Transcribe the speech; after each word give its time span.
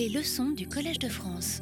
Les 0.00 0.08
leçons 0.08 0.48
du 0.52 0.66
Collège 0.66 0.98
de 0.98 1.10
France. 1.10 1.60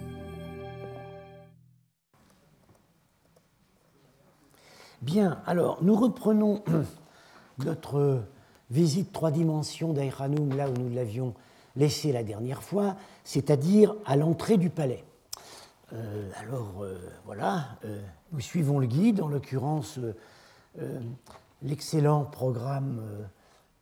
Bien, 5.02 5.42
alors 5.44 5.82
nous 5.82 5.96
reprenons 5.96 6.62
notre 7.64 8.22
visite 8.70 9.10
trois 9.10 9.32
dimensions 9.32 9.92
d'Aïranoum 9.92 10.56
là 10.56 10.70
où 10.70 10.74
nous 10.74 10.94
l'avions 10.94 11.34
laissé 11.74 12.12
la 12.12 12.22
dernière 12.22 12.62
fois, 12.62 12.94
c'est-à-dire 13.24 13.96
à, 14.06 14.14
l'entrée 14.14 14.56
du 14.56 14.70
palais. 14.70 15.02
Euh, 15.92 16.30
alors 16.36 16.84
euh, 16.84 16.96
voilà, 17.24 17.70
euh, 17.84 18.00
nous 18.30 18.38
suivons 18.38 18.78
le 18.78 18.86
guide, 18.86 19.20
en 19.20 19.26
l'occurrence 19.26 19.98
l'excellent 21.60 22.22
programme 22.22 23.02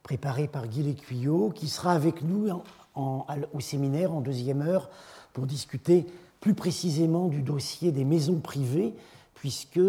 préparé 0.02 0.48
par 0.48 0.66
Guy 0.66 0.82
Lécuyot, 0.82 1.50
qui 1.50 1.68
sera 1.68 1.92
avec 1.92 2.22
nous 2.22 2.48
au 2.96 3.60
séminaire 3.60 4.12
en 4.12 4.20
deuxième 4.20 4.62
heure 4.62 4.90
pour 5.32 5.46
discuter 5.46 6.06
plus 6.40 6.54
précisément 6.54 7.28
du 7.28 7.42
dossier 7.42 7.92
des 7.92 8.04
maisons 8.04 8.40
privées, 8.40 8.94
puisque 9.34 9.80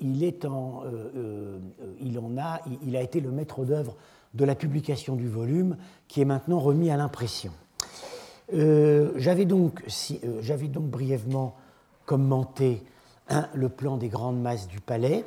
il, 0.00 0.24
est 0.24 0.44
en, 0.44 0.82
il, 2.00 2.18
en 2.18 2.38
a, 2.38 2.60
il 2.86 2.96
a 2.96 3.02
été 3.02 3.20
le 3.20 3.30
maître 3.30 3.64
d'œuvre 3.64 3.96
de 4.34 4.44
la 4.44 4.54
publication 4.54 5.16
du 5.16 5.28
volume, 5.28 5.76
qui 6.08 6.20
est 6.20 6.24
maintenant 6.24 6.60
remis 6.60 6.90
à 6.90 6.96
l'impression. 6.96 7.52
J'avais 8.52 9.44
donc, 9.44 9.82
donc, 10.72 10.84
brièvement 10.84 11.56
commenté 12.06 12.82
le 13.54 13.68
plan 13.68 13.96
des 13.96 14.08
grandes 14.08 14.40
masses 14.40 14.68
du 14.68 14.80
palais, 14.80 15.24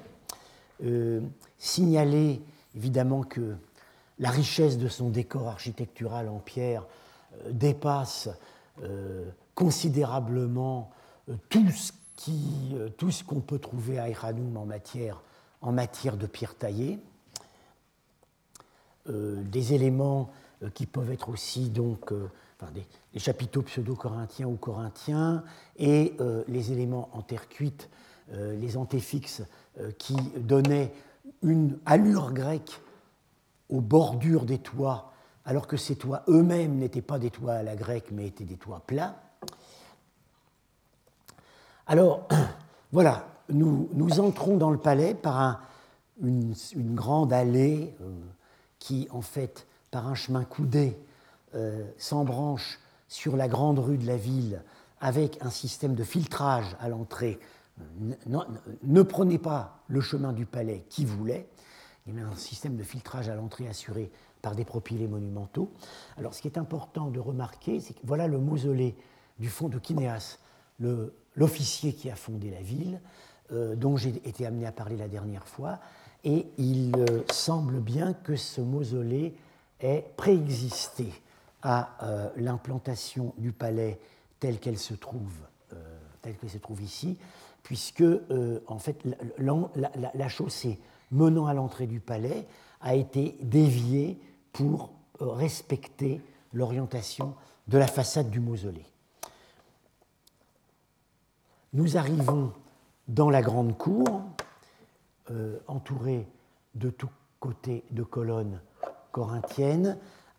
euh, 0.84 1.22
signaler 1.58 2.42
évidemment 2.76 3.24
que 3.24 3.56
la 4.20 4.30
richesse 4.30 4.78
de 4.78 4.88
son 4.88 5.10
décor 5.10 5.48
architectural 5.48 6.30
en 6.30 6.38
pierre 6.38 6.84
euh, 6.84 7.07
dépasse 7.50 8.30
euh, 8.84 9.30
considérablement 9.56 10.92
tout 11.50 11.70
ce 11.72 11.92
qui, 12.16 12.76
tout 12.98 13.12
ce 13.12 13.24
qu'on 13.24 13.42
peut 13.42 13.60
trouver 13.60 14.00
à 14.00 14.10
Iranoum 14.10 14.58
en 14.58 14.66
matière, 14.66 16.18
de 16.18 16.26
pierre 16.26 16.56
taillée. 16.56 17.00
des 19.08 19.74
éléments 19.74 20.32
qui 20.74 20.86
peuvent 20.86 21.12
être 21.12 21.30
aussi 21.30 21.70
donc 21.70 22.14
des, 22.74 22.86
les 23.14 23.20
chapiteaux 23.20 23.62
pseudo-corinthiens 23.64 24.48
ou 24.48 24.56
corinthiens 24.56 25.44
et 25.78 26.16
les 26.48 26.72
éléments 26.72 27.10
en 27.14 27.22
terre 27.22 27.50
cuite, 27.50 27.90
les 28.32 28.78
antéfixes 28.78 29.44
qui 29.98 30.16
donnaient 30.38 30.94
une 31.42 31.78
allure 31.86 32.34
grecque 32.34 32.82
aux 33.70 33.82
bordures 33.82 34.46
des 34.46 34.60
toits, 34.60 35.12
alors 35.48 35.66
que 35.66 35.78
ces 35.78 35.96
toits 35.96 36.22
eux-mêmes 36.28 36.76
n'étaient 36.76 37.02
pas 37.02 37.18
des 37.18 37.32
toits 37.32 37.54
à 37.54 37.64
la 37.64 37.76
grecque, 37.76 38.12
mais 38.12 38.28
étaient 38.28 38.46
des 38.46 38.58
toits 38.58 38.84
plats. 38.86 39.16
Alors, 41.88 42.28
voilà, 42.92 43.28
nous, 43.50 43.90
nous 43.94 44.20
entrons 44.20 44.58
dans 44.58 44.70
le 44.70 44.78
palais 44.78 45.16
par 45.16 45.64
une, 46.22 46.54
grande 46.76 47.34
allée 47.34 47.96
euh, 48.02 48.12
qui, 48.78 49.08
en 49.10 49.22
fait, 49.22 49.66
par 49.90 50.08
un 50.08 50.16
chemin 50.16 50.44
coudé, 50.44 50.96
euh, 51.56 51.90
s'embranche 51.98 52.80
sur 53.08 53.36
la 53.36 53.48
grande 53.48 53.80
rue 53.80 53.98
de 53.98 54.06
la 54.06 54.18
ville 54.18 54.62
avec 55.02 55.38
un 55.42 55.50
système 55.50 55.96
de 55.96 56.04
filtrage 56.04 56.76
à 56.80 56.90
l'entrée 56.90 57.40
ne, 58.84 59.02
prenez 59.02 59.38
pas 59.38 59.80
le 59.88 60.02
chemin 60.02 60.34
du 60.34 60.46
palais 60.46 60.86
qui 60.90 61.06
voulait. 61.06 61.48
Il 62.08 62.16
y 62.16 62.20
a 62.20 62.26
un 62.26 62.36
système 62.36 62.78
de 62.78 62.84
filtrage 62.84 63.28
à 63.28 63.36
l'entrée 63.36 63.68
assuré 63.68 64.10
par 64.42 64.56
des 64.56 64.64
propylés 64.64 65.08
monumentaux. 65.08 65.72
Alors, 66.18 66.34
ce 66.34 66.42
qui 66.42 66.48
est 66.48 66.58
important 66.58 67.10
de 67.10 67.20
remarquer, 67.20 67.80
c'est 67.80 67.94
que 67.94 68.00
voilà 68.04 68.28
le 68.28 68.38
mausolée 68.38 68.96
du 69.40 69.50
fond 69.50 69.68
de 69.68 69.78
Kinéas, 69.78 70.40
l'officier 71.36 71.94
qui 71.94 72.10
a 72.10 72.16
fondé 72.16 72.50
la 72.50 72.62
ville, 72.62 73.02
euh, 73.52 73.76
dont 73.76 73.98
j'ai 73.98 74.10
été 74.28 74.46
amené 74.46 74.66
à 74.66 74.72
parler 74.72 74.98
la 74.98 75.08
dernière 75.08 75.48
fois. 75.48 75.80
Et 76.24 76.48
il 76.58 76.94
euh, 76.96 77.24
semble 77.32 77.80
bien 77.80 78.14
que 78.14 78.36
ce 78.36 78.62
mausolée 78.62 79.36
ait 79.80 80.06
préexisté 80.18 81.12
à 81.62 81.98
euh, 82.04 82.30
l'implantation 82.38 83.34
du 83.38 83.52
palais 83.52 84.00
telle 84.40 84.60
qu'elle 84.60 84.78
se 84.78 84.94
trouve, 84.94 85.34
telle 86.22 86.36
qu'elle 86.38 86.50
se 86.50 86.58
trouve 86.58 86.82
ici, 86.82 87.18
puisque 87.64 88.04
en 88.68 88.78
fait, 88.78 89.02
la, 89.40 90.30
chaussée 90.30 90.80
menant 91.12 91.46
à 91.46 91.54
l'entrée 91.54 91.88
du 91.88 92.00
palais 92.00 92.48
a 92.82 92.96
été 92.96 93.38
déviée 93.42 94.20
pour 94.52 94.92
euh, 95.22 95.30
respecter 95.30 96.22
l'orientation 96.54 97.36
de 97.68 97.78
la 97.78 97.88
façade 97.88 98.30
du 98.30 98.40
mausolée. 98.40 98.86
Nous 101.74 101.98
arrivons 101.98 102.54
dans 103.08 103.30
la 103.30 103.42
grande 103.42 103.78
cour, 103.78 104.24
euh, 105.32 105.60
entourée 105.68 106.28
de 106.76 106.90
tous 106.90 107.10
côtés 107.40 107.84
de 107.92 108.04
colonnes 108.04 108.62
corinthiennes. 109.12 109.98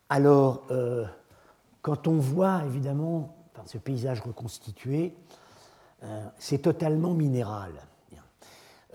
Alors, 0.09 0.67
quand 1.83 2.07
on 2.07 2.19
voit 2.19 2.65
évidemment 2.65 3.37
ce 3.67 3.79
paysage 3.79 4.21
reconstitué, 4.21 5.15
euh, 6.03 6.27
c'est 6.39 6.59
totalement 6.59 7.15
minéral. 7.15 7.73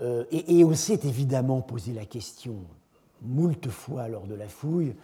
Euh, 0.02 0.24
et, 0.30 0.64
on 0.64 0.74
s'est 0.74 1.00
évidemment 1.04 1.60
posé 1.60 1.92
la 1.92 2.04
question 2.04 2.56
moult 3.22 3.68
fois 3.68 4.08
lors 4.08 4.26
de 4.26 4.34
la 4.34 4.48
fouille. 4.48 4.94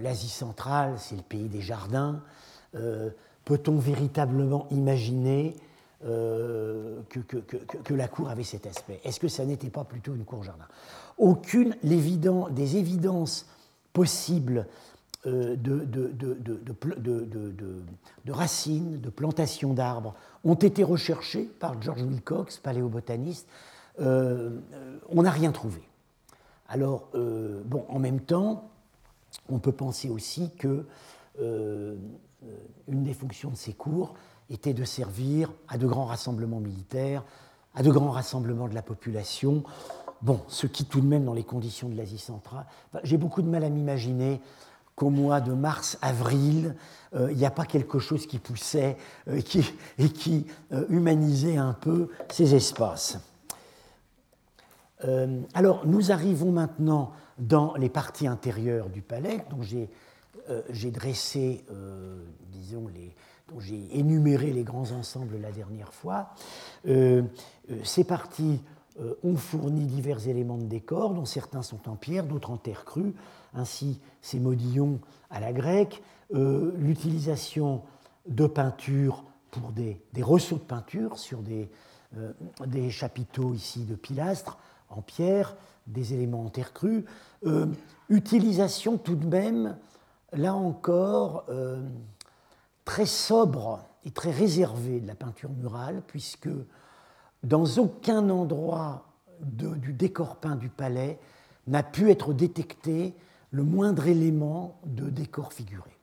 L'Asie 0.00 0.28
centrale, 0.28 0.94
c'est 0.98 1.16
le 1.16 1.22
pays 1.22 1.48
des 1.48 1.60
jardins. 1.60 2.20
Euh, 2.74 3.10
peut-on 3.44 3.78
véritablement 3.78 4.66
imaginer 4.70 5.54
que, 6.02 7.94
la 7.94 8.08
cour 8.08 8.28
avait 8.28 8.44
cet 8.44 8.66
aspect? 8.66 9.00
Est-ce 9.04 9.18
que 9.18 9.28
ça 9.28 9.46
n'était 9.46 9.70
pas 9.70 9.84
plutôt 9.84 10.14
une 10.14 10.24
cour-jardin 10.24 10.66
Aucune 11.16 11.76
des 11.82 12.76
évidences 12.76 13.46
possibles 13.94 14.66
de, 15.24 15.92
racines, 18.28 19.00
de 19.00 19.08
plantations 19.08 19.72
d'arbres 19.72 20.14
ont 20.44 20.54
été 20.56 20.84
recherchés 20.84 21.48
par 21.58 21.80
George 21.80 22.02
Wilcox, 22.02 22.58
paléobotaniste. 22.58 23.48
Euh, 24.00 24.50
on 25.08 25.22
n'a 25.22 25.30
rien 25.30 25.52
trouvé. 25.52 25.82
Alors, 26.68 27.08
euh, 27.14 27.62
en 27.88 27.98
même 27.98 28.20
temps, 28.20 28.70
on 29.48 29.58
peut 29.58 29.72
penser 29.72 30.08
aussi 30.08 30.50
que 30.56 30.86
euh, 31.40 31.96
une 32.88 33.04
des 33.04 33.14
fonctions 33.14 33.50
de 33.50 33.56
ces 33.56 33.72
cours 33.72 34.14
était 34.50 34.74
de 34.74 34.84
servir 34.84 35.52
à 35.68 35.78
de 35.78 35.86
grands 35.86 36.06
rassemblements 36.06 36.60
militaires, 36.60 37.24
à 37.74 37.82
de 37.82 37.90
grands 37.90 38.10
rassemblements 38.10 38.68
de 38.68 38.74
la 38.74 38.82
population. 38.82 39.62
Bon, 40.22 40.40
ce 40.48 40.66
qui 40.66 40.84
tout 40.84 41.00
de 41.00 41.06
même 41.06 41.24
dans 41.24 41.34
les 41.34 41.44
conditions 41.44 41.88
de 41.88 41.96
l'Asie 41.96 42.18
centrale, 42.18 42.66
j'ai 43.02 43.18
beaucoup 43.18 43.42
de 43.42 43.48
mal 43.48 43.64
à 43.64 43.68
m'imaginer 43.68 44.40
qu'au 44.96 45.10
mois 45.10 45.40
de 45.40 45.52
mars-avril, 45.52 46.76
il 47.14 47.36
n'y 47.36 47.44
a 47.44 47.50
pas 47.50 47.64
quelque 47.64 47.98
chose 47.98 48.26
qui 48.26 48.38
poussait 48.38 48.96
et 49.26 49.42
qui 49.42 50.46
humanisait 50.88 51.56
un 51.56 51.72
peu 51.72 52.10
ces 52.30 52.54
espaces. 52.54 53.18
Alors, 55.54 55.86
nous 55.86 56.12
arrivons 56.12 56.50
maintenant 56.50 57.12
dans 57.38 57.74
les 57.74 57.88
parties 57.88 58.26
intérieures 58.26 58.88
du 58.88 59.02
palais, 59.02 59.44
dont 59.50 59.62
j'ai 59.62 60.90
dressé, 60.90 61.64
disons, 62.50 62.88
les, 62.88 63.14
dont 63.48 63.60
j'ai 63.60 63.98
énuméré 63.98 64.52
les 64.52 64.62
grands 64.62 64.92
ensembles 64.92 65.36
la 65.40 65.52
dernière 65.52 65.92
fois. 65.92 66.30
ces 66.84 68.04
parties 68.04 68.60
ont 69.22 69.36
fourni 69.36 69.84
divers 69.84 70.28
éléments 70.28 70.58
de 70.58 70.66
décor, 70.66 71.14
dont 71.14 71.24
certains 71.24 71.62
sont 71.62 71.88
en 71.88 71.96
pierre, 71.96 72.24
d'autres 72.24 72.50
en 72.50 72.56
terre 72.56 72.84
crue, 72.84 73.14
ainsi 73.54 74.00
ces 74.22 74.38
modillons 74.38 75.00
à 75.30 75.40
la 75.40 75.52
grecque, 75.52 76.02
euh, 76.34 76.72
l'utilisation 76.78 77.82
de 78.26 78.46
peinture 78.46 79.24
pour 79.50 79.72
des, 79.72 80.00
des, 80.12 80.22
de 80.22 80.54
peinture 80.56 81.18
sur 81.18 81.40
euh, 82.16 82.32
des, 82.66 82.90
chapiteaux 82.90 83.52
ici 83.52 83.84
de 83.84 83.94
pilastres 83.94 84.58
en 84.88 85.02
pierre, 85.02 85.56
des 85.86 86.14
éléments 86.14 86.44
en 86.44 86.50
terre 86.50 86.72
crue, 86.72 87.04
euh, 87.46 87.66
utilisation 88.08 88.96
tout 88.96 89.16
de 89.16 89.26
même, 89.26 89.76
là 90.32 90.54
encore, 90.54 91.44
très 92.84 93.06
sobre 93.06 93.84
et 94.04 94.10
très 94.10 94.30
réservée 94.30 95.00
de 95.00 95.06
la 95.06 95.14
peinture 95.14 95.50
murale, 95.50 96.02
puisque 96.06 96.48
dans 97.44 97.64
aucun 97.78 98.28
endroit 98.30 99.06
du 99.40 99.92
décor 99.92 100.36
peint 100.36 100.56
du 100.56 100.68
palais 100.68 101.18
n'a 101.66 101.82
pu 101.82 102.10
être 102.10 102.32
détecté 102.32 103.14
le 103.50 103.62
moindre 103.62 104.06
élément 104.06 104.80
de 104.84 105.08
décor 105.08 105.52
figuré. 105.52 105.96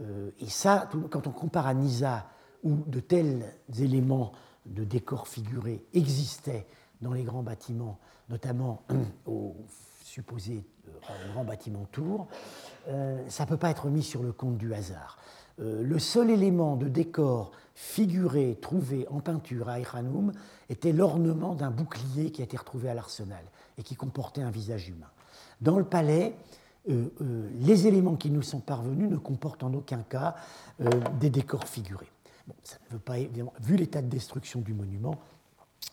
Euh, 0.00 0.30
et 0.40 0.48
ça, 0.48 0.88
quand 1.10 1.26
on 1.26 1.30
compare 1.30 1.66
à 1.66 1.74
Nisa, 1.74 2.26
où 2.64 2.76
de 2.86 3.00
tels 3.00 3.54
éléments 3.78 4.32
de 4.66 4.84
décor 4.84 5.28
figuré 5.28 5.84
existaient 5.94 6.66
dans 7.02 7.12
les 7.12 7.24
grands 7.24 7.42
bâtiments, 7.42 7.98
notamment 8.30 8.82
au 9.26 9.54
supposé 10.04 10.64
euh, 10.88 11.32
grand 11.32 11.44
bâtiment 11.44 11.86
Tours, 11.90 12.28
euh, 12.88 13.22
ça 13.28 13.44
ne 13.44 13.48
peut 13.48 13.56
pas 13.56 13.70
être 13.70 13.88
mis 13.88 14.02
sur 14.02 14.22
le 14.22 14.32
compte 14.32 14.58
du 14.58 14.74
hasard. 14.74 15.18
le 15.58 15.98
seul 15.98 16.30
élément 16.30 16.76
de 16.76 16.88
décor 16.88 17.52
figuré 17.74 18.58
trouvé 18.60 19.06
en 19.08 19.20
peinture 19.20 19.68
à 19.68 19.80
Eiranoum 19.80 20.32
était 20.68 20.92
l'ornement 20.92 21.54
d'un 21.54 21.70
bouclier 21.70 22.30
qui 22.30 22.42
a 22.42 22.44
été 22.44 22.56
retrouvé 22.56 22.88
à 22.88 22.94
l'arsenal 22.94 23.44
et 23.78 23.82
qui 23.82 23.96
comportait 23.96 24.42
un 24.42 24.50
visage 24.50 24.88
humain. 24.88 25.10
Dans 25.60 25.78
le 25.78 25.84
palais, 25.84 26.34
les 26.86 27.86
éléments 27.86 28.16
qui 28.16 28.30
nous 28.30 28.42
sont 28.42 28.60
parvenus 28.60 29.08
ne 29.08 29.16
comportent 29.16 29.62
en 29.62 29.72
aucun 29.72 30.02
cas 30.02 30.34
des 31.20 31.30
décors 31.30 31.68
figurés. 31.68 32.10
ça 32.64 32.76
ne 32.90 32.94
veut 32.94 33.00
pas, 33.00 33.16
vu 33.60 33.76
l'état 33.76 34.02
de 34.02 34.08
destruction 34.08 34.60
du 34.60 34.74
monument, 34.74 35.18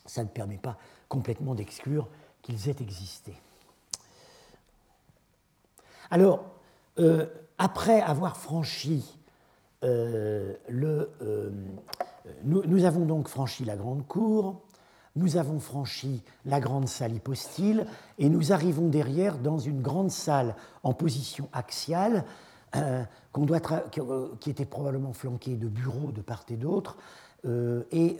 ça 0.05 0.23
ne 0.23 0.29
permet 0.29 0.57
pas 0.57 0.77
complètement 1.09 1.55
d'exclure 1.55 2.07
qu'ils 2.41 2.69
aient 2.69 2.75
existé. 2.79 3.33
Alors, 6.11 6.45
euh, 6.99 7.25
après 7.57 8.01
avoir 8.01 8.37
franchi 8.37 9.17
euh, 9.83 10.55
le... 10.67 11.11
Euh, 11.21 11.51
nous, 12.43 12.85
avons 12.85 13.05
donc 13.05 13.27
franchi 13.27 13.65
la 13.65 13.75
grande 13.75 14.05
cour, 14.05 14.61
nous 15.15 15.37
avons 15.37 15.59
franchi 15.59 16.23
la 16.45 16.59
grande 16.59 16.87
salle 16.87 17.13
hypostyle, 17.13 17.87
et 18.19 18.29
nous 18.29 18.51
arrivons 18.51 18.87
derrière 18.87 19.39
dans 19.39 19.57
une 19.57 19.81
grande 19.81 20.11
salle 20.11 20.55
en 20.83 20.93
position 20.93 21.49
axiale, 21.53 22.23
qui 23.31 24.49
était 24.51 24.65
probablement 24.65 25.13
flanquée 25.13 25.55
de 25.55 25.67
bureaux 25.67 26.11
de 26.11 26.21
part 26.21 26.45
et 26.49 26.55
d'autre, 26.55 26.97
et 27.91 28.17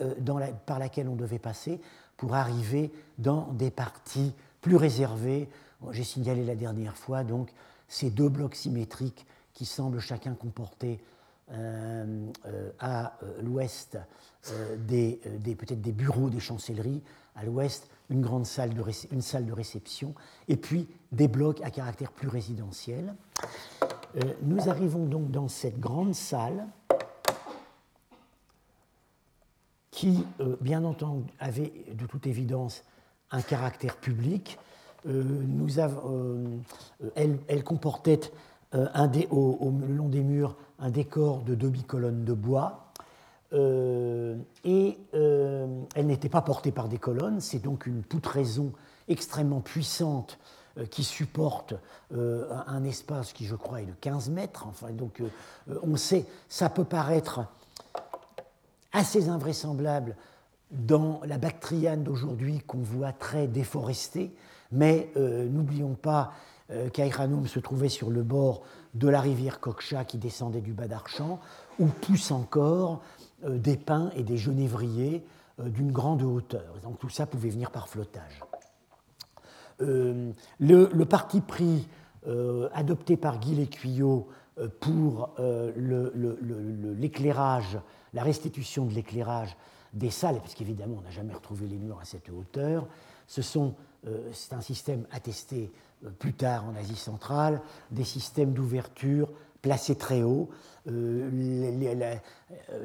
par 0.65 0.79
laquelle 0.79 1.07
on 1.07 1.15
devait 1.15 1.37
passer 1.37 1.79
pour 2.19 2.35
arriver 2.35 2.91
dans 3.17 3.47
des 3.53 3.71
parties 3.71 4.33
plus 4.61 4.75
réservées. 4.75 5.49
J'ai 5.91 6.03
signalé 6.03 6.43
la 6.43 6.55
dernière 6.55 6.97
fois 6.97 7.23
donc 7.23 7.49
ces 7.87 8.11
deux 8.11 8.29
blocs 8.29 8.55
symétriques 8.55 9.25
qui 9.53 9.65
semblent 9.65 9.99
chacun 9.99 10.35
comporter 10.35 10.99
euh, 11.51 12.27
euh, 12.45 12.71
à 12.79 13.17
euh, 13.23 13.41
l'ouest 13.41 13.97
des, 14.87 15.19
peut-être 15.43 15.81
des 15.81 15.91
bureaux 15.91 16.29
des 16.29 16.39
chancelleries, 16.39 17.01
à 17.35 17.43
l'ouest 17.43 17.89
une 18.09 18.21
grande 18.21 18.45
salle 18.45 18.73
de, 18.73 18.83
une 19.11 19.21
salle 19.21 19.45
de 19.45 19.51
réception, 19.51 20.13
et 20.47 20.55
puis 20.55 20.87
des 21.11 21.27
blocs 21.27 21.59
à 21.61 21.71
caractère 21.71 22.11
plus 22.11 22.29
résidentiel. 22.29 23.13
nous 24.43 24.69
arrivons 24.69 25.05
donc 25.05 25.29
dans 25.29 25.49
cette 25.49 25.79
grande 25.79 26.15
salle 26.15 26.65
qui, 29.91 30.25
euh, 30.39 30.55
bien 30.61 30.83
entendu, 30.83 31.23
avait 31.39 31.73
de 31.93 32.05
toute 32.05 32.27
évidence 32.27 32.83
un 33.31 33.41
caractère 33.41 33.97
public. 33.97 34.59
Euh, 35.07 35.23
nous 35.23 35.79
euh, 35.79 36.57
elle, 37.15 37.63
comportait 37.63 38.19
un 38.71 39.09
au, 39.31 39.73
le 39.87 39.93
long 39.93 40.09
des 40.09 40.23
murs 40.23 40.55
un 40.77 40.91
décor 40.91 41.41
de 41.41 41.55
demi-colonnes 41.55 42.23
de 42.23 42.33
bois. 42.33 42.91
et 43.51 44.97
elle 45.13 46.05
n'était 46.05 46.29
pas 46.29 46.41
portée 46.41 46.71
par 46.71 46.87
des 46.87 46.99
colonnes, 46.99 47.41
c'est 47.41 47.59
donc 47.59 47.87
une 47.87 48.03
poutraison 48.03 48.71
extrêmement 49.07 49.61
puissante 49.61 50.37
qui 50.91 51.03
supporte 51.03 51.73
un 52.11 52.83
espace 52.83 53.33
qui, 53.33 53.45
je 53.45 53.55
crois, 53.55 53.81
est 53.81 53.85
de 53.85 53.93
15 53.99 54.29
mètres. 54.29 54.67
Enfin, 54.67 54.91
donc, 54.91 55.23
on 55.81 55.95
sait, 55.95 56.25
ça 56.47 56.69
peut 56.69 56.85
paraître 56.85 57.41
assez 58.93 59.29
invraisemblable 59.29 60.15
dans 60.71 61.21
la 61.25 61.37
Bactriane 61.37 62.03
d'aujourd'hui 62.03 62.59
qu'on 62.59 62.81
voit 62.81 63.11
très 63.11 63.47
déforestée, 63.47 64.31
mais 64.71 65.11
euh, 65.17 65.47
n'oublions 65.47 65.95
pas 65.95 66.33
euh, 66.71 66.89
se 67.47 67.59
trouvait 67.59 67.89
sur 67.89 68.11
le 68.11 68.21
bord 68.21 68.61
de 68.93 69.07
la 69.07 69.21
rivière 69.21 69.59
Kokcha 69.59 70.05
qui 70.05 70.19
descendait 70.19 70.61
du 70.61 70.73
bas 70.73 70.87
d'Archamps, 70.87 71.39
où 71.79 71.87
poussent 71.87 72.31
encore 72.31 73.01
euh, 73.43 73.57
des 73.57 73.75
pins 73.75 74.11
et 74.15 74.21
des 74.21 74.37
genévriers 74.37 75.25
euh, 75.59 75.69
d'une 75.69 75.91
grande 75.91 76.21
hauteur. 76.21 76.75
Donc 76.83 76.99
tout 76.99 77.09
ça 77.09 77.25
pouvait 77.25 77.49
venir 77.49 77.71
par 77.71 77.87
flottage. 77.87 78.43
Le, 79.79 81.03
parti 81.05 81.39
pris 81.39 81.87
adopté 82.73 83.15
par 83.15 83.39
Guy 83.39 83.55
Lécuyot 83.55 84.27
pour 84.81 85.29
l'éclairage 85.77 87.77
la 88.13 88.23
restitution 88.23 88.85
de 88.85 88.93
l'éclairage 88.93 89.55
des 89.93 90.11
salles, 90.11 90.39
parce 90.39 90.53
qu'évidemment 90.53 90.97
on 90.99 91.01
n'a 91.01 91.11
jamais 91.11 91.33
retrouvé 91.33 91.67
les 91.67 91.77
murs 91.77 91.99
à 91.99 92.05
cette 92.05 92.29
hauteur, 92.29 92.87
euh, 94.07 94.29
c'est 94.33 94.53
un 94.53 94.61
système 94.61 95.05
attesté 95.11 95.71
euh, 96.05 96.09
plus 96.09 96.33
tard 96.33 96.65
en 96.65 96.75
Asie 96.75 96.95
centrale, 96.95 97.61
des 97.91 98.03
systèmes 98.03 98.53
d'ouverture 98.53 99.29
placés 99.61 99.95
très 99.95 100.23
haut. 100.23 100.49
Euh, 100.87 101.29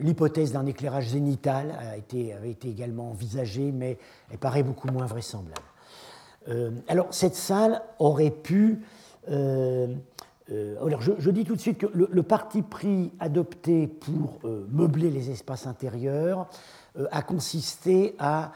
l'hypothèse 0.01 0.53
d'un 0.53 0.67
éclairage 0.67 1.11
zénital 1.11 1.71
a 1.79 1.97
été, 1.97 2.33
avait 2.33 2.51
été 2.51 2.69
également 2.69 3.11
envisagée, 3.11 3.71
mais 3.71 3.97
elle 4.31 4.39
paraît 4.39 4.65
beaucoup 4.65 4.89
moins 4.89 5.07
vraisemblable. 5.07 5.63
alors 6.89 7.07
cette 7.15 7.37
salle 7.37 7.81
aurait 7.99 8.33
pu 8.33 8.81
alors 10.51 11.01
je, 11.01 11.31
dis 11.31 11.45
tout 11.45 11.57
de 11.57 11.61
suite 11.61 11.79
que 11.79 11.87
le, 11.95 12.23
parti 12.23 12.63
pris 12.63 13.13
adopté 13.19 13.87
pour 13.87 14.41
euh, 14.45 14.67
meubler 14.71 15.11
les 15.11 15.31
espaces 15.31 15.67
intérieurs 15.67 16.49
euh, 16.99 17.07
a 17.11 17.23
consisté 17.23 18.15
à, 18.19 18.53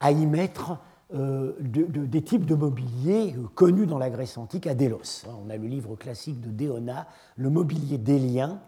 à 0.00 0.12
y 0.12 0.26
mettre 0.26 0.78
des 1.12 2.22
types 2.22 2.46
de 2.46 2.54
mobilier 2.54 3.34
connus 3.54 3.86
dans 3.86 3.98
la 3.98 4.08
Grèce 4.08 4.38
antique 4.38 4.66
à 4.66 4.74
Délos. 4.74 5.26
On 5.44 5.50
a 5.50 5.58
le 5.58 5.66
livre 5.66 5.94
classique 5.94 6.40
de 6.40 6.48
Déona, 6.48 7.06
le 7.36 7.50
mobilier 7.50 7.98
délien, 7.98 8.60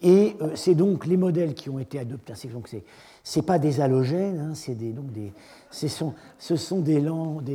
et 0.00 0.36
c'est 0.54 0.74
donc 0.74 1.04
les 1.04 1.18
modèles 1.18 1.52
qui 1.54 1.68
ont 1.68 1.78
été 1.78 1.98
adoptés. 1.98 2.32
C'est 2.34 2.48
c'est 3.24 3.42
pas 3.42 3.58
des 3.58 3.80
halogènes, 3.80 4.38
hein, 4.38 4.54
c'est 4.54 4.74
des, 4.74 4.92
donc 4.92 5.12
des, 5.12 5.32
ce 5.70 5.88
sont, 5.88 6.14
ce 6.38 6.56
sont 6.56 6.80
des, 6.80 7.00
lampes, 7.00 7.46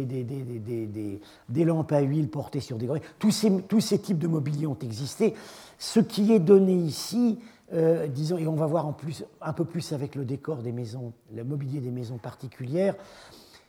à 1.92 2.00
huile 2.00 2.30
portées 2.30 2.62
sur 2.62 2.78
des. 2.78 2.88
Tous 3.20 3.32
ces, 3.32 3.62
tous 3.64 3.82
ces 3.82 4.00
types 4.00 4.20
de 4.20 4.28
mobilier 4.28 4.66
ont 4.66 4.78
existé. 4.82 5.34
Ce 5.78 6.00
qui 6.00 6.32
est 6.32 6.40
donné 6.40 6.74
ici, 6.74 7.40
euh, 7.74 8.08
disons, 8.08 8.38
et 8.38 8.48
on 8.48 8.56
va 8.56 8.66
voir 8.66 8.88
en 8.88 8.94
plus, 8.94 9.26
un 9.42 9.54
peu 9.54 9.66
plus 9.66 9.92
avec 9.92 10.16
le 10.16 10.24
décor 10.24 10.58
des 10.58 10.72
maisons, 10.72 11.12
le 11.36 11.44
mobilier 11.44 11.82
des 11.82 11.92
maisons 11.92 12.18
particulières, 12.18 12.96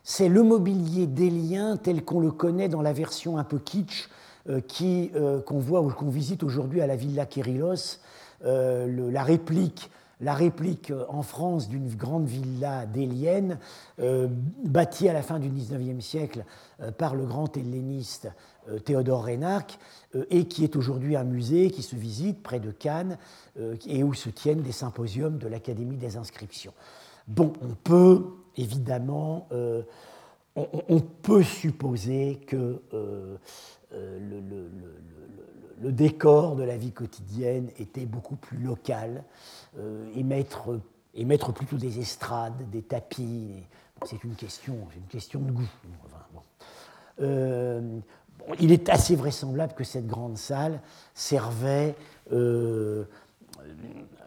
c'est 0.04 0.28
le 0.28 0.42
mobilier 0.42 1.06
des 1.06 1.30
liens 1.30 1.76
tel 1.76 2.04
qu'on 2.04 2.20
le 2.20 2.30
connaît 2.30 2.68
dans 2.68 2.80
la 2.80 2.92
version 2.92 3.38
un 3.38 3.44
peu 3.44 3.58
kitsch 3.58 4.08
euh, 4.48 4.60
euh, 4.80 5.42
qu'on 5.42 5.58
voit 5.58 5.82
ou 5.82 5.90
qu'on 5.90 6.08
visite 6.08 6.44
aujourd'hui 6.44 6.80
à 6.80 6.86
la 6.86 6.96
Villa 6.96 7.26
Kérilos, 7.26 7.98
la 8.40 9.24
réplique 9.24 9.90
la 10.20 10.34
réplique 10.34 10.90
euh, 10.90 11.04
en 11.08 11.22
France 11.22 11.68
d'une 11.68 11.88
grande 11.94 12.26
villa 12.26 12.86
délienne, 12.86 13.58
euh, 14.00 14.28
bâtie 14.64 15.08
à 15.08 15.12
la 15.12 15.22
fin 15.22 15.38
du 15.38 15.48
XIXe 15.48 16.04
siècle 16.04 16.44
euh, 16.80 16.90
par 16.90 17.14
le 17.14 17.24
grand 17.24 17.56
helléniste 17.56 18.28
Théodore 18.84 19.24
Reynac, 19.24 19.78
et 20.28 20.46
qui 20.46 20.62
est 20.62 20.76
aujourd'hui 20.76 21.16
un 21.16 21.24
musée 21.24 21.70
qui 21.70 21.80
se 21.80 21.96
visite 21.96 22.42
près 22.42 22.60
de 22.60 22.70
Cannes 22.70 23.16
et 23.86 24.04
où 24.04 24.12
se 24.12 24.28
tiennent 24.28 24.60
des 24.60 24.72
symposiums 24.72 25.38
de 25.38 25.48
l'Académie 25.48 25.96
des 25.96 26.18
inscriptions. 26.18 26.74
Bon, 27.26 27.54
on 27.62 27.72
peut 27.82 28.26
évidemment, 28.58 29.48
on, 30.54 31.00
peut 31.22 31.42
supposer 31.42 32.40
que 32.46 32.82
le 32.92 33.40
décor 35.80 36.56
de 36.56 36.62
la 36.62 36.76
vie 36.76 36.92
quotidienne 36.92 37.70
était 37.78 38.06
beaucoup 38.06 38.36
plus 38.36 38.58
local 38.58 39.24
euh, 39.78 40.10
et, 40.14 40.22
mettre, 40.22 40.80
et, 41.14 41.24
mettre, 41.24 41.52
plutôt 41.52 41.76
des 41.76 41.98
estrades, 41.98 42.68
des 42.70 42.82
tapis. 42.82 43.62
C'est 44.04 44.22
une 44.24 44.34
question, 44.34 44.74
de 45.34 45.52
goût. 45.52 45.68
Euh, 47.20 47.98
il 48.60 48.72
est 48.72 48.88
assez 48.88 49.16
vraisemblable 49.16 49.74
que 49.74 49.84
cette 49.84 50.06
grande 50.06 50.38
salle 50.38 50.80
servait, 51.14 51.94
euh, 52.32 53.04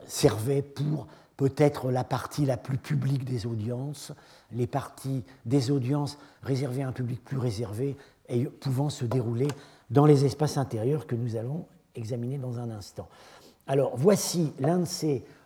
servait 0.07 0.61
pour 0.61 1.07
peut-être 1.37 1.89
la 1.89 2.03
partie 2.03 2.45
la 2.45 2.57
plus 2.57 2.77
publique 2.77 3.25
des 3.25 3.45
audiences, 3.45 4.11
les 4.51 4.67
parties 4.67 5.23
des 5.45 5.71
audiences 5.71 6.17
réservées 6.43 6.83
à 6.83 6.89
un 6.89 6.91
public 6.91 7.23
plus 7.23 7.37
réservé 7.37 7.97
et 8.29 8.45
pouvant 8.45 8.89
se 8.89 9.05
dérouler 9.05 9.47
dans 9.91 10.05
les 10.05 10.25
espaces 10.25 10.57
intérieurs 10.57 11.05
que 11.05 11.15
nous 11.15 11.35
allons 11.35 11.65
examiner 11.95 12.37
dans 12.37 12.57
un 12.57 12.71
instant. 12.71 13.07
Alors 13.67 13.91
voici 13.95 14.53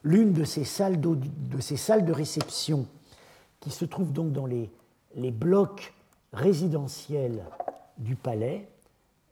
l'une 0.04 0.34
de, 0.34 0.44
ces 0.46 0.64
salles 0.64 1.02
de 1.02 1.16
de 1.16 2.12
réception 2.14 2.88
qui 3.60 3.72
se 3.72 3.86
trouvent 3.86 4.14
donc 4.14 4.32
dans 4.32 4.46
les, 4.46 4.70
les 5.16 5.32
blocs 5.32 5.94
résidentiels 6.32 7.44
du 7.98 8.16
palais, 8.16 8.68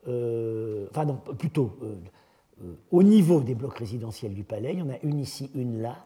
euh, 0.08 0.86
enfin 0.90 1.04
non, 1.04 1.16
plutôt 1.16 1.76
euh, 1.82 1.94
euh, 2.62 2.74
au 2.90 3.02
niveau 3.02 3.40
des 3.40 3.54
blocs 3.54 3.78
résidentiels 3.78 4.34
du 4.34 4.42
palais, 4.42 4.72
il 4.72 4.78
y 4.80 4.82
en 4.82 4.90
a 4.90 4.98
une 5.02 5.20
ici, 5.20 5.50
une 5.54 5.80
là, 5.80 6.04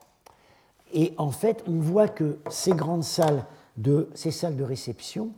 et 0.93 1.15
en 1.17 1.31
fait 1.31 1.65
on 1.67 1.81
voit 1.81 2.09
que 2.09 2.38
ces 2.50 2.73
grandes 2.73 3.05
salles 3.05 3.45
de, 3.77 4.09
ces 4.15 4.31
salles 4.31 4.57
de 4.57 4.65
réception 4.65 5.31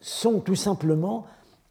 sont 0.00 0.40
tout 0.40 0.56
simplement 0.56 1.26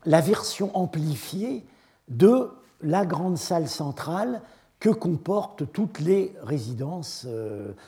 la 0.06 0.22
version 0.22 0.76
amplifiée 0.76 1.66
de 2.08 2.50
la 2.82 3.06
grande 3.06 3.38
salle 3.38 3.68
centrale 3.68 4.42
que 4.80 4.90
comportent 4.90 5.72
toutes 5.72 6.00
les 6.00 6.34
résidences, 6.42 7.28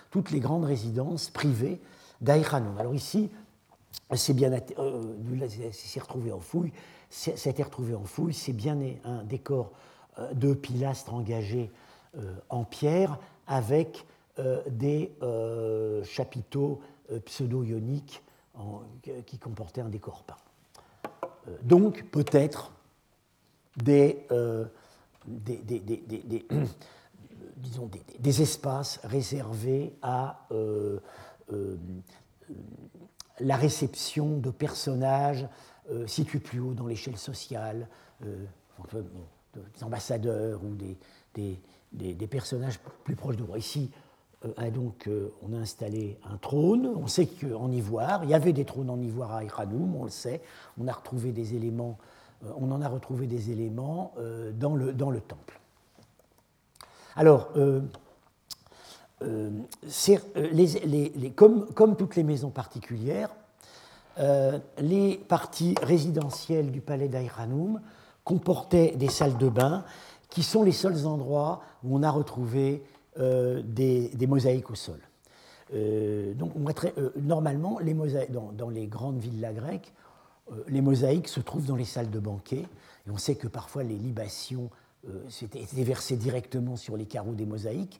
toutes 0.10 0.32
les 0.32 0.39
grandes 0.39 0.65
résidences 0.65 1.30
privées 1.30 1.80
d'Aïranoum. 2.20 2.77
Alors 2.77 2.94
ici, 2.94 3.30
c'est 4.13 4.34
bien, 4.34 4.51
c'est 5.72 6.00
retrouvé 6.01 6.34
en 6.34 6.41
fouille, 6.41 6.74
été 7.25 7.63
retrouvé 7.63 7.96
en 7.96 8.03
fouille, 8.03 8.34
c'est 8.34 8.53
bien 8.53 8.77
un 9.06 9.24
décor 9.24 9.72
de 10.34 10.53
pilastres 10.53 11.13
engagés 11.13 11.72
en 12.50 12.65
pierre 12.65 13.18
avec 13.48 14.06
des 14.70 15.13
chapiteaux 16.03 16.82
pseudo-ioniques 17.25 18.22
qui 19.25 19.38
comportaient 19.39 19.82
un 19.82 19.89
décor 19.89 20.24
peint. 20.24 20.36
Donc 21.63 22.05
peut-être 22.12 22.71
des, 23.77 24.27
espaces 28.41 29.00
réservés 29.03 29.93
à 30.01 30.48
la 33.39 33.55
réception 33.55 34.38
de 34.38 34.51
personnages 34.51 35.48
situés 36.05 36.39
plus 36.39 36.60
haut 36.60 36.74
dans 36.74 36.88
l'échelle 36.88 37.17
sociale, 37.17 37.88
des 38.24 39.83
ambassadeurs 39.83 40.63
ou 40.63 40.75
des, 40.75 40.98
des, 41.91 42.27
personnages 42.27 42.79
plus 43.03 43.15
proches 43.15 43.38
de 43.38 43.43
moi. 43.43 43.57
Ici, 43.57 43.91
euh, 44.45 44.71
donc, 44.71 45.07
euh, 45.07 45.31
on 45.43 45.53
a 45.53 45.57
installé 45.57 46.17
un 46.29 46.38
trône. 46.38 46.91
On 46.95 47.07
sait 47.07 47.27
qu'en 47.27 47.71
ivoire, 47.71 48.24
il 48.24 48.29
y 48.29 48.33
avait 48.33 48.53
des 48.53 48.65
trônes 48.65 48.89
en 48.89 49.00
ivoire 49.00 49.33
à 49.33 49.43
Iranoum, 49.43 49.95
on 49.95 50.03
le 50.05 50.10
sait. 50.10 50.41
On 50.79 50.88
a 50.88 50.93
retrouvé 50.93 51.31
des 51.31 51.55
éléments, 51.55 51.98
euh, 52.45 52.51
on 52.57 52.71
en 52.71 52.81
a 52.81 52.88
retrouvé 52.88 53.27
des 53.27 53.51
éléments 53.51 54.13
dans, 54.55 54.75
le, 54.75 54.93
dans 54.93 55.12
le 55.12 55.21
temple. 55.21 55.60
Alors, 57.15 57.50
comme, 61.36 61.65
comme, 61.74 61.95
toutes 61.98 62.15
les 62.15 62.24
maisons 62.24 62.50
particulières, 62.50 63.29
les 64.77 65.17
parties 65.17 65.75
résidentielles 65.83 66.71
du 66.71 66.79
palais 66.79 67.10
d'Aïranoum 67.10 67.81
comportaient 68.24 68.93
des 68.95 69.10
salles 69.10 69.38
de 69.38 69.50
bain 69.50 69.83
qui 70.29 70.41
sont 70.41 70.63
les 70.63 70.71
seuls 70.71 71.05
endroits 71.05 71.62
où 71.83 71.98
on 71.98 72.01
a 72.01 72.10
retrouvé 72.10 72.81
euh, 73.20 73.62
des, 73.63 74.10
mosaïques 74.27 74.72
au 74.72 74.75
sol. 74.75 75.00
Euh, 75.74 76.34
donc, 76.34 76.53
euh, 76.98 77.10
normalement, 77.18 77.80
dans, 78.53 78.70
les 78.70 78.88
grandes 78.88 79.20
villas 79.20 79.53
grecques, 79.53 79.94
les 80.68 80.82
mosaïques 80.82 81.27
se 81.27 81.41
trouvent 81.41 81.65
dans 81.65 81.75
les 81.75 81.86
salles 81.86 82.10
de 82.10 82.20
banquet. 82.20 82.65
Et 83.08 83.12
on 83.12 83.18
sait 83.18 83.36
que 83.36 83.48
parfois 83.48 83.84
les 83.84 83.98
libations 83.98 84.70
étaient 85.41 85.84
versées 85.84 86.15
directement 86.15 86.75
sur 86.75 86.96
les 86.96 87.06
carreaux 87.06 87.34
des 87.34 87.46
mosaïques. 87.46 88.00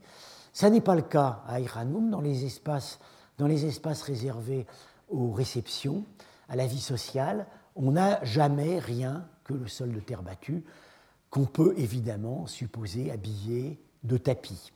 Ça 0.54 0.70
n'est 0.70 0.82
pas 0.82 0.96
le 0.96 1.02
cas 1.02 1.44
à 1.48 1.60
Iranoum, 1.60 2.10
dans 2.10 2.22
les 2.22 2.46
espaces, 2.46 3.00
dans 3.38 3.48
les 3.48 3.66
espaces 3.66 4.04
réservés 4.04 4.66
aux 5.10 5.32
réceptions, 5.32 6.06
à 6.48 6.56
la 6.56 6.68
vie 6.68 6.82
sociale. 6.82 7.48
On 7.76 7.92
n'a 7.92 8.24
jamais 8.24 8.80
rien 8.80 9.26
que 9.44 9.54
le 9.54 9.68
sol 9.68 9.92
de 9.92 10.00
terre 10.00 10.24
battue 10.24 10.64
qu'on 11.30 11.46
peut 11.46 11.74
évidemment 11.78 12.46
supposer 12.48 13.12
habillé 13.12 13.80
de 14.04 14.18
tapis. 14.18 14.72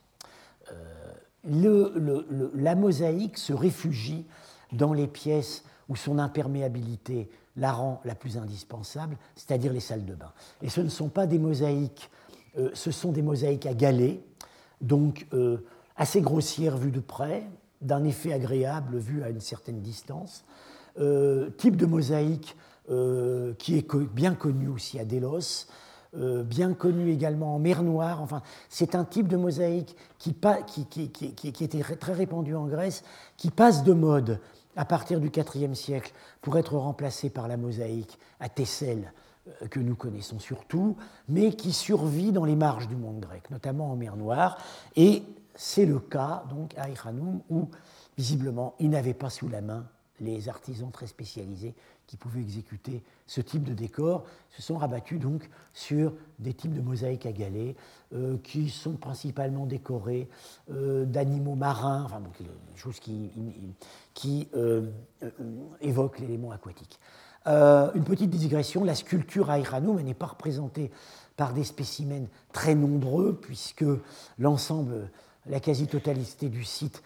Euh, 0.72 2.50
la 2.54 2.74
mosaïque 2.74 3.38
se 3.38 3.52
réfugie 3.52 4.26
dans 4.72 4.92
les 4.92 5.06
pièces 5.06 5.62
où 5.88 5.94
son 5.94 6.18
imperméabilité 6.18 7.30
la 7.56 7.72
rend 7.72 8.00
la 8.04 8.16
plus 8.16 8.36
indispensable, 8.36 9.16
c'est-à-dire 9.36 9.72
les 9.72 9.80
salles 9.80 10.04
de 10.04 10.14
bain. 10.14 10.32
Et 10.60 10.68
ce 10.68 10.80
ne 10.80 10.88
sont 10.88 11.08
pas 11.08 11.26
des 11.26 11.38
mosaïques, 11.38 12.10
euh, 12.58 12.70
ce 12.74 12.90
sont 12.90 13.12
des 13.12 13.22
mosaïques 13.22 13.66
à 13.66 13.74
galets, 13.74 14.20
donc 14.80 15.28
euh, 15.32 15.58
assez 15.96 16.20
grossières 16.20 16.76
vues 16.76 16.90
de 16.90 17.00
près, 17.00 17.44
d'un 17.80 18.04
effet 18.04 18.32
agréable 18.32 18.98
vu 18.98 19.22
à 19.22 19.30
une 19.30 19.40
certaine 19.40 19.80
distance, 19.80 20.44
type 21.58 21.76
de 21.76 21.84
mosaïque 21.84 22.56
qui 23.58 23.76
est 23.76 23.94
bien 24.14 24.34
connu 24.34 24.68
aussi 24.68 24.98
à 24.98 25.04
Délos, 25.04 25.66
euh, 26.16 26.42
bien 26.42 26.74
connu 26.74 27.10
également 27.10 27.54
en 27.54 27.58
mer 27.58 27.82
Noire. 27.82 28.22
Enfin, 28.22 28.42
c'est 28.68 28.94
un 28.94 29.04
type 29.04 29.28
de 29.28 29.36
mosaïque 29.36 29.96
qui, 30.18 30.30
était 30.30 31.96
très 31.96 32.12
répandu 32.12 32.54
en 32.54 32.66
Grèce, 32.66 33.04
qui 33.36 33.50
passe 33.50 33.84
de 33.84 33.92
mode 33.92 34.40
à 34.76 34.84
partir 34.84 35.20
du 35.20 35.30
IVe 35.54 35.74
siècle 35.74 36.12
pour 36.42 36.58
être 36.58 36.76
remplacé 36.76 37.30
par 37.30 37.48
la 37.48 37.56
mosaïque 37.56 38.18
à 38.40 38.48
Thessèle, 38.48 39.12
euh, 39.62 39.68
que 39.68 39.80
nous 39.80 39.96
connaissons 39.96 40.38
surtout, 40.38 40.96
mais 41.28 41.52
qui 41.52 41.72
survit 41.72 42.32
dans 42.32 42.44
les 42.44 42.56
marges 42.56 42.88
du 42.88 42.96
monde 42.96 43.20
grec, 43.20 43.50
notamment 43.50 43.90
en 43.90 43.96
mer 43.96 44.16
Noire. 44.16 44.58
Et 44.94 45.22
c'est 45.54 45.86
le 45.86 45.98
cas 45.98 46.44
donc 46.50 46.76
à 46.76 46.88
Iranoum 46.88 47.40
où, 47.50 47.68
visiblement, 48.16 48.74
il 48.78 48.90
n'avait 48.90 49.14
pas 49.14 49.30
sous 49.30 49.48
la 49.48 49.60
main 49.60 49.86
les 50.20 50.48
artisans 50.48 50.90
très 50.90 51.06
spécialisés 51.06 51.74
qui 52.06 52.16
pouvaient 52.16 52.40
exécuter 52.40 53.02
ce 53.26 53.40
type 53.40 53.64
de 53.64 53.74
décor 53.74 54.24
se 54.50 54.62
sont 54.62 54.76
rabattus 54.76 55.18
donc 55.18 55.48
sur 55.72 56.12
des 56.38 56.54
types 56.54 56.72
de 56.72 56.80
mosaïques 56.80 57.26
à 57.26 57.32
galets 57.32 57.76
euh, 58.14 58.36
qui 58.42 58.70
sont 58.70 58.94
principalement 58.94 59.66
décorés 59.66 60.28
euh, 60.70 61.04
d'animaux 61.04 61.56
marins, 61.56 62.04
enfin 62.04 62.20
des 62.20 62.46
choses 62.76 63.00
qui, 63.00 63.30
qui 64.14 64.48
euh, 64.54 64.90
évoquent 65.80 66.20
l'élément 66.20 66.52
aquatique. 66.52 66.98
une 67.46 68.04
petite 68.04 68.30
digression, 68.30 68.84
la 68.84 68.94
sculpture 68.94 69.50
à 69.50 69.58
Iranoum 69.58 70.00
n'est 70.00 70.14
pas 70.14 70.26
représentée 70.26 70.90
par 71.36 71.52
des 71.52 71.64
spécimens 71.64 72.28
très 72.52 72.74
nombreux 72.74 73.38
puisque 73.40 73.84
l'ensemble, 74.38 75.10
la 75.46 75.60
quasi-totalité 75.60 76.48
du 76.48 76.64
site 76.64 77.02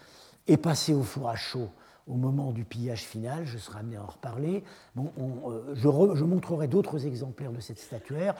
est 0.47 0.57
passée 0.57 0.93
au 0.93 1.03
four 1.03 1.29
à 1.29 1.35
chaud 1.35 1.69
au 2.07 2.15
moment 2.15 2.51
du 2.51 2.63
pillage 2.63 3.03
final, 3.03 3.45
je 3.45 3.57
serai 3.57 3.79
amené 3.79 3.97
à 3.97 4.03
en 4.03 4.07
reparler. 4.07 4.63
Bon, 4.95 5.11
euh, 5.19 5.75
je, 5.75 6.23
montrerai 6.23 6.67
d'autres 6.67 7.05
exemplaires 7.05 7.51
de 7.51 7.59
cette 7.59 7.79
statuaire 7.79 8.35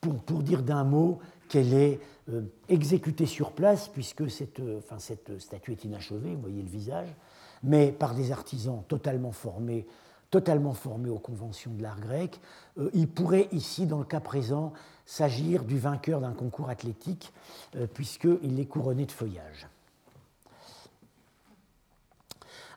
pour, 0.00 0.42
dire 0.42 0.62
d'un 0.62 0.84
mot 0.84 1.18
qu'elle 1.48 1.74
est 1.74 2.00
euh, 2.30 2.42
exécutée 2.68 3.26
sur 3.26 3.52
place, 3.52 3.88
puisque 3.88 4.30
cette, 4.30 4.60
euh, 4.60 4.80
cette 4.98 5.40
statue 5.40 5.72
est 5.72 5.84
inachevée, 5.84 6.34
vous 6.34 6.40
voyez 6.40 6.62
le 6.62 6.68
visage, 6.68 7.08
mais 7.62 7.92
par 7.92 8.14
des 8.14 8.30
artisans 8.30 8.82
totalement 8.86 9.32
formés, 9.32 9.86
totalement 10.30 10.74
formés 10.74 11.10
aux 11.10 11.18
conventions 11.18 11.72
de 11.72 11.82
l'art 11.82 12.00
grec. 12.00 12.40
il 12.94 13.06
pourrait 13.06 13.48
ici, 13.52 13.86
dans 13.86 13.98
le 13.98 14.04
cas 14.04 14.20
présent, 14.20 14.72
s'agir 15.04 15.64
du 15.64 15.78
vainqueur 15.78 16.20
d'un 16.20 16.32
concours 16.32 16.70
athlétique, 16.70 17.32
puisqu'il 17.92 18.58
est 18.58 18.64
couronné 18.64 19.04
de 19.04 19.12
feuillage. 19.12 19.68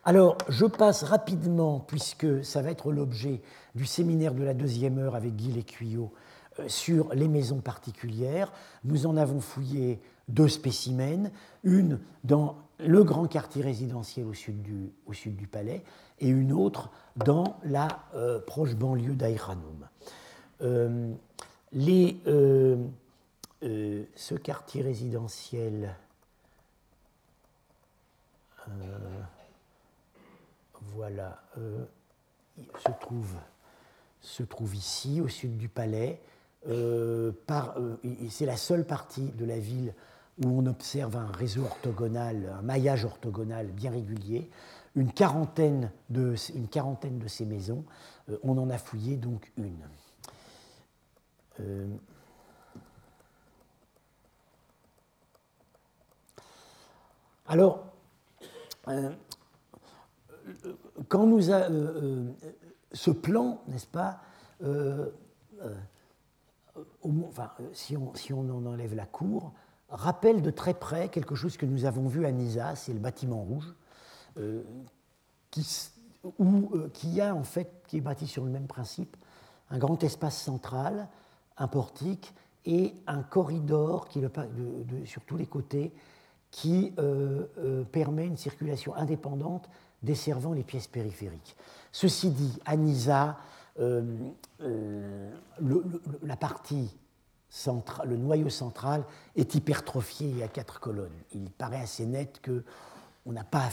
Alors, 0.06 0.38
je 0.48 0.64
passe 0.66 1.02
rapidement, 1.02 1.80
puisque 1.80 2.44
ça 2.44 2.62
va 2.62 2.70
être 2.70 2.92
l'objet 2.92 3.42
du 3.74 3.84
séminaire 3.86 4.34
de 4.34 4.44
la 4.44 4.54
deuxième 4.54 4.98
heure 4.98 5.16
avec 5.16 5.34
Guy 5.34 5.50
Lécuyot 5.50 6.12
euh, 6.60 6.68
sur 6.68 7.12
les 7.12 7.26
maisons 7.26 7.58
particulières. 7.58 8.52
Nous 8.84 9.06
en 9.06 9.16
avons 9.16 9.40
fouillé 9.40 10.00
deux 10.28 10.46
spécimens, 10.46 11.32
une 11.64 11.98
dans 12.22 12.54
le 12.78 13.02
grand 13.02 13.26
quartier 13.26 13.64
résidentiel 13.64 14.26
au 14.26 14.32
sud 14.32 14.62
du, 14.62 15.46
palais 15.48 15.82
et 16.20 16.28
une 16.28 16.52
autre 16.52 16.88
dans 17.16 17.58
la 17.64 17.88
euh, 18.14 18.38
proche 18.38 18.76
banlieue 18.76 19.16
d'Aïranoum. 19.16 19.88
Euh, 20.62 21.14
ce 24.14 24.34
quartier 24.36 24.82
résidentiel 24.82 25.96
voilà, 30.94 31.42
euh, 31.58 31.84
se, 32.78 32.92
trouve, 33.00 33.34
se 34.20 34.42
trouve 34.42 34.74
ici, 34.74 35.20
au 35.20 35.28
sud 35.28 35.56
du 35.56 35.68
palais. 35.68 36.20
Euh, 36.68 37.32
euh, 37.50 37.96
c'est 38.30 38.46
la 38.46 38.56
seule 38.56 38.84
partie 38.84 39.28
de 39.32 39.44
la 39.44 39.58
ville 39.58 39.94
où 40.42 40.48
on 40.48 40.66
observe 40.66 41.16
un 41.16 41.30
réseau 41.32 41.64
orthogonal, 41.64 42.52
un 42.58 42.62
maillage 42.62 43.04
orthogonal 43.04 43.66
bien 43.68 43.90
régulier. 43.90 44.50
Une 44.94 45.12
quarantaine 45.12 45.90
de, 46.08 46.34
une 46.54 46.68
quarantaine 46.68 47.18
de 47.18 47.28
ces 47.28 47.44
maisons, 47.44 47.84
on 48.42 48.56
en 48.56 48.70
a 48.70 48.78
fouillé 48.78 49.16
donc 49.16 49.52
une. 49.58 49.86
alors, 57.46 57.84
quand 61.08 61.26
nous 61.26 61.50
euh, 61.50 61.68
euh, 61.70 62.32
ce 62.92 63.10
plan, 63.10 63.62
n'est-ce 63.68 63.86
pas, 63.86 64.20
euh, 64.62 65.10
enfin, 67.02 67.50
si, 67.72 67.96
on, 67.96 68.14
si, 68.14 68.32
on, 68.32 68.48
en 68.50 68.66
enlève 68.66 68.94
la 68.94 69.06
cour, 69.06 69.52
rappelle 69.88 70.42
de 70.42 70.50
très 70.50 70.74
près 70.74 71.08
quelque 71.08 71.34
chose 71.34 71.56
que 71.56 71.66
nous 71.66 71.84
avons 71.84 72.08
vu 72.08 72.26
à 72.26 72.32
Nisa, 72.32 72.74
c'est 72.76 72.92
le 72.92 72.98
bâtiment 72.98 73.42
rouge, 73.42 73.74
qui, 75.50 75.66
qui, 76.92 77.20
a 77.20 77.34
en 77.34 77.42
fait, 77.42 77.82
qui 77.86 77.98
est 77.98 78.02
bâti 78.02 78.26
sur 78.26 78.44
le 78.44 78.50
même 78.50 78.66
principe, 78.66 79.16
un 79.70 79.78
grand 79.78 80.02
espace 80.04 80.36
central, 80.36 81.08
un 81.56 81.68
portique, 81.68 82.34
et 82.66 82.94
un 83.06 83.22
corridor 83.22 84.08
qui 84.08 84.20
le, 84.20 84.30
sur 85.06 85.22
tous 85.22 85.36
les 85.36 85.46
côtés 85.46 85.94
qui 86.50 86.92
permet 87.92 88.26
une 88.26 88.36
circulation 88.36 88.94
indépendante 88.94 89.70
desservant 90.02 90.52
les 90.52 90.64
pièces 90.64 90.86
périphériques. 90.86 91.56
Ceci 91.92 92.30
dit, 92.30 92.58
à 92.64 92.76
Nisa, 92.76 93.36
la 93.78 93.92
partie 96.38 96.96
centrale, 97.48 98.08
le 98.08 98.16
noyau 98.16 98.48
central 98.48 99.04
est 99.34 99.54
hypertrophié 99.54 100.42
à 100.42 100.48
quatre 100.48 100.80
colonnes. 100.80 101.10
Il 101.34 101.50
paraît 101.50 101.80
assez 101.80 102.06
net 102.06 102.40
que 102.42 102.64
on 103.26 103.32
n'a 103.32 103.44
pas 103.44 103.68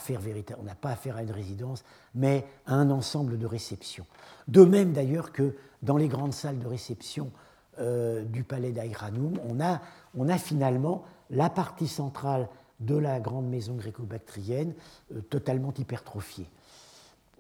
pas 0.82 0.90
affaire 0.90 1.18
à 1.18 1.22
une 1.22 1.32
résidence, 1.32 1.84
mais 2.16 2.46
à 2.66 2.74
un 2.74 2.90
ensemble 2.90 3.38
de 3.38 3.46
réceptions. 3.46 4.08
De 4.48 4.66
même 4.66 4.94
d'ailleurs 4.94 5.32
que 5.32 5.56
dans 5.84 5.98
les 5.98 6.08
grandes 6.08 6.34
salles 6.34 6.58
de 6.58 6.66
réception 6.66 7.32
euh, 7.80 8.24
du 8.24 8.44
palais 8.44 8.72
d'Aïranoum, 8.72 9.36
on 9.48 9.62
a, 9.62 9.80
on 10.18 10.28
a 10.28 10.40
finalement 10.40 11.04
la 11.30 11.50
partie 11.50 11.88
centrale 11.88 12.50
de 12.80 12.96
la 12.96 13.20
grande 13.20 13.48
maison 13.48 13.76
gréco-bactrienne 13.76 14.74
euh, 15.14 15.22
totalement 15.22 15.74
hypertrophiée. 15.78 16.48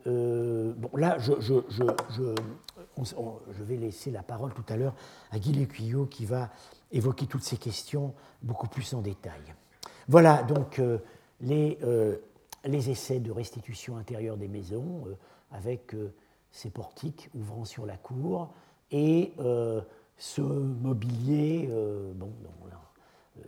Euh, 0.06 0.74
bon, 0.76 0.90
là, 0.98 1.18
je, 1.20 1.34
vais 3.64 3.78
laisser 3.78 4.12
la 4.12 4.24
parole 4.24 4.54
tout 4.54 4.66
à 4.68 4.76
l'heure 4.76 4.96
à 5.32 5.40
Guy 5.40 5.54
Lécuyot 5.54 6.06
qui 6.06 6.26
va 6.26 6.50
évoquer 6.92 7.26
toutes 7.26 7.44
ces 7.44 7.58
questions 7.58 8.14
beaucoup 8.42 8.68
plus 8.68 8.94
en 8.94 9.02
détail. 9.02 9.42
Voilà 10.10 10.44
donc 10.44 10.82
les, 11.40 11.78
euh, 11.84 12.18
les, 12.66 12.90
essais 12.90 13.22
de 13.22 13.32
restitution 13.32 13.96
intérieure 13.96 14.36
des 14.36 14.50
maisons 14.50 15.06
avec 15.52 15.96
ces 16.52 16.70
portiques 16.70 17.30
ouvrant 17.34 17.64
sur 17.64 17.86
la 17.86 17.96
cour 17.96 18.54
et 18.92 19.32
ce 20.18 20.42
mobilier. 20.42 21.70
bon, 22.16 22.30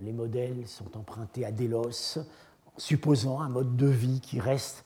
les 0.01 0.12
modèles 0.12 0.68
sont 0.68 0.98
empruntés 0.98 1.46
à 1.46 1.51
Délos, 1.51 2.20
supposant 2.77 3.39
un 3.39 3.50
mode 3.50 3.75
de 3.75 3.88
vie 3.88 4.20
qui 4.20 4.39
reste 4.39 4.84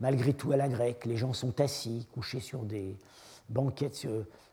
malgré 0.00 0.32
tout 0.32 0.52
à 0.52 0.56
la 0.56 0.68
grecque. 0.68 1.04
Les 1.04 1.16
gens 1.16 1.32
sont 1.32 1.60
assis, 1.60 2.06
couchés 2.12 2.40
sur 2.40 2.62
des 2.62 2.96
banquettes, 3.48 4.06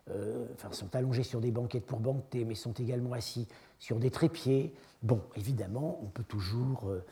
euh, 0.10 0.46
enfin 0.54 0.72
sont 0.72 0.96
allongés 0.96 1.24
sur 1.24 1.39
des 1.39 1.51
banquettes 1.51 1.86
pour 1.86 2.00
banqueter, 2.00 2.46
mais 2.46 2.56
sont 2.56 2.74
également 2.74 3.13
assis 3.13 3.48
sur 3.80 3.98
des 3.98 4.12
trépieds. 4.12 4.74
Bon, 5.01 5.22
évidemment, 5.36 6.00
on 6.04 6.08
peut 6.08 6.24
toujours, 6.24 6.89
euh, 6.89 7.04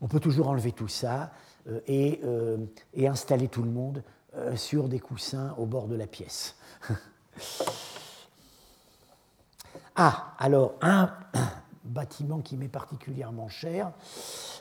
on 0.00 0.08
peut 0.08 0.20
toujours 0.20 0.48
enlever 0.48 0.72
tout 0.72 0.88
ça 0.88 1.32
euh, 1.68 1.80
et, 1.86 2.20
et, 2.94 3.06
installer 3.06 3.48
tout 3.48 3.62
le 3.62 3.70
monde 3.70 4.02
sur 4.56 4.88
des 4.88 4.98
coussins 4.98 5.54
au 5.58 5.66
bord 5.66 5.88
de 5.88 5.94
la 5.94 6.06
pièce. 6.06 6.56
ah, 9.94 10.34
alors, 10.38 10.74
un 10.80 11.12
bâtiment 11.84 12.40
qui 12.40 12.56
m'est 12.56 12.68
particulièrement 12.68 13.48
cher, 13.48 13.92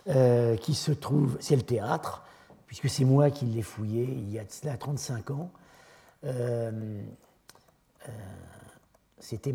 qui 0.06 0.74
se 0.74 0.92
trouve, 0.92 1.38
c'est 1.40 1.56
le 1.56 1.62
théâtre, 1.62 2.24
puisque 2.72 2.90
c'est 2.90 3.04
moi 3.04 3.30
qui 3.32 3.46
l'ai 3.46 3.62
fouillé 3.62 4.04
il 4.04 4.32
y 4.32 4.40
a 4.40 4.44
cela 4.48 4.78
35 4.78 5.32
ans. 5.32 5.51
Euh, 6.24 7.01
euh, 8.08 8.12
c'était 9.20 9.54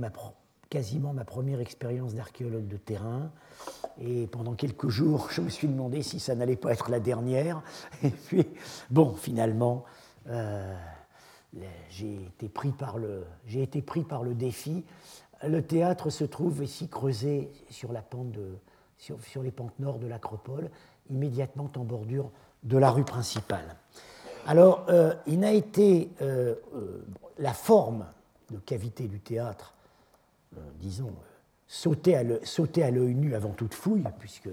quasiment 0.69 1.13
ma 1.13 1.25
première 1.25 1.61
expérience 1.61 2.15
d'archéologue 2.15 2.69
de 2.69 2.77
terrain. 2.77 3.31
Et 3.99 4.27
pendant 4.27 4.55
quelques 4.55 4.89
jours, 4.89 5.29
je 5.33 5.41
me 5.41 5.49
suis 5.49 5.67
demandé 5.69 6.03
si 6.03 6.21
ça 6.21 6.35
n'allait 6.35 6.57
pas 6.57 6.73
être 6.73 6.91
la 6.91 7.01
dernière. 7.01 7.63
Et 8.03 8.11
puis, 8.11 8.47
bon, 8.91 9.15
finalement, 9.15 9.85
euh, 10.29 10.77
j'ai 11.89 12.21
été 12.23 12.49
pris 12.49 12.73
par 12.73 12.99
le 12.99 14.35
défi. 14.35 14.85
Le 15.45 15.63
théâtre 15.63 16.11
se 16.11 16.25
trouve 16.25 16.65
ici 16.65 16.89
creusé 16.89 17.51
sur, 17.71 17.93
les 17.93 18.01
pentes 19.51 19.79
nord 19.79 19.99
de 19.99 20.07
l'acropole, 20.07 20.71
immédiatement 21.11 21.71
en 21.77 21.85
bordure 21.85 22.31
de 22.63 22.79
la 22.79 22.91
rue 22.91 23.05
principale. 23.05 23.77
Alors, 24.47 24.87
euh, 24.89 25.15
il 25.27 25.41
n'a 25.41 25.53
été 25.53 26.11
euh, 26.23 26.55
euh, 26.75 27.05
la 27.39 27.53
forme 27.53 28.07
de 28.51 28.59
cavité 28.59 29.09
du 29.09 29.21
théâtre, 29.21 29.75
disons, 30.81 31.13
sauter 31.67 32.15
à 32.17 32.23
l'œil 32.91 33.15
nu 33.15 33.35
avant 33.35 33.51
toute 33.51 33.75
fouille, 33.75 34.05
puisque 34.21 34.49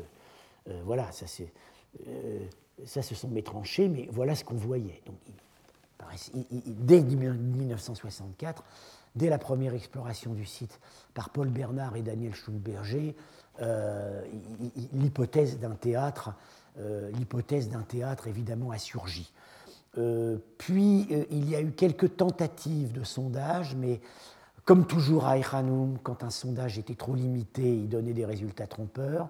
voilà, 0.84 1.10
ça, 1.12 1.28
ce 1.28 3.16
sont 3.16 3.28
mes 3.30 3.44
tranchées, 3.44 3.88
mais 3.88 4.10
voilà 4.12 4.36
ce 4.36 4.44
qu'on 4.44 4.56
voyait. 4.56 5.02
Donc, 5.06 5.16
dès 6.66 7.02
1964, 7.02 8.64
dès 9.16 9.30
la 9.30 9.38
première 9.38 9.74
exploration 9.74 10.34
du 10.34 10.46
site 10.46 10.80
par 11.14 11.30
Paul 11.30 11.50
Bernard 11.50 11.96
et 11.96 12.02
Daniel 12.02 12.34
Schulberger, 12.34 13.16
l'hypothèse 14.94 15.60
d'un 15.60 15.76
théâtre 15.76 16.34
euh, 16.80 17.12
l'hypothèse 17.12 17.70
d'un 17.70 17.84
théâtre 17.84 18.28
évidemment 18.28 18.72
a 18.72 18.80
surgi. 18.80 19.32
Euh, 20.00 20.38
puis 20.58 21.08
euh, 21.12 21.24
il 21.30 21.48
y 21.48 21.56
a 21.56 21.62
eu 21.62 21.72
quelques 21.72 22.18
tentatives 22.18 22.94
de 22.94 23.04
sondage, 23.04 23.76
mais 23.76 24.02
comme 24.66 24.88
toujours 24.88 25.28
à 25.28 25.38
Eranum, 25.38 26.00
quand 26.02 26.24
un 26.24 26.32
sondage 26.32 26.80
était 26.80 26.96
trop 26.96 27.14
limité, 27.14 27.62
il 27.62 27.90
donnait 27.90 28.14
des 28.14 28.26
résultats 28.26 28.66
trompeurs. 28.66 29.28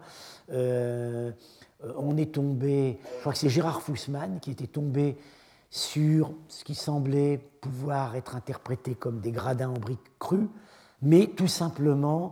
on 0.49 2.17
est 2.17 2.31
tombé, 2.33 2.99
je 3.15 3.19
crois 3.19 3.33
que 3.33 3.39
c'est 3.39 3.49
Gérard 3.49 3.81
Fussman 3.81 4.39
qui 4.39 4.51
était 4.51 4.67
tombé 4.67 5.17
sur 5.73 6.31
ce 6.49 6.63
qui 6.63 6.75
semblait 6.75 7.39
pouvoir 7.59 8.15
être 8.15 8.35
interprété 8.35 8.93
comme 8.93 9.21
des 9.21 9.31
gradins 9.31 9.69
en 9.69 9.79
briques 9.79 10.19
crues, 10.19 10.47
mais 11.01 11.25
tout 11.25 11.47
simplement, 11.47 12.31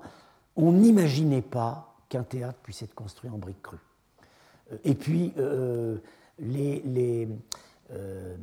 on 0.55 0.73
n'imaginait 0.73 1.41
pas 1.41 1.95
qu'un 2.07 2.21
théâtre 2.21 2.59
puisse 2.61 2.83
être 2.83 2.93
construit 2.93 3.31
en 3.31 3.39
briques 3.39 3.63
crues. 3.63 3.79
Et 4.83 4.93
puis, 4.93 5.33
euh, 5.39 5.97
euh, 6.39 8.37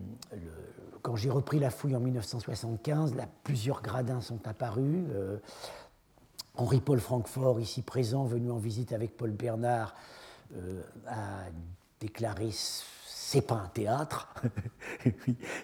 quand 1.03 1.15
j'ai 1.15 1.31
repris 1.31 1.61
la 1.61 1.71
fouille 1.71 1.95
en 1.95 2.01
1975, 2.01 3.15
là, 3.15 3.29
plusieurs 3.45 3.83
gradins 3.83 4.21
sont 4.21 4.49
apparus. 4.49 5.05
Euh, 5.13 5.39
Henri-Paul 6.57 6.99
Francfort, 6.99 7.61
ici 7.61 7.83
présent, 7.83 8.25
venu 8.25 8.51
en 8.51 8.59
visite 8.59 8.93
avec 8.93 9.17
Paul 9.17 9.31
Bernard, 9.31 9.95
a 11.07 11.45
déclaré 12.01 12.51
c'est 13.29 13.43
pas 13.43 13.57
un 13.57 13.69
théâtre. 13.69 14.33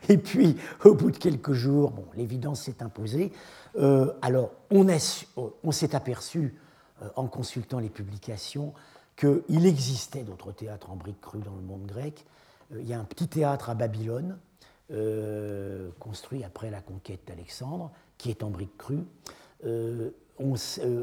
et, 0.09 0.19
puis, 0.19 0.57
au 0.85 0.95
bout 0.95 1.11
de 1.11 1.17
quelques 1.17 1.53
jours, 1.53 1.93
bon, 1.93 2.05
l'évidence 2.15 2.63
s'est 2.63 2.83
imposée. 2.83 3.33
alors, 4.23 4.51
on, 4.71 5.73
s'est 5.73 5.95
aperçu, 5.95 6.55
en 7.17 7.27
consultant 7.27 7.79
les 7.79 7.89
publications, 7.89 8.75
qu'il 9.17 9.67
existait 9.67 10.25
d'autres 10.25 10.53
théâtres 10.53 10.91
en 10.91 10.97
briques 10.97 11.21
crues 11.21 11.41
dans 11.41 11.55
le 11.55 11.63
monde 11.63 11.87
grec. 11.87 12.25
Euh, 12.73 12.81
il 12.81 12.89
y 12.89 12.93
a 12.93 12.99
un 12.99 13.05
petit 13.05 13.29
théâtre 13.29 13.71
à 13.71 13.75
Babylone, 13.75 14.39
euh, 14.91 15.91
construit 15.99 16.45
après 16.45 16.71
la 16.71 16.81
conquête 16.81 17.21
d'Alexandre, 17.27 17.91
qui 18.19 18.31
est 18.31 18.43
en 18.43 18.51
briques 18.51 18.77
crues. 18.77 19.05
Euh, 19.65 20.11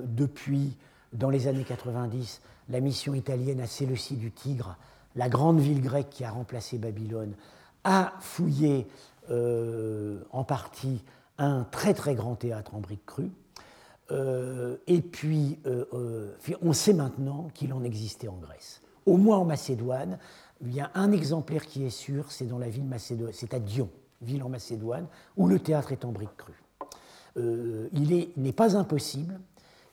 depuis, 0.05 0.77
dans 1.13 1.29
les 1.29 1.47
années 1.47 1.63
90, 1.63 2.41
la 2.69 2.79
mission 2.79 3.13
italienne 3.13 3.61
à 3.61 3.67
Séleucie 3.67 4.17
du 4.17 4.31
Tigre, 4.31 4.77
la 5.15 5.29
grande 5.29 5.59
ville 5.59 5.81
grecque 5.81 6.09
qui 6.09 6.23
a 6.23 6.31
remplacé 6.31 6.77
Babylone, 6.77 7.33
a 7.83 8.13
fouillé 8.19 8.87
en 9.29 10.43
partie 10.43 11.03
un 11.37 11.63
très 11.63 11.93
très 11.93 12.15
grand 12.15 12.35
théâtre 12.35 12.75
en 12.75 12.79
briques 12.79 13.05
crues. 13.05 13.31
Euh, 14.11 14.77
et 14.87 15.01
puis, 15.01 15.59
euh, 15.65 15.85
euh, 15.93 16.35
on 16.61 16.73
sait 16.73 16.93
maintenant 16.93 17.47
qu'il 17.53 17.73
en 17.73 17.83
existait 17.83 18.27
en 18.27 18.37
Grèce. 18.37 18.81
Au 19.05 19.17
moins 19.17 19.37
en 19.37 19.45
Macédoine, 19.45 20.17
il 20.61 20.73
y 20.73 20.81
a 20.81 20.91
un 20.93 21.11
exemplaire 21.11 21.65
qui 21.65 21.85
est 21.85 21.89
sûr, 21.89 22.31
c'est 22.31 22.45
dans 22.45 22.59
la 22.59 22.69
ville 22.69 22.83
Macédoine, 22.83 23.31
c'est 23.33 23.53
à 23.53 23.59
Dion, 23.59 23.89
ville 24.21 24.43
en 24.43 24.49
Macédoine, 24.49 25.07
où 25.37 25.47
le 25.47 25.59
théâtre 25.59 25.91
est 25.91 26.05
en 26.05 26.11
briques 26.11 26.37
crues. 26.37 26.61
il 27.35 28.29
n'est 28.37 28.51
pas 28.51 28.77
impossible 28.77 29.39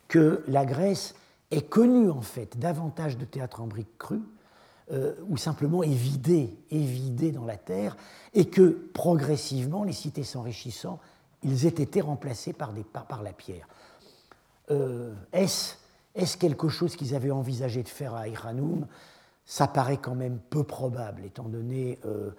que 0.07 0.43
la 0.47 0.65
Grèce 0.65 1.15
ait 1.49 1.61
connu 1.61 2.11
en 2.11 2.21
fait 2.21 2.59
davantage 2.59 3.17
de 3.17 3.25
théâtres 3.25 3.61
en 3.61 3.67
briques 3.67 3.97
crues, 3.97 4.21
ou 5.27 5.37
simplement 5.37 5.83
est 5.83 5.93
dans 7.31 7.45
la 7.45 7.57
terre, 7.57 7.95
et 8.33 8.45
que 8.45 8.89
progressivement, 8.93 9.83
les 9.83 9.93
cités 9.93 10.23
s'enrichissant, 10.23 10.99
ils 11.43 11.65
aient 11.65 11.69
été 11.69 12.01
remplacés 12.01 12.53
par, 12.53 12.73
la 13.23 13.33
pierre. 13.33 13.67
Euh, 14.71 15.13
est-ce 15.31 16.37
quelque 16.37 16.69
chose 16.69 16.95
qu'ils 16.95 17.15
avaient 17.15 17.31
envisagé 17.31 17.83
de 17.83 17.87
faire 17.87 18.13
à 18.13 18.27
Iranoum 18.27 18.85
Ça 19.45 19.67
paraît 19.67 19.97
quand 19.97 20.15
même 20.15 20.39
peu 20.49 20.63
probable, 20.63 21.23
euh, 21.23 22.31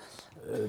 euh, 0.48 0.66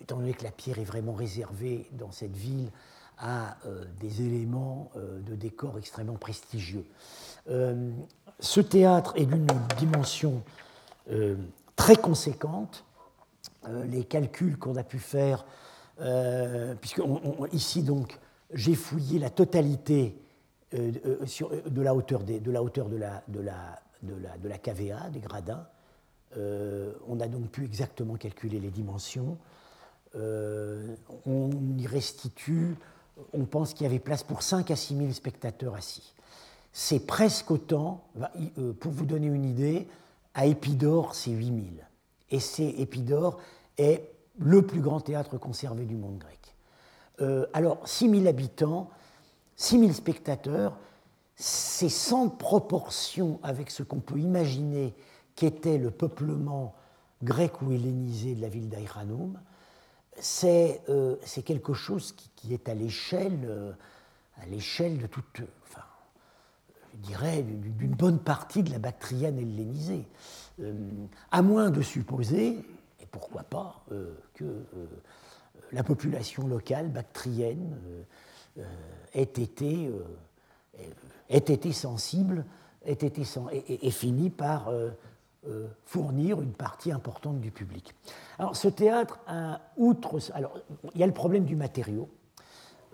étant 0.00 0.16
donné, 0.16 0.34
que 0.34 0.44
la 0.44 0.50
pierre 0.50 0.78
est 0.78 0.84
vraiment 0.84 1.14
réservée 1.14 1.88
dans 1.92 2.12
cette 2.12 2.36
ville 2.36 2.70
à 3.18 3.56
des 4.00 4.22
éléments 4.22 4.90
de 4.96 5.36
décor 5.36 5.78
extrêmement 5.78 6.16
prestigieux. 6.16 6.84
ce 7.46 8.60
théâtre 8.60 9.12
est 9.14 9.26
d'une 9.26 9.46
dimension 9.78 10.42
très 11.76 11.96
conséquente. 11.96 12.84
les 13.86 14.04
calculs 14.04 14.58
qu'on 14.58 14.76
a 14.76 14.84
pu 14.84 14.98
faire, 14.98 15.44
puisque 16.80 17.02
ici 17.52 17.82
donc 17.82 18.18
j'ai 18.52 18.74
fouillé 18.74 19.18
la 19.18 19.30
totalité 19.30 20.16
sur, 21.26 21.50
de 21.50 21.82
la 21.82 21.94
hauteur, 21.94 22.24
de, 22.24 22.50
la, 22.50 22.62
hauteur 22.62 22.88
de, 22.88 22.96
la, 22.96 23.22
de, 23.28 23.40
la, 23.40 23.80
de, 24.02 24.14
la, 24.14 24.38
de 24.38 24.48
la 24.48 24.58
KVA, 24.58 25.10
des 25.10 25.20
gradins. 25.20 25.66
on 26.36 27.20
a 27.20 27.28
donc 27.28 27.48
pu 27.50 27.64
exactement 27.64 28.14
calculer 28.16 28.58
les 28.58 28.70
dimensions. 28.70 29.38
on 30.14 31.50
y 31.78 31.86
restitue, 31.86 32.76
on 33.32 33.44
pense 33.44 33.74
qu'il 33.74 33.84
y 33.84 33.86
avait 33.86 33.98
place 33.98 34.22
pour 34.22 34.42
5 34.42 34.70
à 34.70 34.76
6 34.76 34.96
000 34.96 35.12
spectateurs 35.12 35.74
assis. 35.74 36.14
C'est 36.72 37.06
presque 37.06 37.50
autant, 37.50 38.04
pour 38.80 38.92
vous 38.92 39.04
donner 39.04 39.26
une 39.26 39.44
idée, 39.44 39.86
à 40.34 40.46
Épidore, 40.46 41.14
c'est 41.14 41.30
8 41.30 41.46
000. 41.46 41.58
Et 42.30 42.40
c'est 42.40 42.68
Épidore 42.68 43.38
est 43.76 44.10
le 44.38 44.62
plus 44.62 44.80
grand 44.80 45.00
théâtre 45.00 45.38
conservé 45.38 45.84
du 45.84 45.96
monde 45.96 46.18
grec. 46.18 46.54
Euh, 47.20 47.46
alors, 47.52 47.86
6 47.86 48.10
000 48.10 48.26
habitants, 48.26 48.90
6 49.56 49.80
000 49.80 49.92
spectateurs, 49.92 50.76
c'est 51.36 51.88
sans 51.88 52.28
proportion 52.28 53.38
avec 53.42 53.70
ce 53.70 53.82
qu'on 53.82 54.00
peut 54.00 54.18
imaginer 54.18 54.94
qu'était 55.34 55.78
le 55.78 55.90
peuplement 55.90 56.74
grec 57.22 57.62
ou 57.62 57.72
hellénisé 57.72 58.34
de 58.34 58.42
la 58.42 58.48
ville 58.48 58.68
d'Aïranoum. 58.68 59.38
C'est 60.18 60.82
euh, 60.88 61.16
quelque 61.44 61.72
chose 61.72 62.14
qui, 62.36 62.52
est 62.52 62.68
à 62.68 62.74
l'échelle 62.74 63.40
euh, 63.44 63.72
à 64.40 64.46
l'échelle 64.46 64.98
de 64.98 65.06
toute, 65.06 65.42
je 66.94 66.98
dirais, 66.98 67.42
d'une 67.42 67.94
bonne 67.94 68.18
partie 68.18 68.62
de 68.62 68.70
la 68.70 68.78
Bactriane 68.78 69.38
hellénisée. 69.38 70.06
à 71.30 71.42
moins 71.42 71.70
de 71.70 71.82
supposer, 71.82 72.58
et 73.00 73.06
pourquoi 73.10 73.42
pas, 73.42 73.84
que 74.34 74.64
la 75.72 75.82
population 75.82 76.46
locale 76.46 76.88
bactrienne 76.88 77.78
euh, 77.86 78.02
euh, 78.58 78.64
ait, 79.14 79.22
été, 79.22 79.88
euh, 79.88 80.82
été 81.28 81.72
sensible 81.72 82.44
été 82.84 83.22
et, 83.52 83.90
finit 83.90 84.30
par 84.30 84.72
fournir 85.84 86.40
une 86.40 86.52
partie 86.52 86.90
importante 86.90 87.40
du 87.40 87.52
public. 87.52 87.94
Alors 88.40 88.56
ce 88.56 88.66
théâtre, 88.66 89.20
outre, 89.76 90.18
alors 90.34 90.58
il 90.92 91.00
y 91.00 91.04
a 91.04 91.06
le 91.06 91.12
problème 91.12 91.44
du 91.44 91.54
matériau. 91.54 92.08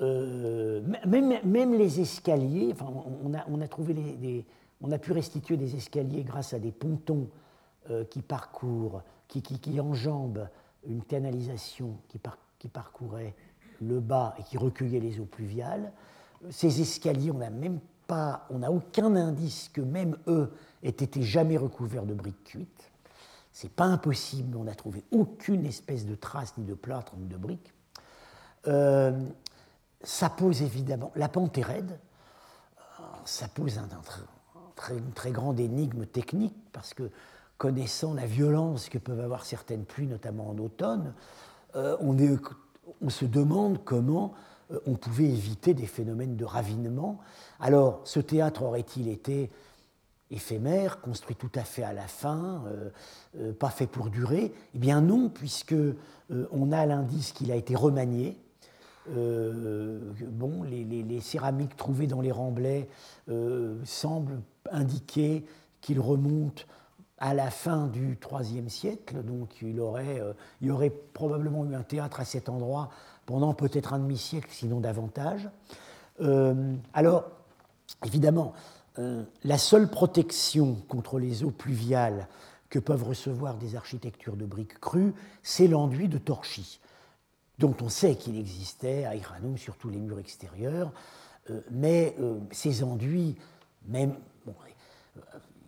Même, 0.01 1.39
même, 1.45 1.75
les 1.75 2.01
escaliers, 2.01 2.71
enfin, 2.73 2.87
on, 3.25 3.61
a, 3.61 3.69
trouvé 3.69 3.95
des, 3.95 4.47
on 4.81 4.93
a 4.93 4.99
pu 4.99 5.13
restituer 5.13 5.57
des 5.57 5.75
escaliers 5.75 6.23
grâce 6.23 6.55
à 6.55 6.59
des 6.59 6.73
pontons 6.73 7.29
qui 8.11 8.23
parcourent, 8.23 9.03
qui, 9.27 9.43
qui, 9.43 9.59
qui, 9.59 9.81
enjambent 9.81 10.49
une 10.87 11.03
canalisation 11.03 11.97
qui, 12.09 12.19
par, 12.19 12.39
qui 12.59 12.69
parcourait 12.69 13.35
le 13.81 14.01
bas 14.01 14.35
et 14.39 14.43
qui 14.43 14.59
recueillait 14.59 15.01
les 15.01 15.21
eaux 15.21 15.27
pluviales. 15.27 15.93
Ces 16.51 16.81
escaliers, 16.81 17.31
on 17.31 17.39
n'a 17.39 17.51
même 17.51 17.81
pas, 18.07 18.47
on 18.51 18.61
n'a 18.61 18.71
aucun 18.71 19.15
indice 19.17 19.69
que 19.69 19.81
même 19.81 20.17
eux 20.27 20.53
aient 20.83 20.89
été 20.89 21.23
jamais 21.23 21.57
recouverts 21.57 22.07
de 22.07 22.15
briques 22.15 22.45
cuites. 22.45 22.91
C'est 23.53 23.73
pas 23.73 23.85
impossible, 23.85 24.57
on 24.57 24.65
n'a 24.65 24.75
trouvé 24.75 25.05
aucune 25.11 25.67
espèce 25.67 26.07
de 26.07 26.15
trace 26.15 26.57
ni 26.59 26.65
de 26.65 26.75
plâtre 26.75 27.15
ni 27.17 27.27
de 27.27 27.37
briques. 27.37 27.73
Euh, 28.67 29.21
ça 30.03 30.31
pose 30.31 30.63
évidemment, 30.63 31.13
la 31.17 31.29
pente 31.29 31.57
raide, 31.57 31.99
ça 33.25 33.49
pose 33.49 33.79
un, 33.79 33.89
très, 34.75 34.97
une 34.97 35.13
très 35.13 35.33
grande 35.33 35.61
énigme 35.61 36.07
technique 36.07 36.57
parce 36.73 36.95
que 36.95 37.11
connaissant 37.59 38.15
la 38.15 38.27
violence 38.27 38.89
que 38.89 38.99
peuvent 38.99 39.21
avoir 39.21 39.45
certaines 39.45 39.85
pluies, 39.85 40.07
notamment 40.07 40.49
en 40.49 40.59
automne, 40.59 41.13
euh, 41.77 41.97
on, 42.01 43.11
se 43.11 43.25
demande 43.25 43.85
comment 43.85 44.33
euh, 44.71 44.79
on 44.87 44.95
pouvait 44.95 45.25
éviter 45.25 45.75
des 45.75 45.87
phénomènes 45.87 46.37
de 46.37 46.45
ravinement. 46.45 47.19
Alors, 47.61 48.01
ce 48.05 48.21
théâtre 48.21 48.63
aurait-il 48.63 49.09
été 49.09 49.51
éphémère, 50.31 51.01
construit 51.01 51.37
tout 51.37 51.51
à 51.55 51.65
fait 51.65 51.83
à 51.83 51.93
la 51.93 52.07
fin, 52.07 52.63
euh, 53.37 53.53
pas 53.53 53.71
fait 53.71 53.87
pour 53.87 54.09
durer? 54.09 54.55
Eh 54.75 54.79
bien 54.79 55.01
non, 55.01 55.29
puisque 55.29 55.75
on 56.53 56.73
a 56.73 56.87
l'indice 56.87 57.33
qu'il 57.33 57.51
a 57.51 57.57
été 57.57 57.75
remanié. 57.75 58.39
Bon, 59.09 60.63
les, 60.63 61.21
céramiques 61.21 61.77
trouvées 61.77 62.07
dans 62.07 62.21
les 62.21 62.33
remblais 62.33 62.89
semblent 63.85 64.41
indiquer 64.71 65.45
qu'il 65.81 66.01
remonte 66.01 66.67
à 67.19 67.35
la 67.35 67.51
fin 67.51 67.87
du 67.89 68.19
IIIe 68.31 68.71
siècle, 68.71 69.23
donc 69.23 69.61
il, 69.63 69.81
aurait, 69.81 70.21
euh, 70.21 70.33
y 70.61 70.71
aurait 70.71 70.91
probablement 70.91 71.65
eu 71.65 71.75
un 71.75 71.83
théâtre 71.83 72.21
à 72.21 72.25
cet 72.25 72.49
endroit 72.49 72.91
pendant 73.27 73.55
peut-être 73.55 73.93
un 73.93 73.99
demi-siècle, 73.99 74.49
sinon 74.53 74.81
davantage. 74.81 75.49
Euh, 76.21 76.75
alors, 76.95 77.31
évidemment, 78.05 78.53
euh, 78.99 79.25
la 79.45 79.59
seule 79.59 79.91
protection 79.91 80.77
contre 80.89 81.19
les 81.19 81.43
eaux 81.45 81.51
pluviales 81.51 82.29
que 82.71 82.79
peuvent 82.79 83.05
recevoir 83.05 83.57
des 83.57 83.75
architectures 83.75 84.37
de 84.37 84.45
briques 84.45 84.79
crues, 84.79 85.15
c'est 85.43 85.67
l'enduit 85.67 86.09
de 86.09 86.19
torchis, 86.19 86.81
dont 87.59 87.75
on 87.83 87.89
sait 87.89 88.17
qu'il 88.17 88.39
existait 88.39 89.05
à 89.05 89.15
Iranoum 89.17 89.59
sur 89.59 89.77
tous 89.77 89.91
les 89.91 89.99
murs 89.99 90.19
extérieurs, 90.19 90.93
mais 91.71 92.15
ces 92.53 92.85
enduits, 92.85 93.37
même, 93.87 94.15
bon, 94.45 94.55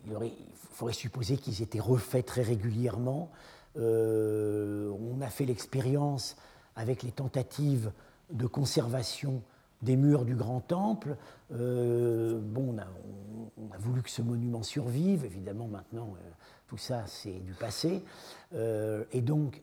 il, 0.07 0.33
faudrait 0.73 0.95
supposer 0.95 1.37
qu'ils 1.37 1.63
étaient 1.63 1.81
refaits 1.81 2.25
très 2.25 2.43
régulièrement. 2.43 3.31
Euh, 3.77 4.91
on 4.91 5.21
a 5.21 5.29
fait 5.29 5.45
l'expérience 5.45 6.37
avec 6.75 7.03
les 7.03 7.13
tentatives 7.13 7.93
de 8.31 8.47
conservation 8.47 9.43
des 9.83 9.97
murs 9.97 10.25
du 10.25 10.35
Grand 10.35 10.61
Temple. 10.61 11.17
Euh, 11.53 12.39
bon, 12.43 12.75
on 12.77 13.73
a, 13.73 13.79
voulu 13.79 14.03
que 14.03 14.11
ce 14.11 14.23
monument 14.23 14.63
survive, 14.63 15.25
évidemment 15.25 15.67
maintenant 15.67 16.15
euh, 16.17 16.31
tout 16.67 16.77
ça 16.77 17.05
c'est 17.07 17.41
du 17.41 17.53
passé. 17.53 18.05
et 18.53 19.21
donc 19.23 19.61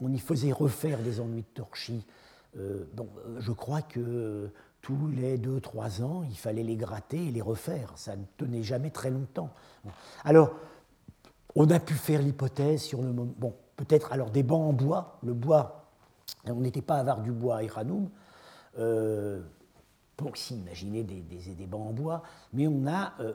on 0.00 0.12
y 0.12 0.18
faisait 0.18 0.50
refaire 0.50 0.98
des 0.98 1.20
ennuis 1.20 1.42
de 1.42 1.54
torchis. 1.54 2.04
bon, 2.56 3.08
je 3.38 3.52
crois 3.52 3.82
que 3.82 4.50
tous 4.82 5.08
les 5.14 5.38
2-3 5.38 6.02
ans, 6.02 6.24
il 6.28 6.36
fallait 6.36 6.64
les 6.64 6.76
gratter 6.76 7.28
et 7.28 7.30
les 7.30 7.40
refaire. 7.40 7.92
Ça 7.94 8.16
ne 8.16 8.24
tenait 8.36 8.64
jamais 8.64 8.90
très 8.90 9.10
longtemps. 9.10 9.50
Alors, 10.24 10.52
on 11.54 11.70
a 11.70 11.78
pu 11.78 11.94
faire 11.94 12.20
l'hypothèse 12.20 12.82
sur 12.82 13.00
le 13.00 13.12
moment. 13.12 13.32
Bon, 13.38 13.54
peut-être 13.76 14.12
alors 14.12 14.30
des 14.30 14.42
bancs 14.42 14.70
en 14.70 14.72
bois. 14.72 15.18
Le 15.22 15.34
bois, 15.34 15.86
on 16.46 16.56
n'était 16.56 16.82
pas 16.82 16.96
avare 16.96 17.22
du 17.22 17.30
bois 17.30 17.58
à 17.58 17.62
Iranoum. 17.62 18.08
Euh, 18.78 19.40
pour 20.16 20.36
s'imaginer 20.36 21.02
des, 21.02 21.20
des, 21.20 21.66
bancs 21.66 21.88
en 21.88 21.92
bois, 21.92 22.22
mais 22.52 22.68
on 22.68 22.86
a, 22.86 23.14
euh, 23.18 23.32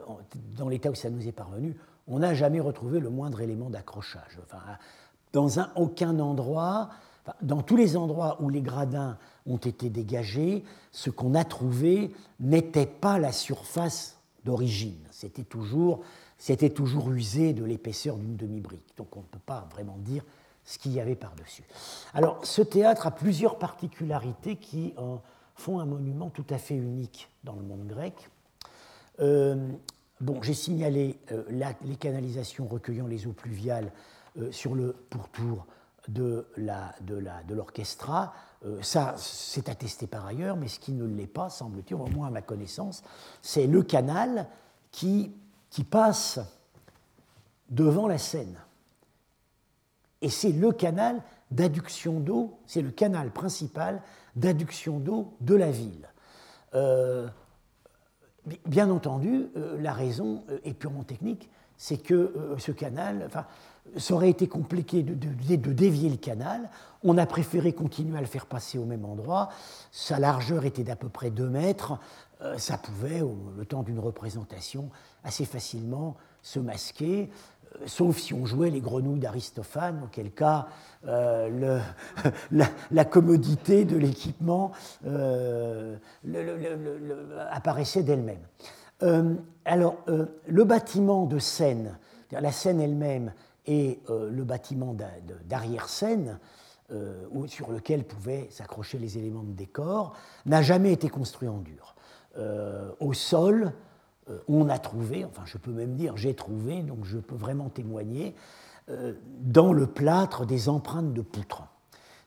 dans 0.56 0.68
l'état 0.68 0.90
où 0.90 0.94
ça 0.94 1.10
nous 1.10 1.26
est 1.26 1.32
parvenu, 1.32 1.76
on 2.06 2.20
n'a 2.20 2.34
jamais 2.34 2.60
retrouvé 2.60 2.98
le 2.98 3.10
moindre 3.10 3.40
élément 3.40 3.68
d'accrochage. 3.68 4.38
Enfin, 4.44 4.62
dans 5.32 5.60
un, 5.60 5.70
aucun 5.76 6.18
endroit, 6.18 6.88
dans 7.42 7.62
tous 7.62 7.76
les 7.76 7.96
endroits 7.96 8.40
où 8.40 8.48
les 8.48 8.62
gradins 8.62 9.18
ont 9.46 9.58
été 9.58 9.90
dégagés, 9.90 10.64
ce 10.92 11.10
qu'on 11.10 11.34
a 11.34 11.44
trouvé 11.44 12.14
n'était 12.40 12.86
pas 12.86 13.18
la 13.18 13.32
surface 13.32 14.18
d'origine. 14.44 15.04
C'était 15.10 15.44
toujours, 15.44 16.00
c'était 16.38 16.70
toujours 16.70 17.10
usé 17.10 17.52
de 17.52 17.64
l'épaisseur 17.64 18.16
d'une 18.16 18.36
demi-brique. 18.36 18.96
Donc 18.96 19.16
on 19.16 19.20
ne 19.20 19.26
peut 19.26 19.40
pas 19.44 19.68
vraiment 19.72 19.98
dire 19.98 20.22
ce 20.68 20.78
qu'il 20.78 20.92
y 20.92 21.00
avait 21.00 21.16
par-dessus. 21.16 21.64
Alors 22.12 22.44
ce 22.44 22.62
théâtre 22.62 23.06
a 23.06 23.10
plusieurs 23.10 23.58
particularités 23.58 24.56
qui 24.56 24.94
en 24.96 25.20
font 25.54 25.80
un 25.80 25.86
monument 25.86 26.30
tout 26.30 26.46
à 26.50 26.58
fait 26.58 26.76
unique 26.76 27.28
dans 27.44 27.54
le 27.54 27.62
monde 27.62 27.86
grec. 27.86 28.28
Euh, 29.20 29.72
bon, 30.20 30.42
j'ai 30.42 30.54
signalé 30.54 31.18
euh, 31.32 31.42
les 31.82 31.96
canalisations 31.96 32.66
recueillant 32.66 33.06
les 33.06 33.26
eaux 33.26 33.32
pluviales 33.32 33.90
euh, 34.38 34.52
sur 34.52 34.74
le 34.74 34.92
pourtour 35.10 35.66
de 36.08 36.46
l'orchestra. 37.48 38.34
Euh, 38.64 38.82
ça, 38.82 39.14
c'est 39.16 39.68
attesté 39.68 40.06
par 40.06 40.26
ailleurs, 40.26 40.56
mais 40.56 40.68
ce 40.68 40.78
qui 40.78 40.92
ne 40.92 41.06
l'est 41.06 41.26
pas, 41.26 41.48
semble-t-il, 41.48 41.94
au 41.94 42.06
moins 42.06 42.28
à 42.28 42.30
ma 42.30 42.42
connaissance, 42.42 43.02
c'est 43.42 43.66
le 43.66 43.82
canal 43.82 44.48
qui, 44.90 45.32
passe 45.90 46.40
devant 47.70 48.08
la 48.08 48.18
Seine. 48.18 48.58
Et 50.22 50.28
c'est 50.28 50.52
le 50.52 50.72
canal 50.72 51.22
d'adduction 51.50 52.20
d'eau, 52.20 52.58
c'est 52.66 52.82
le 52.82 52.90
canal 52.90 53.30
principal 53.30 54.02
d'adduction 54.36 54.98
d'eau 54.98 55.34
de 55.40 55.54
la 55.54 55.70
ville. 55.70 56.08
Euh, 56.74 57.28
bien 58.66 58.90
entendu, 58.90 59.46
euh, 59.56 59.80
la 59.80 59.92
raison 59.92 60.44
est 60.64 60.74
purement 60.74 61.04
technique, 61.04 61.48
c'est 61.76 61.98
que 61.98 62.56
ce 62.58 62.72
canal, 62.72 63.22
enfin, 63.26 63.46
ça 63.96 64.14
aurait 64.14 64.30
été 64.30 64.48
compliqué 64.48 65.02
de, 65.02 65.72
dévier 65.72 66.10
le 66.10 66.16
canal. 66.16 66.68
On 67.02 67.16
a 67.16 67.26
préféré 67.26 67.72
continuer 67.72 68.18
à 68.18 68.20
le 68.20 68.26
faire 68.26 68.46
passer 68.46 68.78
au 68.78 68.84
même 68.84 69.04
endroit. 69.04 69.48
Sa 69.92 70.18
largeur 70.18 70.64
était 70.64 70.84
d'à 70.84 70.96
peu 70.96 71.08
près 71.08 71.30
2 71.30 71.48
mètres. 71.48 71.98
Euh, 72.42 72.58
ça 72.58 72.78
pouvait, 72.78 73.20
au, 73.20 73.36
le 73.56 73.64
temps 73.64 73.82
d'une 73.82 73.98
représentation, 73.98 74.90
assez 75.24 75.44
facilement 75.44 76.16
se 76.42 76.58
masquer. 76.58 77.30
Sauf 77.86 78.18
si 78.18 78.34
on 78.34 78.46
jouait 78.46 78.70
les 78.70 78.80
grenouilles 78.80 79.20
d'Aristophane, 79.20 80.02
auquel 80.04 80.30
cas 80.32 80.68
le, 81.04 81.78
la, 82.90 83.04
commodité 83.04 83.84
de 83.84 83.96
l'équipement 83.96 84.72
apparaissait 87.50 88.02
d'elle-même. 88.02 88.42
alors, 89.64 89.96
le 90.46 90.64
bâtiment 90.64 91.26
de 91.26 91.38
scène, 91.38 91.98
la 92.32 92.52
scène 92.52 92.80
elle-même 92.80 93.32
et 93.66 94.00
le 94.08 94.44
bâtiment 94.44 94.96
d'arrière-scène, 95.46 96.38
sur 97.46 97.70
lequel 97.70 98.04
pouvaient 98.04 98.48
s'accrocher 98.50 98.98
les 98.98 99.18
éléments 99.18 99.42
de 99.42 99.52
décor, 99.52 100.14
n'a 100.46 100.62
jamais 100.62 100.92
été 100.92 101.08
construit 101.08 101.48
en 101.48 101.58
dur. 101.58 101.94
au 103.00 103.12
sol, 103.12 103.72
euh, 103.72 103.87
on 104.48 104.68
a 104.68 104.78
trouvé, 104.78 105.24
enfin 105.24 105.42
je 105.44 105.58
peux 105.58 105.72
même 105.72 105.94
dire 105.94 106.16
j'ai 106.16 106.34
trouvé, 106.34 106.82
donc 106.82 107.04
je 107.04 107.18
peux 107.18 107.34
vraiment 107.34 107.68
témoigner, 107.68 108.34
euh, 108.90 109.14
dans 109.40 109.72
le 109.72 109.86
plâtre 109.86 110.46
des 110.46 110.68
empreintes 110.68 111.12
de 111.12 111.22
poutres. 111.22 111.64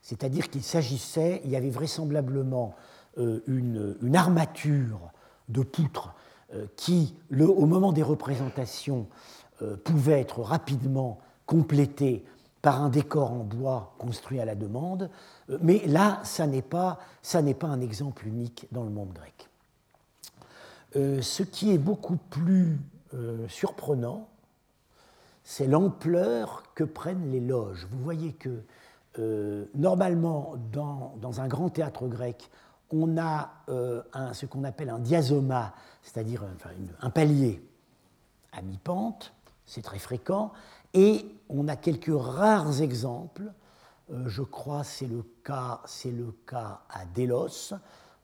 C'est-à-dire 0.02 0.50
qu'il 0.50 0.62
s'agissait, 0.62 1.40
il 1.44 1.50
y 1.50 1.56
avait 1.56 1.70
vraisemblablement 1.70 2.74
euh, 3.18 3.40
une, 3.46 4.16
armature 4.16 4.98
de 5.48 5.62
poutres 5.62 6.14
qui, 6.76 7.14
au 7.34 7.64
moment 7.64 7.92
des 7.92 8.02
représentations, 8.02 9.06
pouvait 9.84 10.20
être 10.20 10.42
rapidement 10.42 11.18
complétée 11.46 12.26
par 12.60 12.82
un 12.82 12.90
décor 12.90 13.32
en 13.32 13.42
bois 13.42 13.94
construit 13.98 14.38
à 14.38 14.44
la 14.44 14.54
demande, 14.54 15.08
mais 15.62 15.82
là, 15.86 16.20
ça 16.24 16.46
n'est 16.46 16.60
pas, 16.60 16.98
pas 17.58 17.66
un 17.66 17.80
exemple 17.80 18.26
unique 18.26 18.66
dans 18.70 18.84
le 18.84 18.90
monde 18.90 19.14
grec. 19.14 19.48
Euh, 20.96 21.22
ce 21.22 21.42
qui 21.42 21.72
est 21.72 21.78
beaucoup 21.78 22.16
plus 22.16 22.78
euh, 23.14 23.48
surprenant, 23.48 24.28
c'est 25.42 25.66
l'ampleur 25.66 26.64
que 26.74 26.84
prennent 26.84 27.30
les 27.30 27.40
loges. 27.40 27.86
Vous 27.90 28.02
voyez 28.02 28.32
que 28.34 28.62
euh, 29.18 29.64
normalement, 29.74 30.54
dans, 30.72 31.40
un 31.40 31.48
grand 31.48 31.70
théâtre 31.70 32.06
grec, 32.08 32.50
on 32.90 33.16
a 33.16 33.50
ce 34.34 34.44
qu'on 34.44 34.64
appelle 34.64 34.90
un 34.90 34.98
diasoma, 34.98 35.72
c'est-à-dire 36.02 36.44
un 37.00 37.08
palier 37.08 37.66
à 38.52 38.60
mi-pente, 38.60 39.32
c'est 39.64 39.80
très 39.80 39.98
fréquent, 39.98 40.52
et 40.92 41.24
on 41.48 41.68
a 41.68 41.76
quelques 41.76 42.12
rares 42.14 42.82
exemples. 42.82 43.50
je 44.26 44.42
crois 44.42 44.84
c'est 44.84 45.06
le 45.06 45.24
cas, 45.42 45.80
c'est 45.86 46.10
le 46.10 46.34
cas 46.46 46.82
à 46.90 47.06
Délos. 47.06 47.72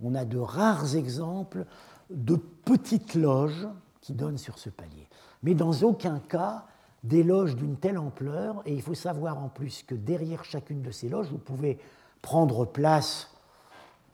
On 0.05 0.15
a 0.15 0.27
de 0.27 0.37
rares 0.39 0.97
exemples 0.97 1.65
de 2.11 2.37
petites 2.37 3.15
loges 3.15 3.67
qui 4.01 4.15
donnent 4.15 4.39
sur 4.39 4.59
ce 4.59 4.71
palier. 4.71 5.09
Mais 5.43 5.55
dans 5.55 5.73
aucun 5.83 6.19
cas 6.19 6.65
des 7.05 7.23
loges 7.23 7.55
d'une 7.55 7.77
telle 7.77 7.99
ampleur, 7.99 8.63
et 8.67 8.75
il 8.75 8.83
faut 8.83 8.95
savoir 8.95 9.39
en 9.39 9.49
plus 9.49 9.83
que 9.83 9.95
derrière 9.95 10.45
chacune 10.45 10.83
de 10.83 10.91
ces 10.91 11.09
loges, 11.09 11.29
vous 11.29 11.39
pouvez 11.39 11.79
prendre 12.23 12.65
place, 12.65 13.31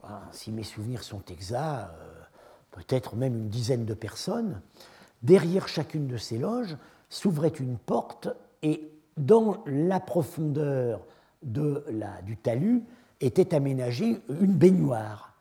hein, 0.04 0.20
si 0.32 0.52
mes 0.52 0.64
souvenirs 0.64 1.02
sont 1.02 1.22
exacts, 1.28 1.90
euh, 1.98 2.22
peut-être 2.72 3.16
même 3.16 3.36
une 3.36 3.48
dizaine 3.48 3.84
de 3.84 3.94
personnes. 3.94 4.60
Derrière 5.22 5.68
chacune 5.68 6.06
de 6.06 6.16
ces 6.16 6.38
loges 6.38 6.76
s'ouvrait 7.08 7.48
une 7.48 7.78
porte, 7.78 8.28
et 8.62 8.90
dans 9.16 9.62
la 9.66 10.00
profondeur 10.00 11.00
du 11.42 12.36
talus 12.42 12.82
était 13.20 13.54
aménagée 13.54 14.20
une 14.28 14.54
baignoire 14.54 15.33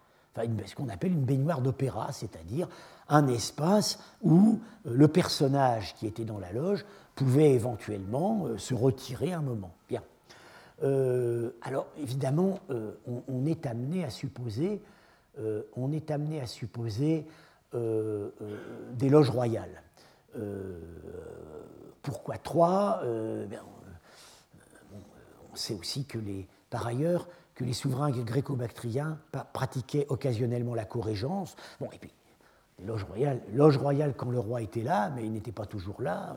ce 0.66 0.76
qu'on 0.76 0.90
appelle 0.90 1.12
une 1.12 1.26
baignoire 1.26 1.62
d'opéra, 1.62 2.12
c'est-à-dire 2.12 2.68
un 3.10 3.28
espace 3.28 4.00
où 4.22 4.60
euh, 4.86 4.94
le 4.96 5.08
personnage 5.08 5.94
qui 5.96 6.08
était 6.08 6.26
dans 6.26 6.40
la 6.40 6.52
loge 6.52 6.86
pouvait 7.16 7.52
éventuellement 7.52 8.46
euh, 8.46 8.58
se 8.58 8.74
retirer 8.74 9.34
un 9.34 9.42
moment. 9.42 9.72
Bien. 9.88 10.02
Euh, 10.84 11.52
alors 11.62 11.88
évidemment, 11.98 12.60
on, 13.28 13.46
est 13.46 13.66
amené 13.68 14.04
à 14.04 14.10
supposer, 14.10 14.82
des 17.74 19.10
loges 19.10 19.30
royales. 19.30 19.82
pourquoi 22.02 22.38
trois? 22.38 23.02
Ben, 23.04 23.62
On 25.52 25.56
sait 25.56 25.76
aussi 25.76 26.06
que 26.06 26.18
les, 26.18 26.48
par 26.70 26.86
ailleurs, 26.86 27.28
que 27.56 27.64
les 27.64 27.74
souverains 27.74 28.12
gréco-bactriens 28.12 29.20
pratiquaient 29.54 30.06
occasionnellement 30.10 30.76
la 30.76 30.86
co-régence. 30.86 31.56
Bon, 31.80 31.90
et 31.92 31.98
puis, 31.98 32.12
loge 32.86 33.04
royale, 33.04 33.42
loge 33.54 33.78
royale 33.78 34.14
quand 34.16 34.30
le 34.30 34.40
roi 34.40 34.62
était 34.62 34.84
là, 34.84 35.10
mais 35.12 35.26
il 35.26 35.32
n'était 35.32 35.52
pas 35.52 35.66
toujours 35.66 36.02
là. 36.02 36.36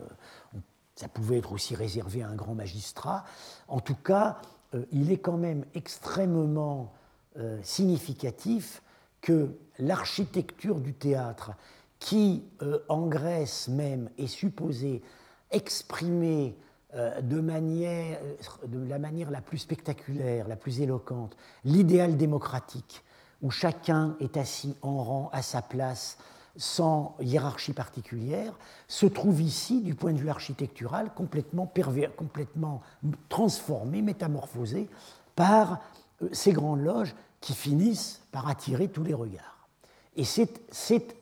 Euh, 0.54 0.58
ça 0.94 1.08
pouvait 1.08 1.38
être 1.38 1.52
aussi 1.52 1.74
réservé 1.74 2.22
à 2.22 2.28
un 2.28 2.34
grand 2.34 2.54
magistrat. 2.54 3.24
En 3.68 3.80
tout 3.80 3.96
cas, 3.96 4.38
euh, 4.74 4.84
il 4.92 5.12
est 5.12 5.18
quand 5.18 5.36
même 5.36 5.64
extrêmement 5.74 6.92
euh, 7.38 7.58
significatif 7.62 8.82
que 9.20 9.50
l'architecture 9.78 10.80
du 10.80 10.94
théâtre, 10.94 11.52
qui 11.98 12.44
en 12.88 13.06
Grèce 13.06 13.68
même 13.68 14.10
est 14.18 14.26
supposée 14.26 15.02
exprimer 15.50 16.56
de, 16.94 17.40
manière, 17.40 18.18
de 18.66 18.88
la 18.88 18.98
manière 18.98 19.30
la 19.30 19.40
plus 19.40 19.58
spectaculaire, 19.58 20.48
la 20.48 20.56
plus 20.56 20.80
éloquente, 20.80 21.36
l'idéal 21.64 22.16
démocratique, 22.16 23.02
où 23.42 23.50
chacun 23.50 24.16
est 24.20 24.36
assis 24.36 24.76
en 24.82 25.02
rang 25.02 25.30
à 25.32 25.42
sa 25.42 25.62
place 25.62 26.18
sans 26.56 27.16
hiérarchie 27.20 27.72
particulière, 27.72 28.54
se 28.88 29.06
trouve 29.06 29.42
ici, 29.42 29.82
du 29.82 29.94
point 29.94 30.12
de 30.12 30.18
vue 30.18 30.30
architectural, 30.30 31.12
complètement, 31.14 31.66
pervers, 31.66 32.14
complètement 32.16 32.82
transformé, 33.28 34.02
métamorphosé 34.02 34.88
par 35.34 35.80
euh, 36.22 36.28
ces 36.32 36.52
grandes 36.52 36.82
loges 36.82 37.14
qui 37.40 37.54
finissent 37.54 38.22
par 38.32 38.48
attirer 38.48 38.88
tous 38.88 39.04
les 39.04 39.14
regards. 39.14 39.68
Et 40.16 40.24
c'est 40.24 41.16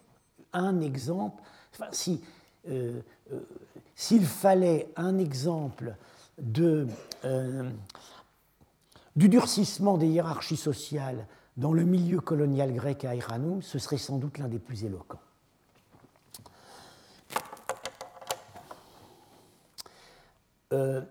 un 0.52 0.80
exemple, 0.80 1.42
enfin, 1.72 1.88
si, 1.90 2.22
euh, 2.68 3.00
s'il 3.96 4.26
fallait 4.26 4.88
un 4.96 5.18
exemple 5.18 5.96
euh, 7.24 7.70
du 9.16 9.28
durcissement 9.28 9.96
des 9.96 10.08
hiérarchies 10.08 10.56
sociales 10.56 11.26
dans 11.56 11.72
le 11.72 11.84
milieu 11.84 12.20
colonial 12.20 12.72
grec 12.72 13.04
à 13.04 13.14
Iranoum, 13.14 13.62
ce 13.62 13.78
serait 13.78 13.98
sans 13.98 14.18
doute 14.18 14.38
l'un 14.38 14.48
des 14.48 14.58
plus 14.58 14.84
éloquents. 14.84 15.20
Euh, 20.72 21.02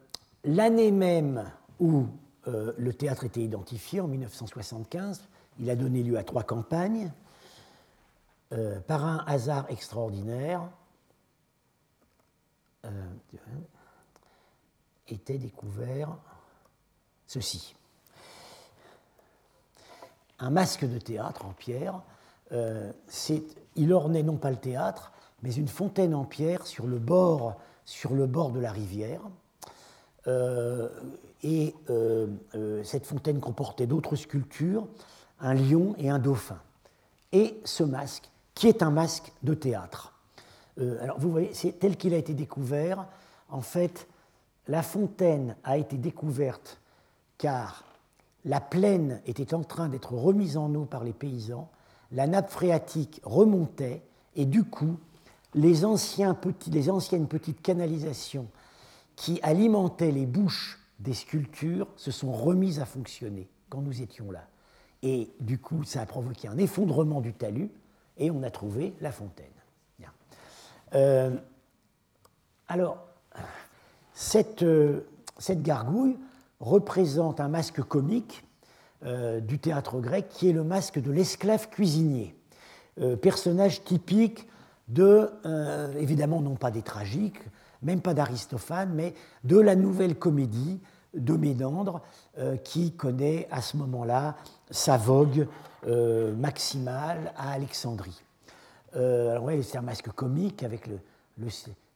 l'année 0.44 0.92
même 0.92 1.50
où 1.80 2.08
euh, 2.48 2.74
le 2.78 2.94
théâtre 2.94 3.24
était 3.24 3.42
identifié, 3.42 4.02
en 4.02 4.08
1975, 4.08 5.22
il 5.60 5.70
a 5.70 5.78
donné 5.78 6.04
lieu 6.04 6.18
à 6.18 6.24
trois 6.24 6.44
campagnes. 6.44 7.12
par 8.88 9.04
un 9.04 9.24
hasard 9.26 9.66
extraordinaire, 9.70 10.70
euh, 12.86 12.90
était 15.08 15.38
découvert 15.38 16.18
ceci. 17.28 17.76
Un 20.40 20.50
masque 20.50 20.86
de 20.86 20.98
théâtre 20.98 21.46
en 21.46 21.54
pierre, 21.54 22.02
euh, 22.52 22.92
il 23.76 23.94
ornait 23.94 24.24
non 24.24 24.38
pas 24.38 24.52
le 24.52 24.58
théâtre, 24.58 25.12
mais 25.42 25.54
une 25.54 25.68
fontaine 25.68 26.14
en 26.14 26.26
pierre 26.26 26.68
sur 26.68 26.88
le 26.88 27.00
bord, 27.00 27.56
de 27.86 28.60
la 28.60 28.72
rivière. 28.72 29.22
Euh, 30.28 30.90
et 31.44 31.76
cette 32.84 33.06
fontaine 33.06 33.40
comportait 33.40 33.88
d'autres 33.88 34.16
sculptures, 34.16 34.88
un 35.40 35.54
lion 35.54 35.96
et 35.98 36.10
un 36.10 36.20
dauphin. 36.20 36.60
Et 37.32 37.60
ce 37.66 37.84
masque, 37.84 38.30
qui 38.54 38.68
est 38.68 38.84
un 38.84 38.92
masque 38.92 39.32
de 39.44 39.54
théâtre. 39.54 40.13
Euh, 40.80 41.02
alors 41.02 41.20
vous 41.20 41.32
voyez, 41.32 41.52
c'est 41.54 41.80
tel 41.80 41.98
qu'il 41.98 42.14
a 42.14 42.18
été 42.18 42.34
découvert. 42.34 43.06
En 43.50 43.62
fait, 43.62 44.08
la 44.68 44.82
fontaine 44.82 45.56
a 45.64 45.78
été 45.78 45.98
découverte 45.98 46.80
car 47.38 47.84
la 48.46 48.60
plaine 48.60 49.22
était 49.26 49.54
en 49.54 49.64
train 49.64 49.90
d'être 49.90 50.14
remise 50.14 50.58
en 50.58 50.74
eau 50.76 50.86
par 50.86 51.04
les 51.04 51.14
paysans, 51.14 51.70
la 52.12 52.28
nappe 52.28 52.52
phréatique 52.52 53.22
remontait 53.24 54.02
et 54.36 54.46
du 54.46 54.64
coup, 54.64 54.98
les, 55.54 55.86
anciens 55.86 56.38
les 56.68 56.90
anciennes 56.90 57.28
petites 57.28 57.62
canalisations 57.62 58.48
qui 59.16 59.40
alimentaient 59.44 60.12
les 60.12 60.26
bouches 60.26 60.80
des 61.00 61.14
sculptures 61.14 61.88
se 61.96 62.12
sont 62.12 62.32
remises 62.32 62.80
à 62.80 62.86
fonctionner 62.86 63.48
quand 63.70 63.82
nous 63.82 64.02
étions 64.02 64.32
là. 64.32 64.48
Et 65.02 65.30
du 65.40 65.58
coup, 65.58 65.84
ça 65.84 66.02
a 66.02 66.06
provoqué 66.06 66.48
un 66.48 66.58
effondrement 66.58 67.22
du 67.22 67.34
talus 67.34 67.70
et 68.18 68.32
on 68.32 68.44
a 68.44 68.50
trouvé 68.50 68.94
la 69.02 69.12
fontaine. 69.12 69.46
Euh, 70.96 71.32
alors, 72.68 72.98
cette, 74.14 74.64
euh, 74.64 75.02
cette, 75.38 75.64
gargouille 75.64 76.18
représente 76.60 77.40
un 77.40 77.48
masque 77.48 77.82
comique 77.82 78.44
euh, 79.06 79.40
du 79.40 79.60
théâtre 79.60 80.00
grec 80.00 80.28
qui 80.30 80.50
est 80.50 80.54
le 80.54 80.64
masque 80.64 81.00
de 81.02 81.12
l'esclave 81.12 81.70
cuisinier, 81.70 82.36
personnage 83.22 83.84
typique 83.84 84.48
de, 84.88 85.32
évidemment 85.98 86.42
non 86.42 86.56
pas 86.56 86.70
des 86.70 86.84
tragiques, 86.84 87.40
même 87.82 88.02
pas 88.02 88.14
d'Aristophane, 88.14 88.92
mais 88.94 89.16
de 89.44 89.58
la 89.58 89.76
nouvelle 89.76 90.16
comédie 90.16 90.80
de 91.16 91.34
Ménandre, 91.34 92.02
qui 92.64 92.92
connaît 92.92 93.48
à 93.50 93.64
ce 93.64 93.78
moment-là 93.78 94.36
sa 94.70 94.98
vogue 94.98 95.48
maximale 96.38 97.34
à 97.36 97.54
Alexandrie. 97.54 98.22
Alors, 98.96 99.44
ouais, 99.44 99.62
c'est 99.62 99.78
un 99.78 99.82
masque 99.82 100.10
comique 100.12 100.64
avec 100.64 100.88
le, 100.88 101.00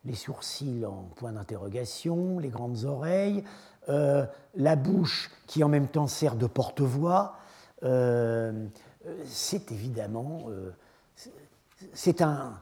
les 0.06 0.16
sourcils 0.16 0.86
en 0.86 1.10
point 1.16 1.32
d'interrogation, 1.32 2.40
les 2.40 2.50
grandes 2.50 2.86
oreilles, 2.86 3.44
la 3.88 4.76
bouche 4.76 5.32
qui 5.48 5.64
en 5.64 5.70
même 5.70 5.88
temps 5.88 6.08
sert 6.08 6.36
de 6.36 6.48
porte-voix. 6.48 7.36
c'est 9.26 9.72
évidemment 9.72 10.48
c'est 11.94 12.22
un, 12.22 12.54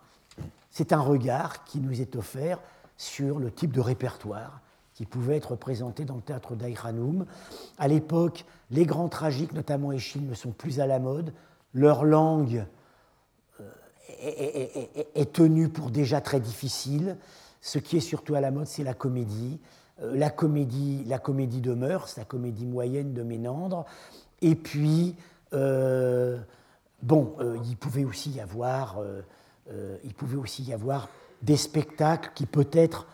un, 0.92 1.00
regard 1.00 1.64
qui 1.64 1.80
nous 1.80 2.02
est 2.02 2.16
offert 2.16 2.60
sur 2.98 3.40
le 3.40 3.52
type 3.52 3.72
de 3.72 3.82
répertoire 3.82 4.62
qui 4.94 5.06
pouvait 5.06 5.36
être 5.36 5.56
présenté 5.56 6.06
dans 6.06 6.16
le 6.16 6.22
théâtre 6.22 6.56
d'Aïranoum. 6.56 7.26
À 7.78 7.90
l'époque, 7.90 8.46
les 8.72 8.86
grands 8.86 9.10
tragiques, 9.10 9.52
notamment 9.52 9.92
Échille, 9.92 10.22
ne 10.22 10.34
sont 10.34 10.52
plus 10.52 10.80
à 10.80 10.88
la 10.88 11.00
mode. 11.00 11.34
Leur 11.74 12.06
langue 12.06 12.66
euh, 14.24 15.12
est, 15.16 15.34
tenue 15.34 15.70
pour 15.70 15.92
déjà 15.92 16.22
très 16.22 16.40
difficile. 16.40 17.18
Ce 17.62 17.80
qui 17.80 17.98
est 17.98 18.02
surtout 18.02 18.36
à 18.36 18.42
la 18.42 18.52
mode, 18.52 18.68
c'est 18.68 18.84
la 18.84 18.94
comédie. 18.94 19.60
Euh, 20.02 20.16
la 20.16 20.30
comédie, 20.30 21.04
la 21.06 21.20
comédie 21.20 21.62
de 21.62 21.74
mœurs, 21.74 22.18
la 22.18 22.26
comédie 22.26 22.66
moyenne 22.66 23.14
de 23.14 23.24
Ménandre. 23.24 23.86
Et 24.42 24.56
puis, 24.56 25.16
euh, 25.54 26.38
Bon, 27.02 27.36
euh, 27.40 27.58
il, 27.66 27.78
pouvait 27.78 28.06
aussi 28.06 28.32
y 28.32 28.40
avoir, 28.40 28.98
il 30.04 30.14
pouvait 30.16 30.38
aussi 30.38 30.64
y 30.64 30.74
avoir 30.74 31.08
des 31.44 31.58
spectacles 31.58 32.32
qui 32.34 32.48
peut-être 32.48 33.06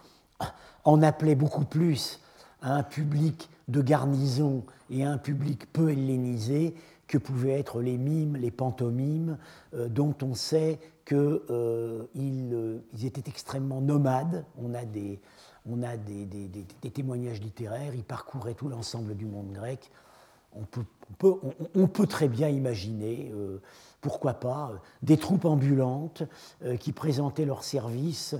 en 0.85 1.01
appelaient 1.01 1.35
beaucoup 1.35 1.65
plus 1.65 2.21
à 2.61 2.73
un 2.73 2.83
public 2.83 3.49
de 3.67 3.81
garnison 3.81 4.63
et 4.89 5.03
à 5.03 5.11
un 5.11 5.17
public 5.17 5.65
peu 5.73 5.89
hellénisé 5.89 6.73
que 7.11 7.17
pouvaient 7.17 7.59
être 7.59 7.81
les 7.81 7.97
mimes, 7.97 8.37
les 8.37 8.51
pantomimes, 8.51 9.37
dont 9.73 10.15
on 10.23 10.33
sait 10.33 10.79
qu'ils 11.05 11.39
ils 12.15 13.05
étaient 13.05 13.29
extrêmement 13.29 13.81
nomades. 13.81 14.45
On 14.57 14.73
a, 14.73 14.85
des, 14.85 15.19
on 15.69 15.83
a 15.83 15.97
des, 15.97 16.25
des 16.25 16.89
témoignages 16.89 17.41
littéraires, 17.41 17.93
ils 17.93 18.03
parcouraient 18.03 18.53
tout 18.53 18.69
l'ensemble 18.69 19.15
du 19.15 19.25
monde 19.25 19.51
grec 19.51 19.91
on 21.73 21.87
peut, 21.87 22.07
très 22.07 22.27
bien 22.27 22.49
imaginer, 22.49 23.31
euh, 23.33 23.61
pourquoi 24.01 24.33
pas, 24.33 24.71
des 25.01 25.17
troupes 25.17 25.45
ambulantes 25.45 26.23
euh, 26.63 26.75
qui 26.77 26.91
présentaient 26.91 27.45
leurs 27.45 27.63
services 27.63 28.35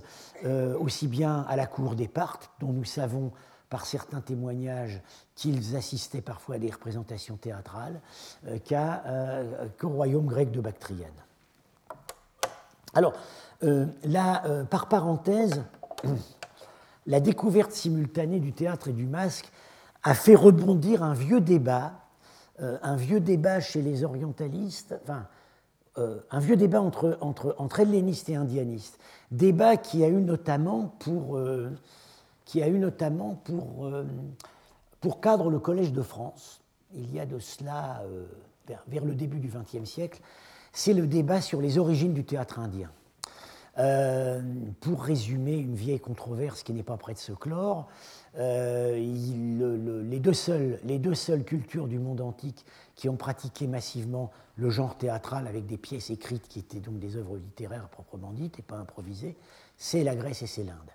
euh, 0.45 0.77
aussi 0.77 1.07
bien 1.07 1.41
à 1.47 1.55
la 1.55 1.67
cour 1.67 1.95
des 1.95 2.07
Parthes, 2.07 2.49
dont 2.60 2.73
nous 2.73 2.86
savons 2.86 3.31
par 3.71 3.88
certains 3.88 4.21
témoignages 4.21 5.01
qu'ils 5.34 5.75
assistaient 5.75 6.21
parfois 6.21 6.55
à 6.55 6.60
des 6.60 6.69
représentations 6.69 7.38
théâtrales, 7.38 7.99
qu'au 8.67 9.89
royaume 9.89 10.27
grec 10.27 10.51
de 10.51 10.62
Bactriane. 10.62 11.10
Alors, 12.93 13.13
là, 13.62 14.43
par 14.69 14.88
parenthèse, 14.88 15.63
la 17.07 17.19
découverte 17.19 17.71
simultanée 17.71 18.39
du 18.39 18.53
théâtre 18.53 18.89
et 18.89 18.93
du 18.93 19.07
masque 19.07 19.49
a 20.03 20.13
fait 20.13 20.36
rebondir 20.36 21.01
un 21.01 21.13
vieux 21.13 21.41
débat 21.41 21.93
euh, 22.62 22.77
un 22.84 22.95
vieux 22.95 23.19
débat 23.19 23.60
chez 23.60 23.81
les 23.81 24.03
orientalistes, 24.03 24.95
enfin, 25.03 25.25
euh, 25.97 26.19
un 26.29 26.39
vieux 26.39 26.57
débat 26.57 26.79
entre, 26.79 27.17
entre, 27.21 27.79
hellénistes 27.79 28.29
et 28.29 28.36
indianistes, 28.36 28.99
débat 29.31 29.77
qui 29.77 30.03
a 30.03 30.10
eu 30.10 30.21
notamment 30.21 30.93
pour, 30.99 31.38
euh, 31.38 31.71
qui 32.51 32.61
a 32.61 32.67
eu 32.67 32.79
notamment 32.79 33.35
pour, 33.45 33.89
pour 34.99 35.21
cadre 35.21 35.49
le 35.49 35.57
Collège 35.59 35.93
de 35.93 36.01
France, 36.01 36.59
il 36.93 37.15
y 37.15 37.21
a 37.21 37.25
de 37.25 37.39
cela 37.39 38.03
vers, 38.67 38.83
vers, 38.89 39.05
le 39.05 39.15
début 39.15 39.39
du 39.39 39.47
XXe 39.47 39.89
siècle, 39.89 40.19
c'est 40.73 40.91
le 40.91 41.07
débat 41.07 41.39
sur 41.39 41.61
les 41.61 41.77
origines 41.77 42.13
du 42.13 42.25
théâtre 42.25 42.59
indien. 42.59 42.91
pour 44.81 45.01
résumer 45.01 45.59
une 45.59 45.75
vieille 45.75 46.01
controverse 46.01 46.63
qui 46.63 46.73
n'est 46.73 46.83
pas 46.83 46.97
près 46.97 47.13
de 47.13 47.19
se 47.19 47.31
clore, 47.31 47.87
euh, 48.37 48.97
les, 48.97 50.19
deux 50.19 50.33
seules, 50.33 50.77
les 50.83 50.99
deux 50.99 51.15
seules 51.15 51.45
cultures 51.45 51.87
du 51.87 51.99
monde 51.99 52.19
antique 52.19 52.65
qui 52.95 53.07
ont 53.07 53.15
pratiqué 53.15 53.65
massivement 53.65 54.29
le 54.57 54.69
genre 54.69 54.97
théâtral 54.97 55.47
avec 55.47 55.67
des 55.67 55.77
pièces 55.77 56.09
écrites 56.09 56.49
qui 56.49 56.59
étaient 56.59 56.81
donc 56.81 56.99
des 56.99 57.15
œuvres 57.15 57.37
littéraires 57.37 57.87
proprement 57.87 58.33
dites 58.33 58.59
et 58.59 58.61
pas 58.61 58.75
improvisées, 58.75 59.37
c'est 59.77 60.03
la 60.03 60.17
Grèce 60.17 60.41
et 60.41 60.47
c'est 60.47 60.65
l'Inde. 60.65 60.91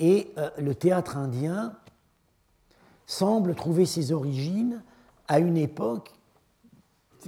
Et 0.00 0.32
euh, 0.38 0.50
le 0.58 0.74
théâtre 0.74 1.16
indien 1.16 1.74
semble 3.06 3.54
trouver 3.54 3.86
ses 3.86 4.12
origines 4.12 4.82
à 5.28 5.38
une 5.38 5.56
époque, 5.56 6.12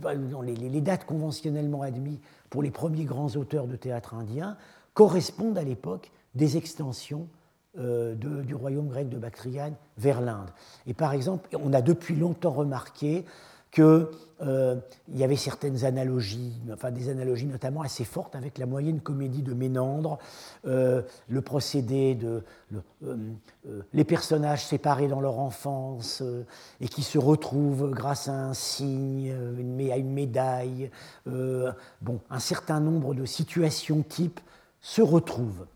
les, 0.03 0.81
dates 0.81 1.07
conventionnellement 1.07 1.83
admises 1.83 2.19
pour 2.51 2.63
les 2.63 2.71
premiers 2.71 3.05
grands 3.05 3.35
auteurs 3.37 3.67
de 3.67 3.77
théâtre 3.77 4.15
indien 4.15 4.57
correspondent 4.95 5.59
à 5.59 5.63
l'époque 5.63 6.11
des 6.35 6.57
extensions 6.57 7.29
euh, 7.79 8.15
du 8.15 8.55
royaume 8.55 8.89
grec 8.89 9.09
de 9.09 9.19
Bactriane 9.19 9.75
vers 9.99 10.21
l'Inde. 10.21 10.49
Et 10.87 10.95
par 10.95 11.13
exemple, 11.13 11.49
on 11.59 11.73
a 11.73 11.83
depuis 11.83 12.17
longtemps 12.17 12.53
remarqué 12.53 13.25
qu'il 13.77 14.07
euh, 14.41 14.77
y 15.13 15.23
avait 15.23 15.37
certaines 15.37 15.85
analogies, 15.85 16.55
enfin 16.73 16.91
des 16.91 17.11
analogies 17.11 17.45
notamment 17.45 17.83
assez 17.83 18.05
fortes 18.05 18.35
avec 18.35 18.57
la 18.57 18.65
moyenne 18.65 19.01
comédie 19.01 19.43
de 19.43 19.53
Ménandre, 19.53 20.19
euh, 20.67 21.03
le 21.29 21.43
procédé 21.43 22.15
de 22.15 22.43
les 23.93 24.05
personnages 24.05 24.65
séparés 24.65 25.09
dans 25.09 25.21
leur 25.21 25.39
enfance 25.39 26.23
et 26.81 26.89
qui 26.89 27.03
se 27.03 27.19
retrouvent 27.19 27.91
grâce 27.91 28.29
à 28.29 28.33
un 28.33 28.55
signe, 28.55 29.31
à 29.93 29.97
une 29.99 30.13
médaille. 30.13 30.91
bon, 31.27 32.21
un 32.31 32.39
certain 32.39 32.81
nombre 32.81 33.15
de 33.15 33.27
situations 33.27 34.03
types 34.03 34.41
se 34.81 35.03
retrouvent. 35.03 35.67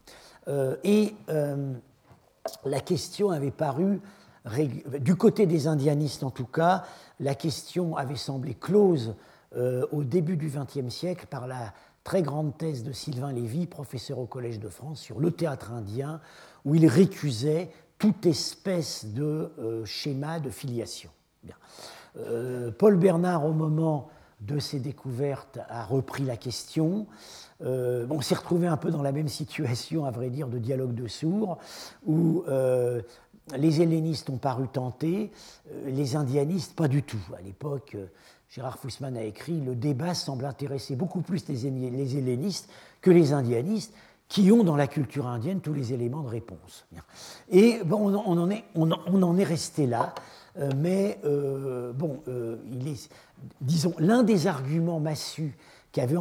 et 0.84 1.14
la 2.64 2.80
question 2.80 3.30
avait 3.30 3.50
paru, 3.50 4.00
du 5.00 5.16
côté 5.16 5.46
des 5.46 5.66
indianistes 5.66 6.24
en 6.24 6.30
tout 6.30 6.46
cas, 6.46 6.84
la 7.20 7.34
question 7.34 7.96
avait 7.96 8.16
semblé 8.16 8.54
close 8.54 9.14
euh, 9.56 9.86
au 9.92 10.02
début 10.02 10.36
du 10.36 10.48
XXe 10.48 10.92
siècle 10.92 11.26
par 11.28 11.46
la 11.46 11.72
très 12.02 12.22
grande 12.22 12.56
thèse 12.56 12.82
de 12.82 12.92
Sylvain 12.92 13.32
Lévy, 13.32 13.66
professeur 13.66 14.18
au 14.18 14.26
Collège 14.26 14.58
de 14.58 14.68
France, 14.68 15.00
sur 15.00 15.20
le 15.20 15.30
théâtre 15.30 15.70
indien, 15.70 16.20
où 16.64 16.74
il 16.74 16.86
récusait 16.86 17.70
toute 17.98 18.24
espèce 18.24 19.04
de 19.06 19.52
euh, 19.58 19.84
schéma 19.84 20.40
de 20.40 20.48
filiation. 20.48 21.10
Euh, 22.16 22.70
Paul 22.76 22.96
Bernard, 22.96 23.44
au 23.44 23.52
moment 23.52 24.08
de 24.40 24.58
ses 24.58 24.80
découvertes, 24.80 25.58
a 25.68 25.84
repris 25.84 26.24
la 26.24 26.38
question. 26.38 27.06
On 27.62 28.22
s'est 28.22 28.34
retrouvé 28.34 28.66
un 28.66 28.78
peu 28.78 28.90
dans 28.90 29.02
la 29.02 29.12
même 29.12 29.28
situation, 29.28 30.06
à 30.06 30.10
vrai 30.10 30.30
dire, 30.30 30.48
de 30.48 30.56
dialogue 30.56 30.94
de 30.94 31.06
sourds, 31.06 31.58
où 32.06 32.42
les 33.56 33.80
hellénistes 33.80 34.30
ont 34.30 34.38
paru 34.38 34.68
tentés, 34.68 35.30
euh, 35.70 35.90
les 35.90 36.16
indianistes 36.16 36.74
pas 36.74 36.88
du 36.88 37.02
tout. 37.02 37.20
À 37.36 37.42
l'époque, 37.42 37.96
Gérard 38.48 38.78
Fussman 38.78 39.16
a 39.16 39.22
écrit 39.22 39.60
Le 39.60 39.74
débat 39.74 40.14
semble 40.14 40.44
intéresser 40.44 40.96
beaucoup 40.96 41.20
plus 41.20 41.46
les, 41.48 41.66
hellénistes 41.66 42.68
que 43.00 43.10
les 43.10 43.32
indianistes, 43.32 43.92
qui 44.28 44.52
ont 44.52 44.62
dans 44.62 44.76
la 44.76 44.86
culture 44.86 45.26
indienne 45.26 45.60
tous 45.60 45.72
les 45.72 45.92
éléments 45.92 46.22
de 46.22 46.28
réponse. 46.28 46.86
Et 47.50 47.80
bon, 47.84 48.14
on, 48.14 48.38
en, 48.38 49.36
est, 49.38 49.44
resté 49.44 49.86
là, 49.88 50.14
mais 50.76 51.18
bon, 51.24 52.22
il 52.70 52.86
est, 52.86 53.10
disons, 53.60 53.92
l'un 53.98 54.22
des 54.22 54.46
arguments 54.46 55.00
massus 55.00 55.56
qu'avait 55.90 56.16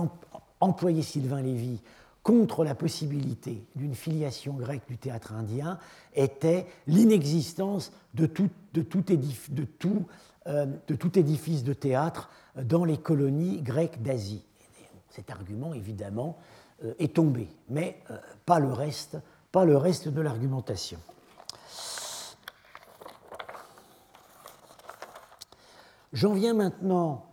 employé 0.59 1.03
Sylvain 1.03 1.43
Lévy 1.43 1.81
contre 2.29 2.63
la 2.63 2.75
possibilité 2.75 3.65
d'une 3.75 3.95
filiation 3.95 4.53
grecque 4.53 4.87
du 4.87 4.99
théâtre 4.99 5.33
indien 5.33 5.79
était 6.13 6.67
l'inexistence 6.85 7.91
de 8.13 8.27
tout, 8.27 8.51
de, 8.75 8.83
tout 8.83 9.01
de, 9.01 9.63
tout, 9.63 10.05
euh, 10.45 10.67
de 10.87 10.93
tout, 10.93 11.17
édifice 11.17 11.63
de 11.63 11.73
théâtre 11.73 12.29
dans 12.55 12.85
les 12.85 12.99
colonies 12.99 13.63
grecques 13.63 14.03
d'Asie. 14.03 14.45
Cet 15.09 15.31
argument, 15.31 15.73
évidemment, 15.73 16.37
euh, 16.85 16.93
est 16.99 17.15
tombé, 17.15 17.47
mais 17.67 17.99
euh, 18.11 18.19
pas, 18.45 18.59
le 18.59 18.71
reste, 18.71 19.17
pas 19.51 19.65
le 19.65 19.75
reste 19.75 20.07
de 20.07 20.21
l'argumentation. 20.21 20.99
J'en 26.13 26.33
viens 26.33 26.53
maintenant 26.53 27.25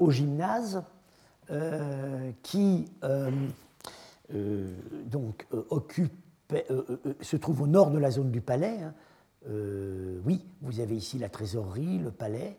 au 0.00 0.10
gymnase. 0.10 0.82
Qui 2.42 2.90
donc, 4.30 5.46
occupe, 5.70 6.12
se 7.20 7.36
trouve 7.36 7.62
au 7.62 7.66
nord 7.66 7.90
de 7.90 7.98
la 7.98 8.10
zone 8.10 8.30
du 8.30 8.40
palais. 8.40 8.78
Hein. 8.82 8.94
oui, 10.24 10.44
vous 10.62 10.80
avez 10.80 10.96
ici 10.96 11.18
la 11.18 11.28
trésorerie, 11.28 11.98
le 11.98 12.10
palais, 12.10 12.58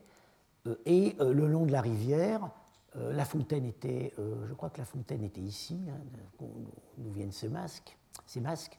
et 0.86 1.16
le 1.20 1.48
long 1.48 1.66
de 1.66 1.72
la 1.72 1.82
rivière, 1.82 2.50
la 2.96 3.26
fontaine 3.26 3.66
était, 3.66 4.14
je 4.18 4.54
crois 4.54 4.70
que 4.70 4.80
la 4.80 4.86
fontaine 4.86 5.24
était 5.24 5.42
ici, 5.42 5.80
hein, 5.90 6.46
d'où 6.98 7.12
viennent 7.12 7.32
ces 7.32 7.50
masques, 7.50 7.98
ces 8.26 8.40
masques. 8.40 8.78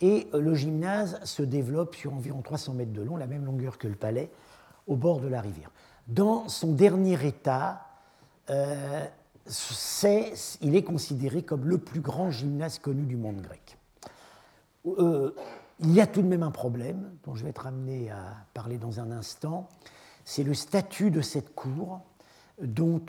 Et 0.00 0.28
le 0.32 0.54
gymnase 0.54 1.18
se 1.24 1.42
développe 1.42 1.94
sur 1.94 2.12
environ 2.12 2.42
300 2.42 2.74
mètres 2.74 2.92
de 2.92 3.02
long, 3.02 3.16
la 3.16 3.26
même 3.26 3.44
longueur 3.44 3.78
que 3.78 3.88
le 3.88 3.94
palais, 3.94 4.30
au 4.86 4.96
bord 4.96 5.20
de 5.20 5.28
la 5.28 5.40
rivière. 5.40 5.70
Dans 6.06 6.48
son 6.48 6.72
dernier 6.72 7.26
état, 7.26 7.86
euh, 8.50 9.04
il 10.60 10.76
est 10.76 10.82
considéré 10.82 11.42
comme 11.42 11.64
le 11.64 11.78
plus 11.78 12.00
grand 12.00 12.30
gymnase 12.30 12.78
connu 12.78 13.04
du 13.04 13.16
monde 13.16 13.40
grec. 13.40 13.78
Euh, 14.86 15.34
il 15.80 15.92
y 15.92 16.00
a 16.00 16.06
tout 16.06 16.22
de 16.22 16.26
même 16.26 16.42
un 16.42 16.50
problème, 16.50 17.12
dont 17.24 17.34
je 17.34 17.44
vais 17.44 17.50
être 17.50 17.66
amené 17.66 18.10
à 18.10 18.36
parler 18.54 18.78
dans 18.78 19.00
un 19.00 19.10
instant, 19.10 19.68
c'est 20.24 20.42
le 20.42 20.54
statut 20.54 21.10
de 21.10 21.20
cette 21.20 21.54
cour, 21.54 22.00
dont 22.62 23.02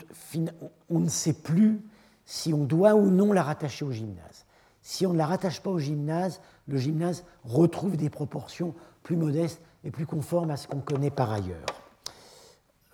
on 0.90 1.00
ne 1.00 1.08
sait 1.08 1.32
plus 1.32 1.80
si 2.26 2.52
on 2.52 2.64
doit 2.64 2.94
ou 2.94 3.10
non 3.10 3.32
la 3.32 3.42
rattacher 3.42 3.84
au 3.84 3.90
gymnase. 3.90 4.44
Si 4.82 5.06
on 5.06 5.12
ne 5.12 5.18
la 5.18 5.26
rattache 5.26 5.62
pas 5.62 5.70
au 5.70 5.78
gymnase, 5.78 6.40
le 6.66 6.76
gymnase 6.76 7.24
retrouve 7.44 7.96
des 7.96 8.10
proportions 8.10 8.74
plus 9.02 9.16
modestes 9.16 9.60
et 9.84 9.90
plus 9.90 10.06
conformes 10.06 10.50
à 10.50 10.56
ce 10.56 10.68
qu'on 10.68 10.80
connaît 10.80 11.10
par 11.10 11.32
ailleurs. 11.32 11.66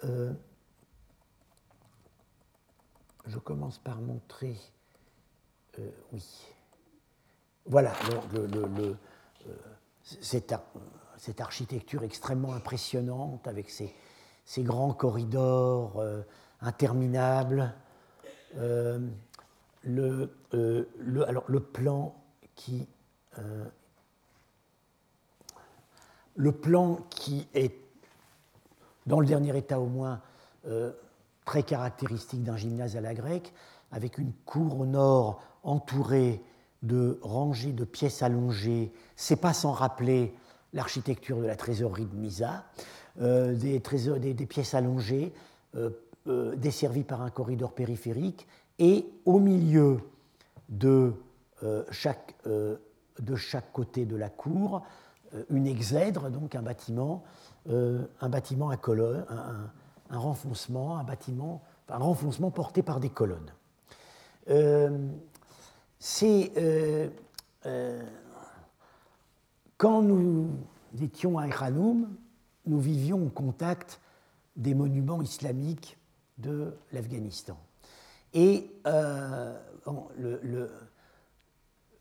Euh, 0.04 0.32
je 3.26 3.38
commence 3.38 3.78
par 3.78 4.00
montrer. 4.00 4.56
Euh, 5.78 5.90
oui. 6.12 6.24
Voilà 7.66 7.92
euh, 8.34 8.94
cette, 10.02 10.54
architecture 11.40 12.02
extrêmement 12.02 12.52
impressionnante 12.52 13.48
avec 13.48 13.70
ces, 13.70 13.94
grands 14.58 14.92
corridors 14.92 15.98
euh, 15.98 16.22
interminables. 16.60 17.74
le 18.54 20.28
plan 21.72 22.14
qui. 22.54 22.86
le 26.36 26.52
plan 26.52 26.96
qui 27.10 27.48
est, 27.54 27.74
dans 29.06 29.20
le 29.20 29.26
dernier 29.26 29.56
état 29.56 29.80
au 29.80 29.86
moins, 29.86 30.20
très 31.44 31.62
caractéristique 31.62 32.42
d'un 32.42 32.56
gymnase 32.56 32.96
à 32.96 33.00
la 33.00 33.14
grecque, 33.14 33.52
avec 33.92 34.18
une 34.18 34.32
cour 34.44 34.80
au 34.80 34.86
nord 34.86 35.40
entourée 35.62 36.42
de 36.82 37.18
rangées 37.22 37.72
de 37.72 37.84
pièces 37.84 38.22
allongées. 38.22 38.92
C'est 39.16 39.36
pas 39.36 39.52
sans 39.52 39.72
rappeler 39.72 40.34
l'architecture 40.72 41.38
de 41.38 41.46
la 41.46 41.56
trésorerie 41.56 42.06
de 42.06 42.14
Misa, 42.14 42.64
euh, 43.20 43.54
des, 43.54 43.80
pièces 44.46 44.74
allongées 44.74 45.32
euh, 45.76 45.90
euh, 46.26 46.56
desservies 46.56 47.04
par 47.04 47.22
un 47.22 47.30
corridor 47.30 47.72
périphérique, 47.72 48.46
et 48.78 49.06
au 49.24 49.38
milieu 49.38 50.00
de, 50.68 51.12
chaque, 51.92 52.34
côté 53.72 54.04
de 54.04 54.16
la 54.16 54.28
cour, 54.28 54.82
une 55.48 55.68
exèdre, 55.68 56.28
donc 56.28 56.56
un 56.56 56.62
bâtiment, 56.62 57.22
un 57.68 58.28
bâtiment 58.28 58.70
à 58.70 58.76
colonne, 58.76 59.24
un, 59.28 59.36
un 59.36 59.70
renfoncement, 60.18 60.98
un 60.98 61.04
bâtiment, 61.04 61.62
un 61.88 61.98
renfoncement 61.98 62.50
porté 62.50 62.82
par 62.82 63.00
des 63.00 63.10
colonnes. 63.10 63.52
Euh, 64.50 65.08
c'est 65.98 66.52
euh, 66.56 67.08
euh, 67.66 68.02
quand 69.78 70.02
nous 70.02 70.50
étions 71.00 71.38
à 71.38 71.46
Iranoum, 71.46 72.14
nous 72.66 72.80
vivions 72.80 73.24
au 73.26 73.30
contact 73.30 74.00
des 74.56 74.74
monuments 74.74 75.22
islamiques 75.22 75.98
de 76.38 76.76
l'Afghanistan. 76.92 77.58
Et 78.32 78.70
un 78.84 79.54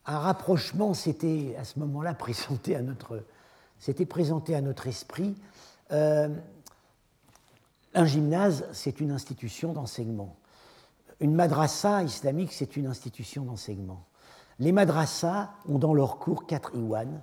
rapprochement 0.05 0.93
s'était 0.93 1.55
à 1.59 1.63
ce 1.63 1.79
moment-là 1.79 2.13
présenté 2.15 2.75
à 2.75 2.81
notre, 2.81 3.23
présenté 4.07 4.55
à 4.55 4.61
notre 4.61 4.87
esprit. 4.87 5.35
Un 7.93 8.05
gymnase, 8.05 8.65
c'est 8.71 8.99
une 8.99 9.11
institution 9.11 9.73
d'enseignement. 9.73 10.35
Une 11.19 11.35
madrasa 11.35 12.03
islamique, 12.03 12.51
c'est 12.51 12.75
une 12.75 12.87
institution 12.87 13.43
d'enseignement. 13.43 14.03
Les 14.59 14.71
madrasas 14.71 15.51
ont 15.67 15.77
dans 15.77 15.93
leur 15.93 16.17
cours 16.17 16.47
quatre 16.47 16.75
iwan, 16.75 17.21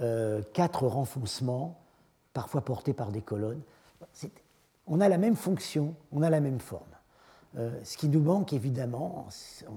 euh, 0.00 0.42
quatre 0.52 0.86
renfoncements, 0.86 1.80
parfois 2.32 2.62
portés 2.62 2.92
par 2.92 3.10
des 3.10 3.22
colonnes. 3.22 3.62
On 4.86 5.00
a 5.00 5.08
la 5.08 5.18
même 5.18 5.36
fonction, 5.36 5.94
on 6.12 6.22
a 6.22 6.30
la 6.30 6.40
même 6.40 6.60
forme. 6.60 6.84
Euh, 7.58 7.78
ce 7.84 7.96
qui 7.96 8.08
nous 8.08 8.20
manque, 8.20 8.52
évidemment, 8.52 9.26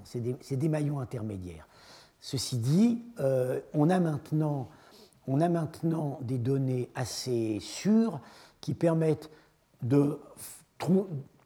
c'est 0.04 0.58
des, 0.58 0.70
maillons 0.70 1.00
intermédiaires. 1.00 1.68
Ceci 2.22 2.58
dit, 2.58 3.04
euh, 3.20 3.60
on, 3.74 3.90
a 3.90 4.00
maintenant, 4.00 4.70
on 5.28 5.42
a 5.42 5.50
maintenant 5.50 6.20
des 6.22 6.38
données 6.38 6.90
assez 6.96 7.60
sûres 7.60 8.22
qui 8.62 8.74
permettent 8.74 9.30
de, 9.82 10.20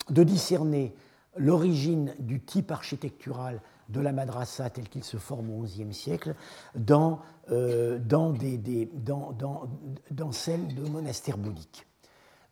discerner 0.10 0.94
l'origine 1.38 2.16
du 2.20 2.42
type 2.42 2.72
architectural 2.72 3.62
de 3.90 4.00
la 4.00 4.12
madrasa 4.12 4.70
tel 4.70 4.88
qu'il 4.88 5.04
se 5.04 5.18
forme 5.18 5.50
au 5.50 5.64
XIe 5.64 5.94
siècle 5.94 6.36
dans, 6.76 7.20
euh, 7.52 7.98
dans, 8.00 8.32
des, 8.32 8.58
des, 8.58 8.90
dans, 8.94 9.36
dans, 10.12 10.32
celle 10.32 10.74
de 10.76 10.88
monastères 10.88 11.38
bouddhiques. 11.38 11.88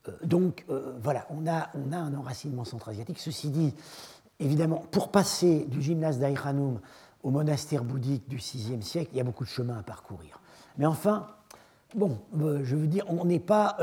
Euh, 0.07 0.11
donc 0.23 0.65
euh, 0.69 0.97
voilà, 1.01 1.27
on 1.29 1.47
a, 1.47 1.69
on 1.75 1.91
a 1.91 1.97
un 1.97 2.13
enracinement 2.15 2.65
centra-asiatique. 2.65 3.19
Ceci 3.19 3.49
dit, 3.49 3.73
évidemment, 4.39 4.83
pour 4.91 5.11
passer 5.11 5.65
du 5.65 5.81
gymnase 5.81 6.17
d'Aïranoum 6.17 6.79
au 7.23 7.29
monastère 7.29 7.83
bouddhique 7.83 8.27
du 8.27 8.37
VIe 8.37 8.81
siècle, 8.81 9.09
il 9.13 9.17
y 9.17 9.21
a 9.21 9.23
beaucoup 9.23 9.43
de 9.43 9.49
chemin 9.49 9.77
à 9.77 9.83
parcourir. 9.83 10.39
Mais 10.77 10.85
enfin, 10.85 11.27
bon, 11.95 12.19
je 12.35 12.75
veux 12.75 12.87
dire, 12.87 13.05
on 13.09 13.25
n'est 13.25 13.39
pas 13.39 13.77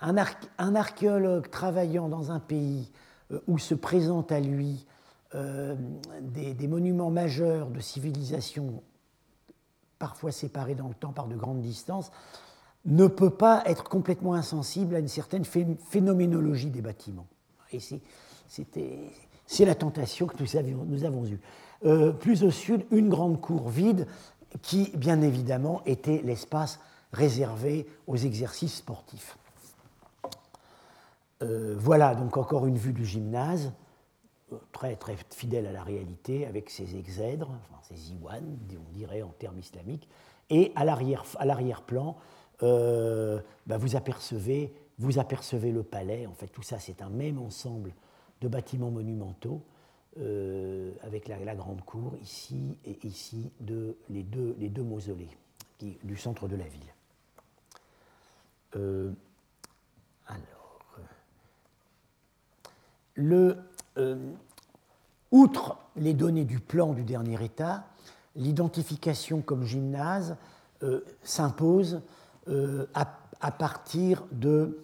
un, 0.00 0.74
archéologue 0.74 1.50
travaillant 1.50 2.08
dans 2.08 2.32
un 2.32 2.40
pays 2.40 2.90
euh, 3.32 3.40
où 3.46 3.58
se 3.58 3.74
présentent 3.74 4.32
à 4.32 4.40
lui 4.40 4.86
euh, 5.34 5.76
des, 6.22 6.66
monuments 6.66 7.10
majeurs 7.10 7.68
de 7.68 7.80
civilisation, 7.80 8.82
parfois 9.98 10.32
séparés 10.32 10.74
dans 10.74 10.88
le 10.88 10.94
temps 10.94 11.12
par 11.12 11.26
de 11.26 11.36
grandes 11.36 11.60
distances, 11.60 12.10
ne 12.86 13.06
peut 13.06 13.30
pas 13.30 13.62
être 13.66 13.84
complètement 13.84 14.34
insensible 14.34 14.94
à 14.94 14.98
une 14.98 15.08
certaine 15.08 15.44
phénoménologie 15.44 16.70
des 16.70 16.80
bâtiments. 16.80 17.26
Et 17.72 17.78
c'est 19.46 19.64
la 19.64 19.74
tentation 19.74 20.26
que 20.26 20.36
nous, 20.40 21.04
avons 21.04 21.26
eue. 21.26 21.40
Euh, 21.84 22.12
plus 22.12 22.42
au 22.42 22.50
sud, 22.50 22.84
une 22.90 23.08
grande 23.08 23.40
cour 23.40 23.68
vide 23.68 24.06
qui, 24.62 24.90
bien 24.96 25.20
évidemment, 25.20 25.82
était 25.86 26.22
l'espace 26.24 26.80
réservé 27.12 27.86
aux 28.06 28.16
exercices 28.16 28.76
sportifs. 28.76 29.36
Euh, 31.42 31.74
voilà 31.78 32.14
donc 32.14 32.36
encore 32.36 32.66
une 32.66 32.76
vue 32.76 32.92
du 32.92 33.04
gymnase, 33.04 33.72
euh, 34.52 34.56
très, 34.72 34.96
très 34.96 35.16
fidèle 35.30 35.66
à 35.66 35.72
la 35.72 35.82
réalité, 35.82 36.46
avec 36.46 36.68
ses 36.68 36.96
exèdres, 36.96 37.50
enfin 37.50 37.80
ses 37.82 38.12
iwan, 38.12 38.58
on 38.72 38.92
dirait 38.92 39.22
en 39.22 39.30
termes 39.30 39.58
islamiques, 39.58 40.08
et 40.50 40.72
à 40.74 40.84
l'arrière-plan, 40.84 42.16
euh, 42.62 43.40
bah, 43.66 43.78
vous, 43.78 43.96
apercevez, 43.96 44.74
vous 44.98 45.18
apercevez 45.18 45.72
le 45.72 45.82
palais, 45.82 46.26
en 46.26 46.34
fait 46.34 46.48
tout 46.48 46.62
ça 46.62 46.78
c'est 46.78 47.00
un 47.00 47.08
même 47.08 47.38
ensemble 47.38 47.94
de 48.40 48.48
bâtiments 48.48 48.90
monumentaux, 48.90 49.62
avec 51.02 51.28
la, 51.28 51.54
grande 51.54 51.82
cour 51.82 52.14
ici 52.20 52.76
et 52.84 52.98
ici, 53.04 53.52
de, 53.60 53.96
les, 54.10 54.22
deux, 54.22 54.82
mausolées 54.82 55.30
du 55.80 56.16
centre 56.16 56.48
de 56.48 56.56
la 56.56 56.66
ville. 56.66 56.92
alors, 60.26 60.70
euh, 63.98 64.32
outre 65.30 65.78
les 65.96 66.14
données 66.14 66.44
du 66.44 66.58
plan 66.58 66.92
du 66.92 67.04
dernier 67.04 67.42
état, 67.44 67.86
l'identification 68.34 69.42
comme 69.42 69.64
gymnase 69.64 70.36
euh, 70.82 71.04
s'impose 71.22 72.00
euh, 72.48 72.86
à, 72.94 73.50
partir 73.52 74.24
de 74.32 74.78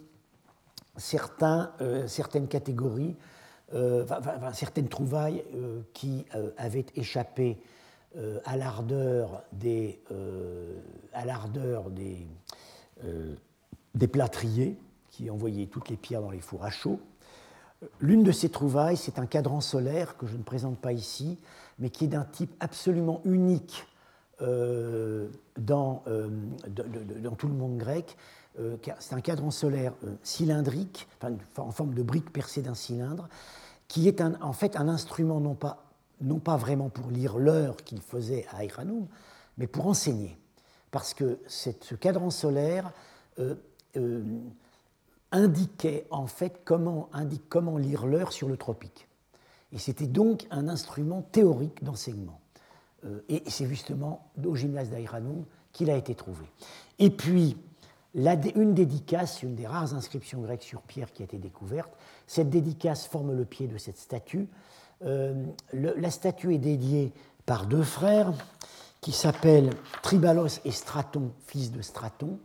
certaines 0.96 2.48
catégories, 2.48 3.16
certaines 4.54 4.88
trouvailles 4.88 5.44
qui 5.92 6.24
avaient 6.56 6.86
échappé 6.94 7.58
à 8.46 8.56
l'ardeur 8.56 9.42
des, 9.52 10.00
à 11.12 11.26
l'ardeur 11.26 11.90
des, 11.90 12.26
des 13.94 14.08
plâtriers 14.08 14.78
qui 15.10 15.28
envoyaient 15.28 15.66
toutes 15.66 15.90
les 15.90 15.96
pierres 15.96 16.22
dans 16.22 16.30
les 16.30 16.40
fours 16.40 16.64
à 16.64 16.70
chaud. 16.70 16.98
L'une 18.00 18.22
de 18.22 18.32
ces 18.32 18.48
trouvailles, 18.48 18.96
c'est 18.96 19.18
un 19.18 19.26
cadran 19.26 19.60
solaire 19.60 20.16
que 20.16 20.26
je 20.26 20.36
ne 20.36 20.42
présente 20.42 20.78
pas 20.78 20.92
ici, 20.92 21.38
mais 21.78 21.90
qui 21.90 22.04
est 22.04 22.08
d'un 22.08 22.24
type 22.24 22.54
absolument 22.60 23.20
unique 23.24 23.86
euh, 24.42 25.28
dans, 25.58 26.02
euh, 26.08 26.28
dans, 26.68 27.34
tout 27.34 27.48
le 27.48 27.54
monde 27.54 27.76
grec. 27.76 28.16
Euh, 28.58 28.76
c'est 28.98 29.14
un 29.14 29.20
cadran 29.20 29.50
solaire 29.50 29.92
cylindrique, 30.22 31.06
en 31.56 31.70
forme 31.70 31.94
de 31.94 32.02
brique 32.02 32.32
percée 32.32 32.62
d'un 32.62 32.74
cylindre, 32.74 33.28
qui 33.88 34.08
est 34.08 34.22
en 34.22 34.52
fait 34.52 34.76
un 34.76 34.88
instrument 34.88 35.40
non 35.40 35.54
pas 35.54 35.82
non 36.22 36.38
pas 36.38 36.56
vraiment 36.56 36.88
pour 36.88 37.10
lire 37.10 37.36
l'heure 37.36 37.76
qu'il 37.76 38.00
faisait 38.00 38.46
à 38.50 38.64
Iranoum, 38.64 39.06
mais 39.58 39.66
pour 39.66 39.86
enseigner. 39.86 40.38
Parce 40.90 41.12
que 41.12 41.38
ce 41.46 41.94
cadran 41.94 42.30
solaire 42.30 42.90
indiquait 45.36 46.06
en 46.10 46.26
fait 46.26 46.60
comment, 46.64 47.08
indique 47.12 47.48
comment 47.48 47.78
lire 47.78 48.06
l'heure 48.06 48.32
sur 48.32 48.48
le 48.48 48.56
tropique. 48.56 49.08
Et 49.72 49.78
c'était 49.78 50.06
donc 50.06 50.46
un 50.50 50.68
instrument 50.68 51.22
théorique 51.22 51.84
d'enseignement. 51.84 52.40
Euh, 53.04 53.20
et 53.28 53.42
c'est 53.46 53.66
justement 53.66 54.30
au 54.44 54.54
gymnase 54.54 54.90
d'Aïranoum 54.90 55.44
qu'il 55.72 55.90
a 55.90 55.96
été 55.96 56.14
trouvé. 56.14 56.46
Et 56.98 57.10
puis, 57.10 57.56
une 58.14 58.72
dédicace, 58.72 59.42
une 59.42 59.54
des 59.54 59.66
rares 59.66 59.92
inscriptions 59.92 60.40
grecques 60.40 60.62
sur 60.62 60.80
pierre 60.80 61.12
qui 61.12 61.22
a 61.22 61.26
été 61.26 61.36
découverte, 61.36 61.90
cette 62.26 62.48
dédicace 62.48 63.06
forme 63.06 63.36
le 63.36 63.44
pied 63.44 63.68
de 63.68 63.76
cette 63.76 63.98
statue. 63.98 64.48
Euh, 65.04 65.44
la 65.74 66.10
statue 66.10 66.54
est 66.54 66.58
dédiée 66.58 67.12
par 67.44 67.66
deux 67.66 67.82
frères 67.82 68.32
qui 69.02 69.12
s'appellent 69.12 69.70
Tribalos 70.02 70.60
et 70.64 70.70
Straton, 70.70 71.30
fils 71.46 71.70
de 71.70 71.82
Straton, 71.82 72.38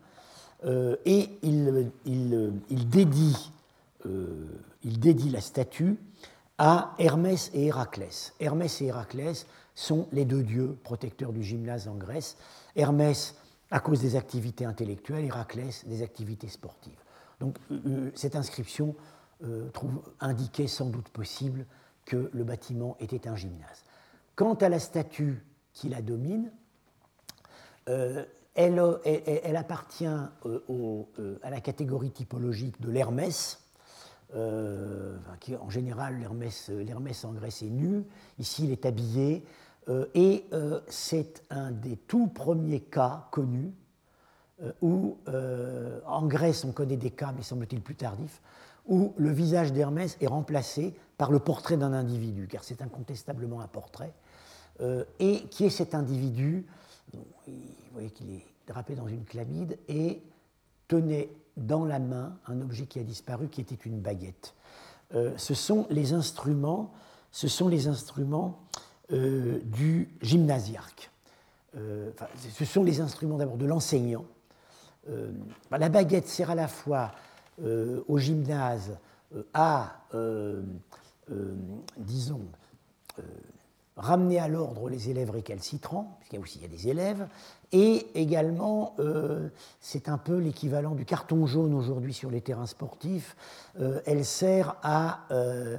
et 0.64 1.30
il, 1.41 1.91
il, 2.05 2.89
dédie, 2.89 3.51
la 5.30 5.41
statue 5.41 5.97
à 6.57 6.93
Hermès 6.99 7.49
et 7.53 7.66
Héraclès. 7.66 8.34
Hermès 8.39 8.82
et 8.82 8.86
Héraclès 8.86 9.47
sont 9.74 10.07
les 10.12 10.26
deux 10.26 10.43
dieux 10.43 10.78
protecteurs 10.84 11.34
du 11.34 11.43
gymnase 11.43 11.88
en 11.88 11.95
Grèce. 11.95 12.38
Hermès 12.76 13.36
à 13.72 13.80
cause 13.80 14.01
des 14.01 14.18
activités 14.18 14.66
intellectuelles, 14.66 15.26
Héraclès 15.26 15.86
des 15.88 16.03
activités 16.03 16.49
sportives. 16.49 16.99
Donc 17.39 17.57
euh, 17.72 17.80
euh, 17.88 18.12
cette 18.14 18.36
inscription 18.36 18.95
euh, 19.43 19.70
trouve, 19.70 20.01
indiquait 20.20 20.68
sans 20.68 20.89
doute 20.89 21.09
possible 21.09 21.66
que 22.05 22.30
le 22.34 22.43
bâtiment 22.43 22.97
était 22.99 23.28
un 23.28 23.36
gymnase. 23.36 23.84
Quant 24.36 24.55
à 24.55 24.70
la 24.70 24.80
statue 24.80 25.43
qui 25.74 25.89
la 25.89 26.01
domine, 26.01 26.51
elle, 28.56 28.82
elle, 29.06 29.56
appartient 29.56 30.06
à 30.06 31.49
la 31.49 31.62
catégorie 31.62 32.12
typologique 32.12 32.82
de 32.82 32.89
l'Hermès, 32.89 33.62
euh, 34.34 35.18
qui, 35.41 35.58
en 35.58 35.70
général, 35.70 36.18
l'Hermès 36.18 37.26
en 37.26 37.34
Grèce 37.34 37.64
est 37.64 37.70
nu. 37.70 38.06
Ici, 38.39 38.64
il 38.64 38.72
est 38.72 38.86
habillé. 38.86 39.43
Euh, 39.89 40.06
et 40.14 40.45
euh, 40.54 40.80
c'est 40.88 41.43
un 41.49 41.72
des 41.72 41.97
tout 41.97 42.28
premiers 42.28 42.80
cas 42.80 43.28
connus 43.32 43.74
où, 44.84 45.18
en 46.06 46.28
Grèce, 46.28 46.64
on 46.66 46.72
connaît 46.72 46.95
des 46.95 47.10
cas, 47.10 47.34
mais 47.36 47.41
semble-t-il 47.41 47.82
plus 47.82 47.95
tardifs, 47.95 48.43
où 48.86 49.12
le 49.18 49.32
visage 49.32 49.74
d'Hermès 49.74 50.18
est 50.22 50.28
remplacé 50.28 50.93
par 51.18 51.32
le 51.32 51.39
portrait 51.39 51.78
d'un 51.78 51.93
individu, 51.93 52.47
car 52.47 52.64
c'est 52.64 52.84
incontestablement 52.84 53.62
un 53.62 53.68
portrait. 53.68 54.14
et 55.20 55.47
qui 55.49 55.66
est 55.66 55.72
cet 55.72 55.95
individu 55.95 56.68
Vous 57.14 57.24
voyez 57.93 58.10
qu'il 58.12 58.32
est 58.32 58.45
drapé 58.68 58.95
dans 58.95 59.08
une 59.08 59.26
chlamide 59.26 59.78
et 59.88 60.22
tenait 60.88 61.30
dans 61.58 61.86
la 61.86 61.99
main 61.99 62.38
un 62.47 62.62
objet 62.62 62.86
qui 62.86 62.99
a 62.99 63.04
disparu, 63.04 63.47
qui 63.49 63.62
était 63.62 63.76
une 63.86 63.99
baguette. 63.99 64.54
Euh, 65.16 65.34
ce 65.38 65.54
sont 65.54 65.88
les 65.89 66.14
instruments, 66.14 66.93
ce 67.32 67.47
sont 67.47 67.68
les 67.68 67.88
instruments 67.88 68.60
euh, 69.12 69.60
du 69.66 70.10
gymnasiarque. 70.22 71.12
Euh, 71.76 72.12
ce 72.38 72.66
sont 72.66 72.84
les 72.84 73.02
instruments 73.02 73.38
d'abord 73.38 73.58
de 73.58 73.66
l'enseignant. 73.66 74.26
Bah, 75.72 75.80
la 75.80 75.89
baguette 75.89 76.28
sert 76.28 76.52
à 76.52 76.56
la 76.56 76.68
fois 76.68 77.12
au 77.60 78.20
gymnase 78.20 78.91
à, 79.52 80.06
disons, 81.97 82.41
ramener 84.02 84.39
à 84.39 84.47
l'ordre 84.47 84.89
les 84.89 85.10
élèves 85.10 85.30
récalcitrants, 85.30 86.18
puisqu'il 86.20 86.36
y 86.36 86.39
a 86.39 86.41
aussi 86.41 86.60
des 86.60 86.89
élèves, 86.89 87.28
et 87.72 88.08
également, 88.16 88.95
euh, 88.99 89.49
c'est 89.80 90.10
un 90.10 90.18
peu 90.18 90.38
l'équivalent 90.38 90.95
du 90.95 91.06
carton 91.06 91.45
jaune 91.45 91.74
aujourd'hui 91.74 92.14
sur 92.14 92.30
les 92.30 92.41
terrains 92.41 92.66
sportifs, 92.66 93.36
euh, 93.80 94.02
elle 94.06 94.26
sert 94.26 94.76
à 94.84 95.22
euh, 95.32 95.78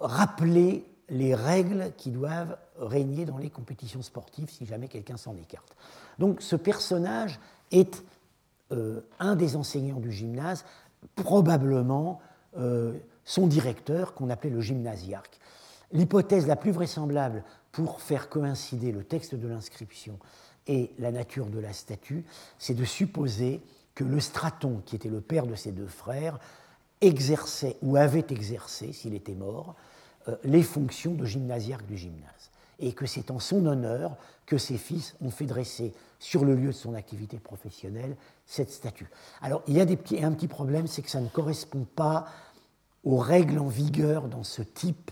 rappeler 0.00 0.84
les 1.10 1.34
règles 1.34 1.92
qui 1.96 2.10
doivent 2.10 2.56
régner 2.78 3.24
dans 3.24 3.38
les 3.38 3.50
compétitions 3.50 4.02
sportives 4.02 4.48
si 4.48 4.64
jamais 4.64 4.88
quelqu'un 4.88 5.16
s'en 5.16 5.36
écarte. 5.36 5.76
Donc 6.18 6.40
ce 6.40 6.56
personnage 6.56 7.38
est 7.70 8.02
un 9.20 9.36
des 9.36 9.54
enseignants 9.54 10.00
du 10.00 10.10
gymnase, 10.10 10.64
probablement 11.14 12.20
son 13.24 13.46
directeur 13.46 14.14
qu'on 14.14 14.30
appelait 14.30 14.50
le 14.50 14.60
gymnasiarque. 14.60 15.38
L'hypothèse 15.94 16.46
la 16.46 16.56
plus 16.56 16.72
vraisemblable 16.72 17.44
pour 17.72 18.00
faire 18.00 18.28
coïncider 18.28 18.92
le 18.92 19.04
texte 19.04 19.34
de 19.34 19.48
l'inscription 19.48 20.18
et 20.66 20.90
la 20.98 21.12
nature 21.12 21.46
de 21.46 21.60
la 21.60 21.72
statue, 21.72 22.24
c'est 22.58 22.74
de 22.74 22.84
supposer 22.84 23.62
que 23.94 24.04
le 24.04 24.18
Straton, 24.18 24.82
qui 24.84 24.96
était 24.96 25.08
le 25.08 25.20
père 25.20 25.46
de 25.46 25.54
ses 25.54 25.72
deux 25.72 25.86
frères, 25.86 26.38
exerçait 27.00 27.76
ou 27.80 27.96
avait 27.96 28.26
exercé, 28.30 28.92
s'il 28.92 29.14
était 29.14 29.34
mort, 29.34 29.76
euh, 30.28 30.36
les 30.42 30.62
fonctions 30.62 31.14
de 31.14 31.24
gymnasiarque 31.24 31.86
du 31.86 31.96
gymnase. 31.96 32.50
Et 32.80 32.92
que 32.92 33.06
c'est 33.06 33.30
en 33.30 33.38
son 33.38 33.66
honneur 33.66 34.16
que 34.46 34.58
ses 34.58 34.78
fils 34.78 35.14
ont 35.20 35.30
fait 35.30 35.46
dresser 35.46 35.92
sur 36.18 36.44
le 36.44 36.56
lieu 36.56 36.68
de 36.68 36.72
son 36.72 36.94
activité 36.94 37.38
professionnelle 37.38 38.16
cette 38.46 38.70
statue. 38.70 39.08
Alors 39.42 39.62
il 39.68 39.74
y 39.74 39.80
a 39.80 39.84
un 39.84 40.32
petit 40.32 40.48
problème, 40.48 40.88
c'est 40.88 41.02
que 41.02 41.10
ça 41.10 41.20
ne 41.20 41.28
correspond 41.28 41.86
pas 41.94 42.26
aux 43.04 43.18
règles 43.18 43.58
en 43.58 43.68
vigueur 43.68 44.28
dans 44.28 44.42
ce 44.42 44.62
type 44.62 45.10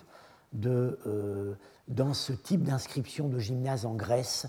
euh, 0.65 1.55
dans 1.89 2.15
ce 2.15 2.33
type 2.33 2.63
d'inscription 2.63 3.29
de 3.29 3.39
gymnase 3.39 3.87
en 3.87 3.95
Grèce, 3.95 4.47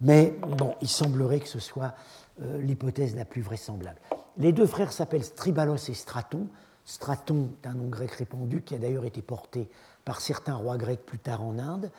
mais 0.00 0.38
bon, 0.58 0.74
il 0.82 0.88
semblerait 0.88 1.40
que 1.40 1.48
ce 1.48 1.58
soit 1.58 1.94
euh, 2.42 2.60
l'hypothèse 2.60 3.16
la 3.16 3.24
plus 3.24 3.42
vraisemblable. 3.42 3.98
Les 4.36 4.52
deux 4.52 4.66
frères 4.66 4.92
s'appellent 4.92 5.24
Stribalos 5.24 5.88
et 5.88 5.94
Straton. 5.94 6.48
Straton 6.84 7.50
est 7.62 7.66
un 7.66 7.74
nom 7.74 7.88
grec 7.88 8.10
répandu 8.12 8.62
qui 8.62 8.74
a 8.74 8.78
d'ailleurs 8.78 9.06
été 9.06 9.22
porté 9.22 9.68
par 10.04 10.20
certains 10.20 10.54
rois 10.54 10.76
grecs 10.76 11.04
plus 11.04 11.18
tard 11.18 11.42
en 11.42 11.58
Inde. 11.58 11.90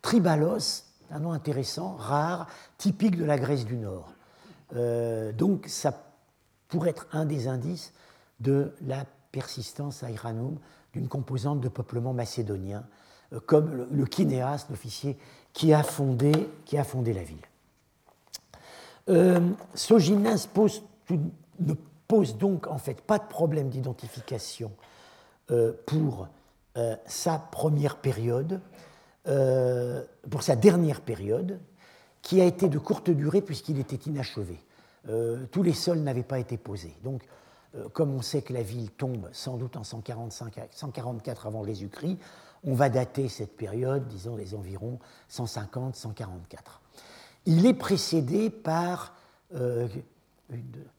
Tribalos, 0.00 0.84
un 1.10 1.20
nom 1.20 1.32
intéressant, 1.32 1.94
rare, 1.96 2.48
typique 2.78 3.16
de 3.16 3.24
la 3.24 3.38
Grèce 3.38 3.66
du 3.66 3.76
Nord. 3.76 4.12
Euh, 4.74 5.32
donc 5.32 5.66
ça 5.68 6.06
pourrait 6.68 6.90
être 6.90 7.06
un 7.12 7.26
des 7.26 7.46
indices 7.46 7.92
de 8.40 8.72
la 8.80 9.04
persistance 9.30 10.02
à 10.02 10.10
Iranum 10.10 10.58
d'une 10.94 11.08
composante 11.08 11.60
de 11.60 11.68
peuplement 11.68 12.14
macédonien 12.14 12.84
comme 13.40 13.86
le, 13.90 14.04
Kinéas, 14.06 14.66
l'officier 14.70 15.16
qui 15.52 15.72
a 15.72 15.82
fondé, 15.82 16.32
la 16.72 17.22
ville. 17.22 17.36
Euh, 19.08 19.40
gymnase 19.98 20.48
ne 21.58 21.74
pose 22.06 22.36
donc 22.36 22.66
en 22.68 22.78
fait 22.78 23.00
pas 23.00 23.18
de 23.18 23.26
problème 23.26 23.68
d'identification 23.68 24.72
euh, 25.50 25.72
pour 25.86 26.28
sa 27.06 27.38
première 27.38 27.96
période, 27.96 28.58
pour 30.30 30.42
sa 30.42 30.56
dernière 30.56 31.02
période, 31.02 31.60
qui 32.22 32.40
a 32.40 32.46
été 32.46 32.70
de 32.70 32.78
courte 32.78 33.10
durée 33.10 33.42
puisqu'il 33.42 33.78
était 33.78 34.08
inachevé. 34.08 34.58
tous 35.50 35.62
les 35.62 35.74
sols 35.74 35.98
n'avaient 35.98 36.22
pas 36.22 36.38
été 36.38 36.56
posés. 36.56 36.96
Donc, 37.04 37.22
comme 37.92 38.14
on 38.14 38.22
sait 38.22 38.40
que 38.40 38.54
la 38.54 38.62
ville 38.62 38.90
tombe 38.90 39.28
sans 39.32 39.58
doute 39.58 39.76
en 39.76 39.84
145, 39.84 40.60
144 40.70 41.46
avant 41.46 41.62
Jésus-Christ, 41.62 42.18
on 42.64 42.74
va 42.74 42.88
dater 42.88 43.28
cette 43.28 43.56
période, 43.56 44.06
disons, 44.08 44.36
des 44.36 44.54
environs 44.54 44.98
150-144. 45.30 46.26
Il 47.46 47.66
est 47.66 47.74
précédé 47.74 48.50
par 48.50 49.14
euh, 49.54 49.88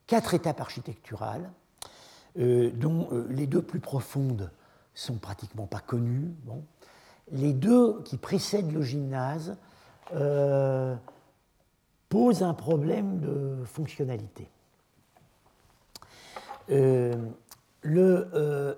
quatre 0.06 0.34
étapes 0.34 0.60
architecturales, 0.60 1.50
euh, 2.38 2.70
dont 2.72 3.08
euh, 3.12 3.26
les 3.30 3.46
deux 3.46 3.62
plus 3.62 3.80
profondes 3.80 4.50
sont 4.94 5.16
pratiquement 5.16 5.66
pas 5.66 5.80
connues. 5.80 6.32
Les 7.32 7.54
deux 7.54 8.02
qui 8.02 8.18
précèdent 8.18 8.72
le 8.72 8.82
gymnase 8.82 9.56
posent 12.10 12.42
un 12.42 12.54
problème 12.54 13.18
de 13.18 13.64
fonctionnalité. 13.64 14.48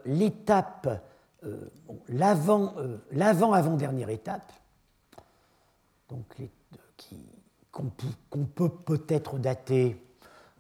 L'étape 0.04 1.02
euh, 1.46 1.70
euh, 2.08 2.98
l'avant-avant-dernière 3.12 4.10
étape, 4.10 4.52
donc 6.08 6.24
qu'on 7.70 8.44
peut 8.44 8.68
peut-être 8.68 9.38
dater 9.38 10.00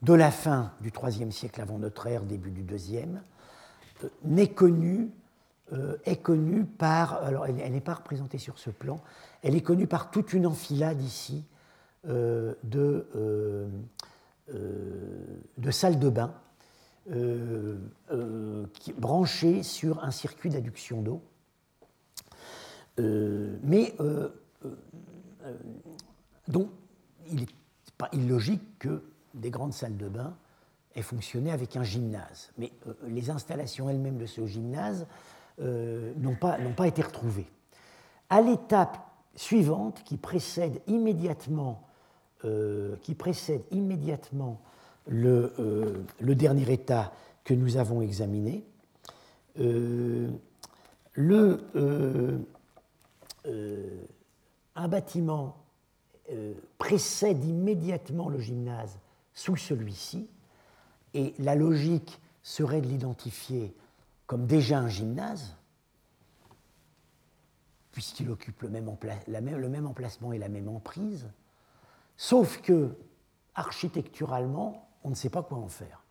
de 0.02 0.12
la 0.12 0.30
fin 0.30 0.72
du 0.80 0.92
IIIe 1.02 1.32
siècle 1.32 1.60
avant 1.60 1.78
notre 1.78 2.06
ère, 2.06 2.22
début 2.22 2.50
du 2.50 2.62
IIe, 2.62 3.08
euh, 4.04 4.08
n'est 4.24 4.48
connue, 4.48 5.10
est 6.04 6.22
connue 6.22 6.64
par, 6.64 7.28
elle 7.48 7.72
n'est 7.72 7.80
pas 7.80 7.94
représentée 7.94 8.38
sur 8.38 8.56
ce 8.58 8.70
plan, 8.70 9.00
elle 9.42 9.56
est 9.56 9.62
connue 9.62 9.88
par 9.88 10.12
toute 10.12 10.32
une 10.32 10.46
enfilade 10.46 11.02
ici 11.02 11.42
de, 12.04 12.56
de 14.46 15.70
salles 15.72 15.98
de 15.98 16.08
bain 16.08 16.32
euh, 17.12 17.76
euh, 18.10 18.66
branché 18.98 19.62
sur 19.62 20.02
un 20.02 20.10
circuit 20.10 20.50
d'adduction 20.50 21.02
d'eau. 21.02 21.22
mais 22.98 23.94
donc, 26.48 26.68
il 27.28 27.36
n'est 27.36 27.46
pas 27.98 28.08
illogique 28.12 28.78
que 28.80 29.02
des 29.34 29.50
grandes 29.50 29.72
salles 29.72 29.96
de 29.96 30.08
bain 30.08 30.34
aient 30.96 31.02
fonctionné 31.02 31.52
avec 31.52 31.76
un 31.76 31.84
gymnase. 31.84 32.50
Mais 32.58 32.72
les 33.06 33.30
installations 33.30 33.88
elles-mêmes 33.88 34.18
de 34.18 34.26
ce 34.26 34.44
gymnase 34.46 35.06
n'ont 35.60 36.36
pas, 36.40 36.58
pas 36.76 36.88
été 36.88 37.02
retrouvées. 37.02 37.48
À 38.30 38.40
l'étape 38.40 38.98
suivante, 39.36 40.02
qui 40.04 40.16
précède 40.16 40.80
immédiatement, 40.86 41.86
qui 43.02 43.14
précède 43.14 43.62
immédiatement 43.70 44.60
le, 45.06 46.04
le, 46.20 46.34
dernier 46.34 46.72
état 46.72 47.12
que 47.44 47.54
nous 47.54 47.76
avons 47.76 48.02
examiné, 48.02 48.64
euh, 49.58 50.28
le, 51.14 51.64
euh, 51.76 52.38
euh, 53.46 54.04
un 54.74 54.88
bâtiment 54.88 55.56
précède 56.76 57.44
immédiatement 57.44 58.28
le 58.28 58.40
gymnase 58.40 58.98
sous 59.32 59.56
celui-ci, 59.56 60.28
et 61.14 61.34
la 61.38 61.54
logique 61.54 62.20
serait 62.42 62.80
de 62.80 62.88
l'identifier 62.88 63.72
comme 64.26 64.46
déjà 64.46 64.80
un 64.80 64.88
gymnase, 64.88 65.56
puisqu'il 67.92 68.28
occupe 68.28 68.60
le 68.62 68.68
même, 68.70 68.90
le 69.28 69.68
même 69.68 69.86
emplacement 69.86 70.32
et 70.32 70.38
la 70.38 70.48
même 70.48 70.68
emprise, 70.68 71.28
sauf 72.16 72.60
que 72.60 72.96
architecturalement, 73.54 74.85
on 75.06 75.10
ne 75.10 75.14
sait 75.14 75.30
pas 75.30 75.42
quoi 75.42 75.58
en 75.58 75.68
faire. 75.68 76.02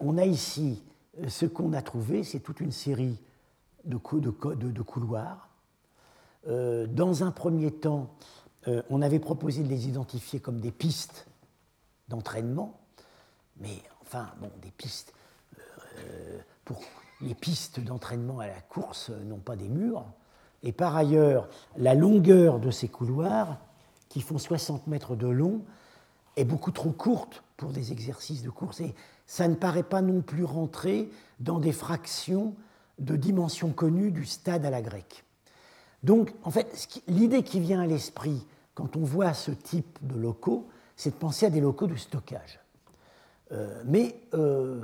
on 0.00 0.18
a 0.18 0.24
ici 0.24 0.82
ce 1.28 1.46
qu'on 1.46 1.72
a 1.72 1.82
trouvé, 1.82 2.24
c'est 2.24 2.40
toute 2.40 2.60
une 2.60 2.72
série 2.72 3.18
de, 3.84 3.96
couloirs. 3.96 5.48
Euh, 6.48 6.86
dans 6.86 7.24
un 7.24 7.30
premier 7.30 7.70
temps, 7.70 8.14
euh, 8.68 8.82
on 8.90 9.02
avait 9.02 9.18
proposé 9.18 9.62
de 9.62 9.68
les 9.68 9.88
identifier 9.88 10.40
comme 10.40 10.60
des 10.60 10.70
pistes 10.70 11.26
d'entraînement, 12.08 12.80
mais 13.58 13.82
enfin, 14.02 14.28
bon, 14.40 14.50
des 14.62 14.70
pistes. 14.70 15.12
Euh, 15.98 16.38
pour 16.64 16.80
les 17.20 17.34
pistes 17.34 17.80
d'entraînement 17.80 18.40
à 18.40 18.46
la 18.46 18.60
course 18.60 19.10
n'ont 19.10 19.38
pas 19.38 19.56
des 19.56 19.68
murs. 19.68 20.04
Et 20.62 20.72
par 20.72 20.96
ailleurs, 20.96 21.48
la 21.76 21.94
longueur 21.94 22.60
de 22.60 22.70
ces 22.70 22.88
couloirs, 22.88 23.58
qui 24.08 24.20
font 24.20 24.38
60 24.38 24.86
mètres 24.86 25.16
de 25.16 25.26
long, 25.26 25.62
est 26.36 26.44
beaucoup 26.44 26.70
trop 26.70 26.90
courte 26.90 27.42
pour 27.56 27.70
des 27.70 27.92
exercices 27.92 28.42
de 28.42 28.50
course. 28.50 28.80
Et 28.80 28.94
ça 29.26 29.48
ne 29.48 29.54
paraît 29.54 29.82
pas 29.82 30.02
non 30.02 30.20
plus 30.20 30.44
rentrer 30.44 31.10
dans 31.40 31.58
des 31.58 31.72
fractions 31.72 32.54
de 32.98 33.16
dimensions 33.16 33.70
connues 33.70 34.10
du 34.10 34.24
stade 34.24 34.64
à 34.64 34.70
la 34.70 34.82
grecque. 34.82 35.24
Donc, 36.02 36.34
en 36.42 36.50
fait, 36.50 37.00
l'idée 37.06 37.42
qui 37.42 37.60
vient 37.60 37.80
à 37.80 37.86
l'esprit 37.86 38.46
quand 38.74 38.96
on 38.96 39.04
voit 39.04 39.34
ce 39.34 39.50
type 39.50 39.98
de 40.02 40.18
locaux, 40.18 40.68
c'est 40.96 41.10
de 41.10 41.14
penser 41.14 41.46
à 41.46 41.50
des 41.50 41.60
locaux 41.60 41.86
de 41.86 41.96
stockage. 41.96 42.60
Euh, 43.52 43.82
mais 43.84 44.16
euh, 44.34 44.82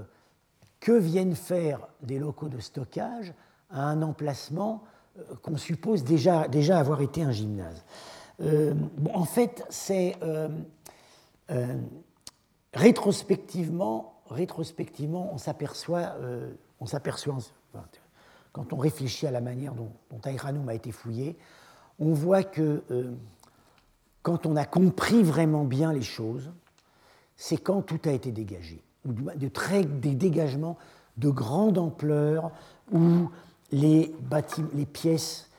que 0.81 0.93
viennent 0.93 1.35
faire 1.35 1.81
des 2.03 2.19
locaux 2.19 2.49
de 2.49 2.61
stockage 2.61 3.33
à 3.71 3.85
un 3.85 4.03
emplacement 4.03 4.85
euh, 5.19 5.23
qu'on 5.43 5.57
suppose 5.57 6.05
déjà, 6.05 6.49
déjà 6.49 6.79
avoir 6.79 7.01
été 7.01 7.23
un 7.23 7.33
gymnase? 7.33 7.85
En 9.15 9.25
fait, 9.25 9.65
c'est 9.69 10.15
rétrospectivement, 12.75 14.23
rétrospectivement, 14.29 15.31
on 15.33 15.39
s'aperçoit, 15.39 16.15
euh, 16.21 16.53
on 16.81 16.87
s'aperçoit, 16.87 17.39
quand 18.53 18.73
on 18.73 18.77
réfléchit 18.77 19.27
à 19.27 19.31
la 19.31 19.41
manière 19.41 19.75
dont, 19.75 19.91
dont 20.11 20.21
a 20.69 20.75
été 20.75 20.93
fouillé, 20.93 21.37
on 21.99 22.13
voit 22.13 22.43
que 22.43 22.83
euh, 22.91 23.13
quand 24.23 24.47
on 24.47 24.57
a 24.57 24.65
compris 24.65 25.23
vraiment 25.23 25.65
bien 25.65 25.93
les 25.93 26.03
choses, 26.03 26.51
c'est 27.37 27.59
quand 27.59 27.83
tout 27.83 28.01
a 28.05 28.13
été 28.13 28.33
dégagé, 28.33 28.83
ou 29.05 29.13
de 29.13 29.49
très, 29.49 29.85
des 29.85 30.15
dégagements 30.15 30.77
de 31.17 31.31
grande 31.31 31.79
ampleur 31.79 32.51
où 32.93 33.29
les, 33.71 34.15
les 34.75 34.87
pièces 34.87 35.51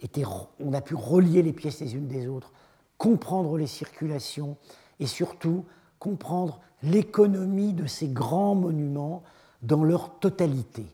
étaient, 0.00 0.24
on 0.60 0.72
a 0.72 0.80
pu 0.80 0.94
relier 0.94 1.42
les 1.42 1.52
pièces 1.52 1.80
les 1.80 1.94
unes 1.94 2.08
des 2.08 2.26
autres, 2.26 2.52
comprendre 2.98 3.56
les 3.56 3.66
circulations 3.66 4.56
et 5.00 5.06
surtout 5.06 5.64
comprendre 5.98 6.60
l'économie 6.82 7.72
de 7.72 7.86
ces 7.86 8.08
grands 8.08 8.54
monuments 8.54 9.22
dans 9.62 9.84
leur 9.84 10.18
totalité. 10.18 10.86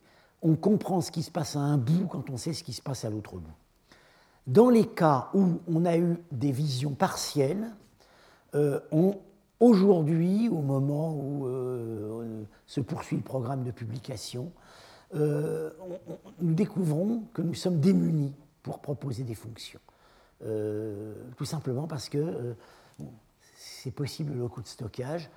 On 0.43 0.57
comprend 0.57 1.01
ce 1.01 1.11
qui 1.11 1.23
se 1.23 1.31
passe 1.31 1.57
à 1.57 1.61
un 1.61 1.79
bout 1.79 2.07
quand 2.11 2.31
on 2.31 2.37
sait 2.37 2.53
ce 2.53 2.65
qui 2.65 2.73
se 2.73 2.83
passe 2.83 3.05
à 3.05 3.11
l'autre 3.11 3.37
bout. 3.37 3.55
Dans 4.47 4.71
les 4.71 4.87
cas 4.87 5.29
où 5.35 5.61
on 5.69 5.85
a 5.85 5.97
eu 5.97 6.19
des 6.31 6.53
visions 6.53 6.93
partielles, 6.93 7.73
euh, 8.55 8.81
aujourd'hui, 9.59 10.49
au 10.49 10.61
moment 10.63 11.15
où 11.15 11.47
euh, 11.47 12.45
se 12.67 12.81
poursuit 12.81 13.17
le 13.17 13.23
programme 13.23 13.65
de 13.65 13.71
publication, 13.71 14.53
euh, 15.15 15.71
nous 16.41 16.55
découvrons 16.55 17.25
que 17.35 17.43
nous 17.43 17.55
sommes 17.55 17.81
démunis 17.81 18.35
pour 18.63 18.81
proposer 18.81 19.23
des 19.23 19.35
fonctions. 19.35 19.81
tout 21.37 21.45
simplement 21.45 21.87
parce 21.87 22.09
que 22.09 22.55
possible 23.91 24.32
le 24.32 24.41
locaux 24.41 24.62
de 24.62 24.66
stockage, 24.66 25.30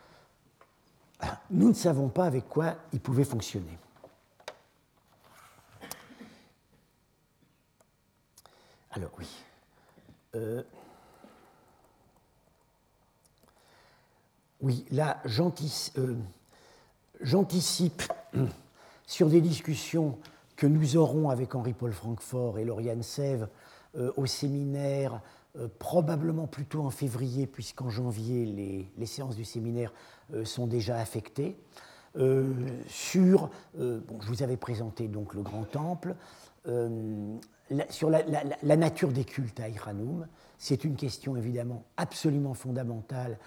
nous 1.50 1.70
ne 1.70 1.74
savons 1.74 2.10
pas 2.10 2.26
avec 2.26 2.48
quoi 2.48 2.76
ils 2.94 3.00
pouvaient 3.00 3.24
fonctionner. 3.24 3.78
Alors 8.92 9.12
oui. 9.18 9.28
Euh, 10.36 10.64
oui, 14.62 14.86
là, 14.92 15.22
euh, 15.98 16.16
j'anticipe 17.22 18.04
sur 19.08 19.30
des 19.30 19.42
discussions 19.42 20.18
que 20.56 20.68
nous 20.68 20.98
aurons 20.98 21.30
avec 21.30 21.56
Henri-Paul 21.56 21.94
Francfort 21.94 22.60
et 22.60 22.66
Lauriane 22.66 23.04
Sève 23.04 23.48
euh, 23.96 24.12
au 24.18 24.26
séminaire 24.26 25.22
probablement 25.68 26.48
plutôt 26.48 26.82
en 26.82 26.90
février, 26.90 27.48
puisqu'en 27.48 27.90
janvier, 27.90 28.46
les, 28.98 29.06
séances 29.06 29.36
du 29.36 29.46
séminaire 29.46 29.94
euh, 30.34 30.46
sont 30.46 30.68
déjà 30.68 30.98
affectées. 30.98 31.58
Euh, 32.18 32.54
sur, 32.88 33.50
bon, 33.76 34.20
je 34.22 34.28
vous 34.28 34.42
avais 34.42 34.58
présenté 34.58 35.08
donc 35.08 35.34
le 35.34 35.42
grand 35.42 35.64
temple, 35.64 36.16
sur 37.90 38.10
la, 38.10 38.78
nature 38.78 39.12
des 39.12 39.24
cultes 39.24 39.60
à 39.60 39.70
Iranoum. 39.70 40.28
C'est 40.58 40.84
une 40.84 40.96
question 40.96 41.36
évidemment 41.36 41.84
absolument 41.98 42.54
fondamentale 42.54 43.38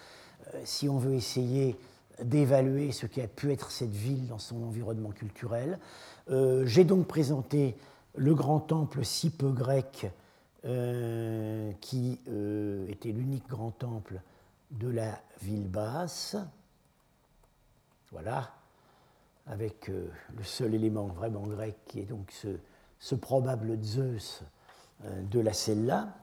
si 0.65 0.89
on 0.89 0.99
veut 0.99 1.15
essayer 1.15 1.77
d'évaluer 2.23 2.93
ce 2.93 3.07
qui 3.07 3.21
a 3.21 3.29
pu 3.29 3.53
être 3.53 3.71
cette 3.71 3.93
ville 3.93 4.29
dans 4.29 4.39
son 4.39 4.63
environnement 4.63 5.11
culturel. 5.11 5.79
J'ai 6.29 6.85
donc 6.85 7.07
présenté 7.07 7.77
le 8.17 8.35
grand 8.35 8.61
temple 8.61 9.05
si 9.05 9.31
peu 9.31 9.51
grec 9.51 10.11
euh, 10.65 11.73
qui 11.81 12.21
euh, 12.29 12.87
était 12.87 13.11
l'unique 13.11 13.49
grand 13.49 13.73
temple 13.73 14.21
de 14.71 14.87
la 14.87 15.21
ville 15.41 15.67
basse. 15.67 16.37
Voilà, 18.13 18.55
avec 19.49 19.89
euh, 19.89 20.07
le 20.37 20.45
seul 20.45 20.75
élément 20.75 21.09
vraiment 21.09 21.41
grec 21.41 21.75
qui 21.89 21.99
est 21.99 22.05
donc 22.05 22.31
ce, 22.31 23.15
probable 23.17 23.77
Zeus 23.83 24.45
de 25.03 25.41
la 25.41 25.53
celle-là. 25.53 26.15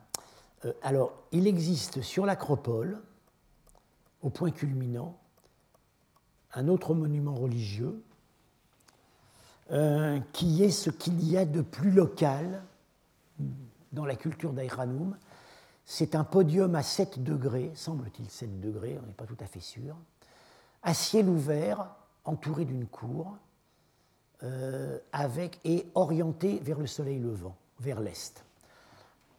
alors, 0.83 1.11
il 1.33 1.45
existe 1.45 2.01
sur 2.01 2.25
l'acropole, 2.25 3.01
au 4.21 4.29
point 4.29 4.51
culminant, 4.51 5.17
un 6.53 6.69
autre 6.69 6.93
monument 6.93 7.35
religieux 7.35 8.01
qui 10.31 10.63
est 10.63 10.71
ce 10.71 10.89
qu'il 10.89 11.29
y 11.29 11.35
a 11.35 11.43
de 11.43 11.59
plus 11.59 11.91
local 11.91 12.63
dans 13.91 14.05
la 14.05 14.15
culture 14.15 14.53
d'Aïranoum. 14.53 15.17
C'est 15.85 16.15
un 16.15 16.23
podium 16.23 16.75
à 16.75 16.83
7 16.83 17.23
degrés, 17.23 17.71
semble-t-il 17.75 18.29
7 18.29 18.59
degrés, 18.59 18.99
on 19.01 19.07
n'est 19.07 19.13
pas 19.13 19.25
tout 19.25 19.37
à 19.39 19.45
fait 19.45 19.59
sûr, 19.59 19.95
à 20.83 20.93
ciel 20.93 21.27
ouvert, 21.27 21.87
entouré 22.25 22.65
d'une 22.65 22.85
cour, 22.85 23.37
euh, 24.43 24.97
avec, 25.11 25.59
et 25.65 25.87
orienté 25.95 26.59
vers 26.63 26.79
le 26.79 26.87
soleil 26.87 27.19
levant, 27.19 27.55
vers 27.79 27.99
l'est. 27.99 28.43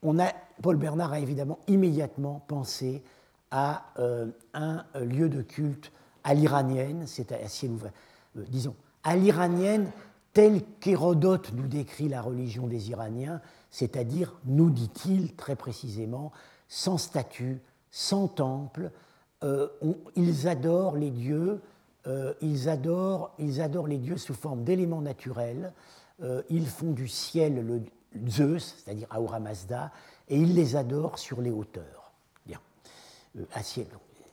On 0.02 0.18
a, 0.18 0.32
Paul 0.62 0.76
Bernard 0.76 1.12
a 1.12 1.20
évidemment 1.20 1.58
immédiatement 1.68 2.42
pensé 2.48 3.02
à 3.50 3.92
euh, 3.98 4.26
un 4.54 4.84
lieu 5.00 5.28
de 5.28 5.42
culte 5.42 5.92
à 6.24 6.34
l'iranienne, 6.34 7.06
c'est 7.06 7.32
à, 7.32 7.48
ciel 7.48 7.72
ouvert, 7.72 7.92
euh, 8.36 8.44
disons, 8.48 8.74
à 9.02 9.16
l'iranienne 9.16 9.90
telle 10.32 10.62
qu'Hérodote 10.80 11.52
nous 11.54 11.66
décrit 11.66 12.08
la 12.08 12.22
religion 12.22 12.66
des 12.66 12.90
Iraniens, 12.90 13.40
c'est-à-dire, 13.70 14.34
nous 14.44 14.70
dit-il 14.70 15.34
très 15.34 15.56
précisément, 15.56 16.32
sans 16.68 16.98
statue, 16.98 17.60
sans 17.90 18.28
temple, 18.28 18.90
euh, 19.42 19.68
ils 20.16 20.48
adorent 20.48 20.96
les 20.96 21.10
dieux, 21.10 21.60
euh, 22.06 22.34
ils, 22.40 22.68
adorent, 22.68 23.34
ils 23.38 23.60
adorent 23.60 23.86
les 23.86 23.98
dieux 23.98 24.16
sous 24.16 24.34
forme 24.34 24.64
d'éléments 24.64 25.00
naturels, 25.00 25.72
euh, 26.22 26.42
ils 26.50 26.66
font 26.66 26.92
du 26.92 27.08
ciel, 27.08 27.66
le, 27.66 27.82
Zeus, 28.28 28.74
c'est-à-dire 28.76 29.06
Ahura 29.10 29.38
Mazda, 29.38 29.92
et 30.28 30.36
il 30.36 30.54
les 30.54 30.74
adore 30.74 31.18
sur 31.18 31.40
les 31.40 31.50
hauteurs. 31.50 32.12
Bien. 32.44 32.60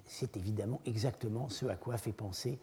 c'est 0.07 0.35
évidemment 0.35 0.81
exactement 0.87 1.47
ce 1.49 1.67
à 1.67 1.75
quoi 1.75 1.97
fait 1.97 2.11
penser 2.11 2.57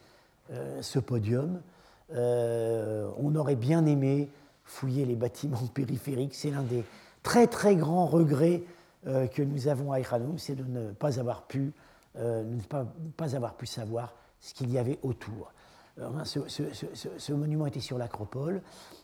ce 0.81 0.99
podium. 0.99 1.63
on 2.11 3.35
aurait 3.37 3.55
bien 3.55 3.87
aimé 3.87 4.29
fouiller 4.65 5.05
les 5.05 5.17
bâtiments 5.17 5.67
périphériques. 5.75 6.35
C'est 6.35 6.51
l'un 6.51 6.63
des 6.63 6.85
très 7.23 7.47
très 7.47 7.77
grands 7.77 8.07
regrets 8.07 8.63
que 9.05 9.43
nous 9.43 9.69
avons 9.69 9.93
à 9.93 10.01
Iranum, 10.01 10.39
c'est 10.39 10.55
de 10.55 10.65
ne 10.65 10.93
pas 10.93 11.21
avoir 11.21 11.43
pu, 11.43 11.75
ne 12.17 12.61
pas, 12.71 12.87
pas 13.19 13.37
avoir 13.37 13.55
pu 13.55 13.67
savoir 13.67 14.15
ce 14.41 14.55
qu'il 14.55 14.71
y 14.73 14.79
avait 14.79 14.99
autour. 15.03 15.53
Hein, 16.01 16.25
ce, 16.25 17.33
monument 17.33 17.67
était 17.67 17.81
sur 17.81 17.99
l'acropole. 17.99 18.63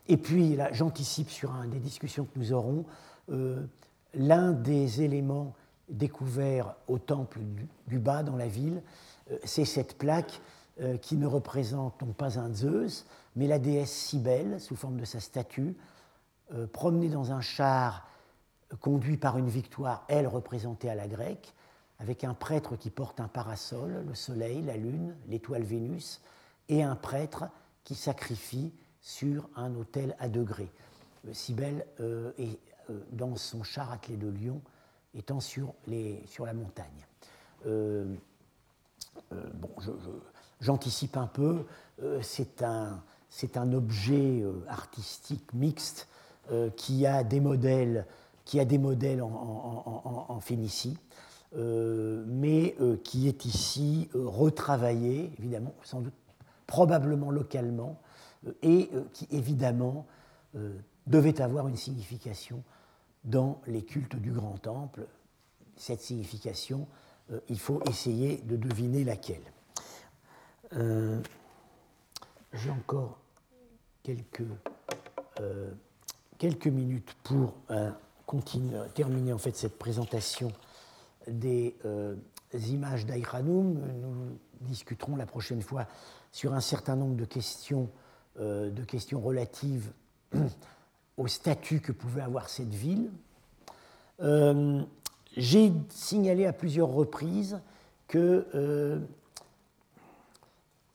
Et 0.09 0.17
puis, 0.17 0.57
là, 0.57 0.73
j'anticipe 0.73 1.31
sur 1.31 1.53
un 1.55 1.67
des 1.67 1.79
discussions 1.79 2.25
que 2.25 2.39
nous 2.39 2.53
aurons, 2.53 2.85
euh, 3.31 3.65
l'un 4.15 4.53
des 4.53 5.03
éléments 5.03 5.55
découverts 5.89 6.75
au 6.89 6.99
temple 6.99 7.39
du, 7.87 7.99
bas 7.99 8.23
dans 8.23 8.37
la 8.37 8.49
ville, 8.49 8.83
euh, 9.31 9.39
c'est 9.45 9.65
cette 9.65 9.99
plaque 9.99 10.41
euh, 10.81 10.97
qui 10.97 11.17
ne 11.17 11.27
représente 11.27 12.01
non 12.03 12.13
pas 12.13 12.39
un 12.39 12.53
Zeus, 12.53 13.07
mais 13.37 13.47
la 13.47 13.59
déesse 13.59 13.93
Cybèle, 13.93 14.61
sous 14.61 14.77
forme 14.77 14.97
de 14.97 15.05
sa 15.05 15.21
statue, 15.21 15.77
promenée 16.73 17.09
dans 17.09 17.33
un 17.33 17.41
char 17.41 18.09
conduit 18.81 19.17
par 19.17 19.39
une 19.39 19.49
victoire, 19.49 20.05
elle 20.09 20.27
représentée 20.27 20.91
à 20.91 20.95
la 20.95 21.09
grecque, 21.09 21.55
avec 21.99 22.25
un 22.25 22.35
prêtre 22.35 22.77
qui 22.77 22.91
porte 22.91 23.21
un 23.21 23.29
parasol, 23.29 24.05
le 24.07 24.15
soleil, 24.15 24.63
la 24.63 24.77
lune, 24.77 25.15
l'étoile 25.29 25.63
Vénus, 25.63 26.21
et 26.69 26.83
un 26.83 26.97
prêtre 26.97 27.45
qui 27.85 27.95
sacrifie 27.95 28.73
sur 29.01 29.49
un 29.57 29.75
autel 29.75 30.17
à 30.19 30.29
degrés. 30.29 30.71
Cybèle 31.33 31.87
euh, 32.01 32.33
est 32.39 32.59
euh, 32.89 33.01
dans 33.13 33.37
son 33.37 33.63
char 33.63 33.93
attelé 33.93 34.17
de 34.17 34.29
lion, 34.29 34.63
étant 35.15 35.41
sur, 35.41 35.75
la 35.87 36.55
montagne. 36.55 37.07
Euh, 37.67 38.15
bon, 39.55 39.71
j'anticipe 40.61 41.17
un 41.17 41.27
peu, 41.27 41.67
c'est 42.23 42.63
un, 42.63 43.03
un, 43.55 43.73
objet 43.73 44.45
artistique 44.69 45.53
mixte 45.55 46.09
qui 46.77 47.07
a 47.07 47.23
des 47.23 47.41
modèles, 47.41 48.07
qui 48.45 48.61
a 48.61 48.65
des 48.65 48.79
modèles 48.79 49.23
en, 49.23 50.39
Phénicie. 50.41 50.99
mais 51.57 52.75
qui 53.05 53.29
est 53.29 53.45
ici 53.45 54.09
retravaillé, 54.15 55.33
évidemment, 55.39 55.75
sans 55.85 56.01
doute 56.01 56.15
probablement 56.71 57.33
localement, 57.33 58.01
euh, 58.47 58.53
et 58.63 58.89
euh, 58.95 59.03
qui 59.13 59.27
évidemment 59.33 60.07
euh, 60.55 60.79
devait 61.07 61.41
avoir 61.43 61.69
une 61.69 61.77
signification 61.77 62.63
dans 63.25 63.61
les 63.67 63.83
cultes 63.83 64.17
du 64.17 64.31
grand 64.31 64.57
temple. 64.59 65.07
Cette 65.77 66.01
signification, 66.01 66.87
il 67.49 67.59
faut 67.59 67.83
essayer 67.89 68.39
de 68.39 68.57
deviner 68.57 69.05
laquelle. 69.05 69.43
J'ai 72.53 72.71
encore 72.71 73.20
quelques, 74.03 74.47
quelques 76.39 76.67
minutes 76.67 77.17
pour 77.23 77.55
continuer, 78.27 78.79
terminer 78.95 79.33
en 79.33 79.39
fait 79.39 79.57
cette 79.57 79.79
présentation 79.79 80.53
des 81.27 81.75
images 82.53 83.07
d'Aïranoum. 83.07 83.81
Nous 84.01 84.39
discuterons 84.61 85.17
la 85.17 85.27
prochaine 85.27 85.63
fois 85.63 85.87
sur 86.33 86.55
un 86.55 86.61
certain 86.61 86.97
nombre 86.97 87.17
de 87.17 87.25
questions, 87.25 87.89
euh, 88.39 88.71
de 88.71 88.85
questions 88.85 89.21
relatives 89.21 89.93
au 91.17 91.27
statut 91.27 91.81
que 91.81 91.93
pouvait 91.93 92.23
avoir 92.23 92.49
cette 92.49 92.75
ville. 92.75 93.11
Euh, 94.21 94.83
j'ai 95.37 95.73
signalé 95.89 96.47
à 96.47 96.53
plusieurs 96.53 96.89
reprises 96.89 97.61
que 98.09 98.47
euh, 98.55 99.01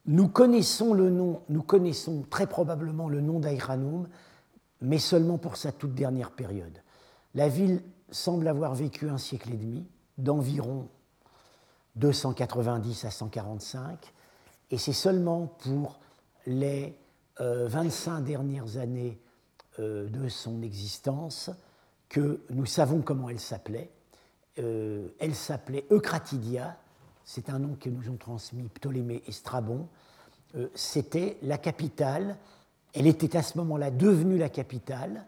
nous 0.06 0.28
connaissons 0.28 0.94
le 0.94 1.10
nom, 1.10 1.42
nous 1.48 1.62
connaissons 1.62 2.24
très 2.30 2.46
probablement 2.46 3.08
le 3.08 3.20
nom 3.20 3.40
d'Aïranoum, 3.40 4.08
mais 4.80 4.98
seulement 4.98 5.38
pour 5.38 5.56
sa 5.56 5.72
toute 5.72 5.94
dernière 5.94 6.30
période. 6.30 6.82
La 7.34 7.48
ville 7.48 7.82
semble 8.10 8.48
avoir 8.48 8.74
vécu 8.74 9.08
un 9.08 9.18
siècle 9.18 9.52
et 9.52 9.56
demi, 9.56 9.86
d'environ 10.18 10.88
290 11.96 13.04
à 13.04 13.10
145, 13.10 14.12
et 14.70 14.78
c'est 14.78 14.92
seulement 14.92 15.46
pour 15.46 15.98
les 16.46 16.96
25 17.38 18.18
euh, 18.18 18.20
dernières 18.20 18.76
années 18.76 19.18
euh, 19.78 20.08
de 20.08 20.28
son 20.28 20.62
existence 20.62 21.50
que 22.08 22.40
nous 22.50 22.66
savons 22.66 23.02
comment 23.02 23.28
elle 23.28 23.40
s'appelait. 23.40 23.90
Euh, 24.58 25.08
elle 25.18 25.34
s'appelait 25.34 25.84
Eucratidia, 25.90 26.76
c'est 27.26 27.50
un 27.50 27.58
nom 27.58 27.76
que 27.78 27.90
nous 27.90 28.08
ont 28.10 28.16
transmis 28.16 28.62
Ptolémée 28.68 29.22
et 29.26 29.32
Strabon. 29.32 29.86
C'était 30.74 31.36
la 31.42 31.58
capitale, 31.58 32.36
elle 32.94 33.06
était 33.06 33.36
à 33.36 33.42
ce 33.42 33.58
moment-là 33.58 33.90
devenue 33.90 34.38
la 34.38 34.48
capitale 34.48 35.26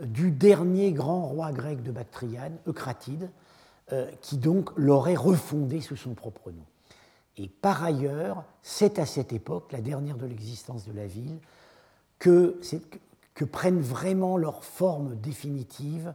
du 0.00 0.30
dernier 0.30 0.92
grand 0.92 1.26
roi 1.26 1.50
grec 1.50 1.82
de 1.82 1.90
Bactriane, 1.90 2.56
Eucratide, 2.68 3.30
qui 4.20 4.36
donc 4.36 4.70
l'aurait 4.76 5.16
refondée 5.16 5.80
sous 5.80 5.96
son 5.96 6.14
propre 6.14 6.52
nom. 6.52 6.64
Et 7.36 7.48
par 7.48 7.82
ailleurs, 7.82 8.44
c'est 8.62 8.98
à 8.98 9.06
cette 9.06 9.32
époque, 9.32 9.72
la 9.72 9.80
dernière 9.80 10.18
de 10.18 10.26
l'existence 10.26 10.86
de 10.86 10.92
la 10.92 11.06
ville, 11.06 11.38
que, 12.18 12.60
prennent 13.50 13.80
vraiment 13.80 14.36
leur 14.36 14.62
forme 14.62 15.16
définitive, 15.16 16.12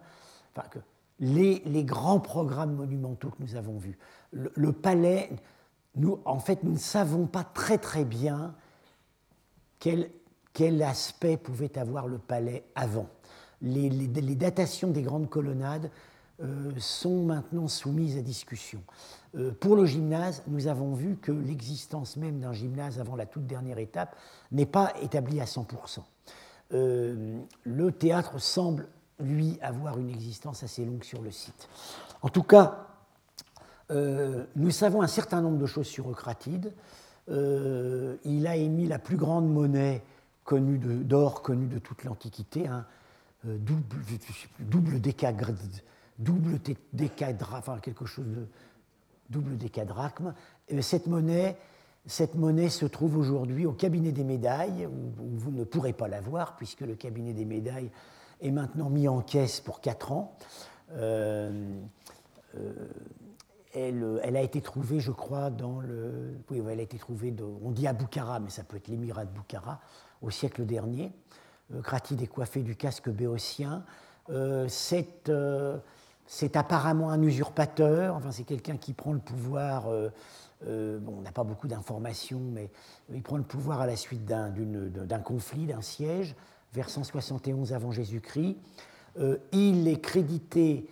les, 1.19 1.83
grands 1.83 2.19
programmes 2.19 2.75
monumentaux 2.75 3.31
que 3.31 3.41
nous 3.41 3.55
avons 3.55 3.79
vus. 3.79 3.97
Le, 4.35 4.71
palais, 4.73 5.29
nous, 5.95 6.19
en 6.25 6.39
fait, 6.39 6.63
nous 6.63 6.73
ne 6.73 6.77
savons 6.77 7.25
pas 7.25 7.43
très 7.45 7.77
très 7.77 8.03
bien 8.03 8.53
quel, 9.79 10.09
quel 10.53 10.83
aspect 10.83 11.37
pouvait 11.37 11.77
avoir 11.77 12.07
le 12.07 12.17
palais 12.17 12.65
avant. 12.75 13.07
Les, 13.61 13.89
datations 14.35 14.91
des 14.91 15.01
grandes 15.01 15.29
colonnades 15.29 15.89
euh, 16.41 16.71
sont 16.77 17.23
maintenant 17.23 17.69
soumises 17.69 18.17
à 18.17 18.21
discussion. 18.21 18.81
Euh, 19.35 19.51
pour 19.51 19.77
le 19.77 19.85
gymnase, 19.85 20.43
nous 20.47 20.67
avons 20.67 20.93
vu 20.93 21.15
que 21.15 21.31
l'existence 21.31 22.17
même 22.17 22.39
d'un 22.39 22.51
gymnase 22.51 22.99
avant 22.99 23.15
la 23.15 23.25
toute 23.25 23.47
dernière 23.47 23.79
étape 23.79 24.17
n'est 24.51 24.65
pas 24.65 24.93
établie 25.01 25.39
à 25.39 25.45
100%. 25.45 25.99
Euh, 26.73 27.39
le 27.63 27.91
théâtre 27.91 28.39
semble, 28.39 28.87
lui, 29.19 29.57
avoir 29.61 29.97
une 29.97 30.09
existence 30.09 30.63
assez 30.63 30.83
longue 30.83 31.03
sur 31.03 31.21
le 31.21 31.31
site. 31.31 31.69
En 32.21 32.29
tout 32.29 32.43
cas, 32.43 32.87
nous 33.89 34.71
savons 34.71 35.01
un 35.01 35.07
certain 35.07 35.41
nombre 35.41 35.57
de 35.57 35.65
choses 35.65 35.87
sur 35.87 36.09
Eucratide. 36.09 36.73
il 37.27 38.47
a 38.47 38.55
émis 38.55 38.87
la 38.87 38.99
plus 38.99 39.17
grande 39.17 39.47
monnaie 39.47 40.01
connue 40.43 40.77
d'or 40.77 41.41
connue 41.41 41.67
de 41.67 41.79
toute 41.79 42.03
l'Antiquité, 42.03 42.67
un 42.67 42.85
double, 43.43 43.83
double 44.59 44.99
double 46.19 46.59
décadrachme, 46.93 47.79
quelque 47.81 48.05
chose 48.05 48.25
de 48.27 48.47
double 49.29 49.57
décadrachme. 49.57 50.33
Cette 50.81 51.07
monnaie, 51.07 51.57
se 52.07 52.85
trouve 52.85 53.17
aujourd'hui 53.17 53.65
au 53.65 53.73
cabinet 53.73 54.11
des 54.11 54.23
médailles, 54.23 54.85
où, 54.85 55.37
vous 55.37 55.51
ne 55.51 55.63
pourrez 55.63 55.93
pas 55.93 56.07
la 56.07 56.21
voir, 56.21 56.55
puisque 56.55 56.81
le 56.81 56.95
cabinet 56.95 57.33
des 57.33 57.45
médailles 57.45 57.89
est 58.41 58.51
maintenant 58.51 58.89
mis 58.89 59.07
en 59.07 59.21
caisse 59.21 59.59
pour 59.59 59.81
4 59.81 60.11
ans. 60.11 60.37
Euh, 60.93 61.79
euh, 62.55 62.73
elle, 63.75 64.19
elle, 64.23 64.35
a 64.35 64.41
été 64.41 64.61
trouvée, 64.61 64.99
je 64.99 65.11
crois, 65.11 65.49
dans 65.49 65.79
le. 65.79 66.37
Oui, 66.49 66.61
elle 66.69 66.79
a 66.79 66.83
été 66.83 66.97
trouvée, 66.97 67.33
on 67.63 67.71
dit 67.71 67.87
à 67.87 67.93
Boukhara, 67.93 68.39
mais 68.39 68.49
ça 68.49 68.63
peut 68.63 68.77
être 68.77 68.87
l'émirat 68.87 69.25
de 69.25 69.31
Boukhara, 69.31 69.79
au 70.21 70.31
siècle 70.31 70.65
dernier. 70.65 71.11
Euh, 71.73 71.81
Gratide 71.81 72.21
est 72.21 72.27
coiffé 72.27 72.61
du 72.61 72.75
casque 72.75 73.09
béotien. 73.09 73.83
cette 74.67 75.29
c'est 76.27 76.55
apparemment 76.55 77.11
un 77.11 77.21
usurpateur, 77.21 78.15
enfin, 78.15 78.31
c'est 78.31 78.43
quelqu'un 78.43 78.77
qui 78.77 78.93
prend 78.93 79.13
le 79.13 79.19
pouvoir, 79.19 79.87
euh, 79.87 80.09
euh, 80.67 80.99
bon, 80.99 81.15
on 81.19 81.21
n'a 81.21 81.31
pas 81.31 81.43
beaucoup 81.43 81.67
d'informations, 81.67 82.41
mais 82.51 82.69
il 83.13 83.21
prend 83.21 83.37
le 83.37 83.43
pouvoir 83.43 83.81
à 83.81 83.87
la 83.87 83.95
suite 83.95 84.25
d'un 84.25 85.19
conflit, 85.19 85.67
d'un 85.67 85.81
siège, 85.81 86.35
vers 86.73 86.89
171 86.89 87.73
avant 87.73 87.91
Jésus-Christ. 87.91 88.57
Euh, 89.19 89.37
il 89.51 89.87
est 89.87 90.01
crédité, 90.01 90.87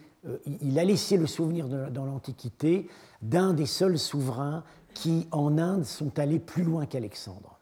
il 0.61 0.79
a 0.79 0.83
laissé 0.83 1.17
le 1.17 1.27
souvenir 1.27 1.67
dans 1.67 2.05
l'Antiquité 2.05 2.87
d'un 3.21 3.53
des 3.53 3.65
seuls 3.65 3.99
souverains 3.99 4.63
qui, 4.93 5.27
en 5.31 5.57
Inde, 5.57 5.85
sont 5.85 6.17
allés 6.19 6.39
plus 6.39 6.63
loin 6.63 6.85
qu'Alexandre, 6.85 7.59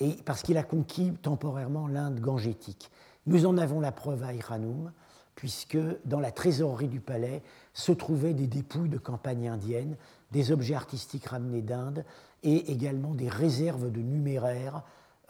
et 0.00 0.16
parce 0.24 0.42
qu'il 0.42 0.58
a 0.58 0.62
conquis 0.62 1.12
temporairement 1.22 1.86
l'Inde 1.86 2.20
gangétique. 2.20 2.90
Nous 3.26 3.46
en 3.46 3.58
avons 3.58 3.80
la 3.80 3.92
preuve 3.92 4.24
à 4.24 4.32
Iranoum, 4.32 4.90
puisque 5.34 5.78
dans 6.04 6.20
la 6.20 6.30
trésorerie 6.30 6.88
du 6.88 7.00
palais 7.00 7.42
se 7.72 7.92
trouvaient 7.92 8.34
des 8.34 8.46
dépouilles 8.46 8.88
de 8.88 8.98
campagne 8.98 9.48
indienne, 9.48 9.96
des 10.30 10.52
objets 10.52 10.74
artistiques 10.74 11.26
ramenés 11.26 11.62
d'Inde 11.62 12.04
et 12.42 12.70
également 12.72 13.14
des 13.14 13.28
réserves 13.28 13.90
de 13.90 14.00
numéraires 14.00 14.82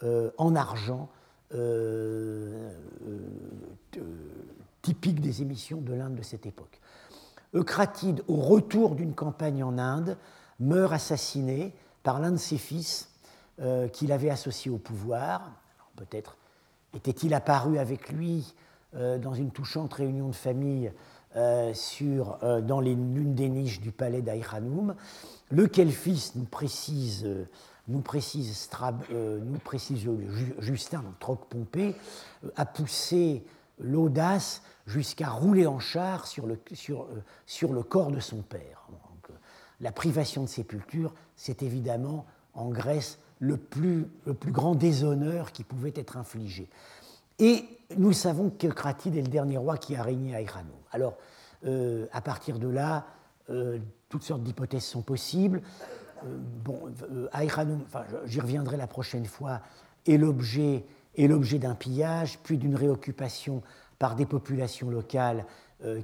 euh, 0.03 0.31
en 0.37 0.55
argent 0.55 1.09
typique 4.83 5.19
des 5.19 5.41
émissions 5.41 5.81
de 5.81 5.93
l'Inde 5.93 6.13
de 6.13 6.21
cette 6.21 6.45
époque. 6.45 6.79
Eucratide, 7.55 8.23
au 8.27 8.35
retour 8.35 8.93
d'une 8.93 9.15
campagne 9.15 9.63
en 9.63 9.79
Inde, 9.79 10.17
meurt 10.59 10.93
assassiné 10.93 11.73
par 12.03 12.19
l'un 12.19 12.31
de 12.31 12.37
ses 12.37 12.59
fils 12.59 13.09
qu'il 13.93 14.11
avait 14.11 14.29
associé 14.29 14.69
au 14.69 14.77
pouvoir. 14.77 15.51
Peut-être 15.95 16.37
était-il 16.93 17.33
apparu 17.33 17.77
avec 17.77 18.09
lui 18.09 18.53
dans 18.93 19.33
une 19.33 19.51
touchante 19.51 19.93
réunion 19.93 20.27
de 20.29 20.35
famille 20.35 20.91
euh, 21.35 21.73
sur, 21.73 22.37
euh, 22.43 22.61
dans 22.61 22.79
l'une 22.79 23.33
des 23.33 23.49
niches 23.49 23.81
du 23.81 23.91
palais 23.91 24.21
d'Aïranoum, 24.21 24.93
lequel 25.49 25.91
fils 25.91 26.35
nous 26.35 26.43
précise, 26.43 27.23
euh, 27.25 27.45
nous 27.87 28.01
précise, 28.01 28.69
nous 29.09 29.57
précise 29.57 30.07
Justin, 30.59 31.03
Troc 31.19 31.47
Pompée, 31.49 31.95
a 32.55 32.67
poussé 32.67 33.43
l'audace 33.79 34.61
jusqu'à 34.85 35.29
rouler 35.29 35.67
en 35.67 35.79
char 35.79 36.27
sur 36.27 36.45
le, 36.45 36.59
sur, 36.73 37.07
sur 37.45 37.73
le 37.73 37.83
corps 37.83 38.11
de 38.11 38.19
son 38.19 38.41
père. 38.41 38.87
la 39.79 39.91
privation 39.91 40.43
de 40.43 40.49
sépulture, 40.49 41.13
c'est 41.35 41.63
évidemment 41.63 42.25
en 42.53 42.69
Grèce 42.69 43.19
le 43.39 43.57
plus, 43.57 44.07
le 44.25 44.33
plus 44.33 44.51
grand 44.51 44.75
déshonneur 44.75 45.51
qui 45.51 45.63
pouvait 45.63 45.93
être 45.95 46.17
infligé. 46.17 46.69
Et 47.39 47.65
nous 47.97 48.13
savons 48.13 48.49
que 48.49 48.67
Cratide 48.67 49.17
est 49.17 49.21
le 49.21 49.27
dernier 49.27 49.57
roi 49.57 49.77
qui 49.77 49.95
a 49.95 50.03
régné 50.03 50.35
à 50.35 50.41
Iranoum. 50.41 50.71
Alors, 50.91 51.17
euh, 51.65 52.05
à 52.11 52.21
partir 52.21 52.59
de 52.59 52.67
là, 52.67 53.05
euh, 53.49 53.79
toutes 54.09 54.23
sortes 54.23 54.43
d'hypothèses 54.43 54.85
sont 54.85 55.01
possibles. 55.01 55.61
Euh, 56.25 56.37
bon, 56.63 56.79
enfin, 57.33 58.05
j'y 58.25 58.39
reviendrai 58.39 58.77
la 58.77 58.87
prochaine 58.87 59.25
fois, 59.25 59.61
est 60.05 60.17
l'objet 60.17 60.85
d'un 61.17 61.75
pillage, 61.75 62.39
puis 62.43 62.57
d'une 62.57 62.75
réoccupation 62.75 63.61
par 64.03 64.17
des 64.17 64.25
populations 64.25 64.89
locales 64.89 65.45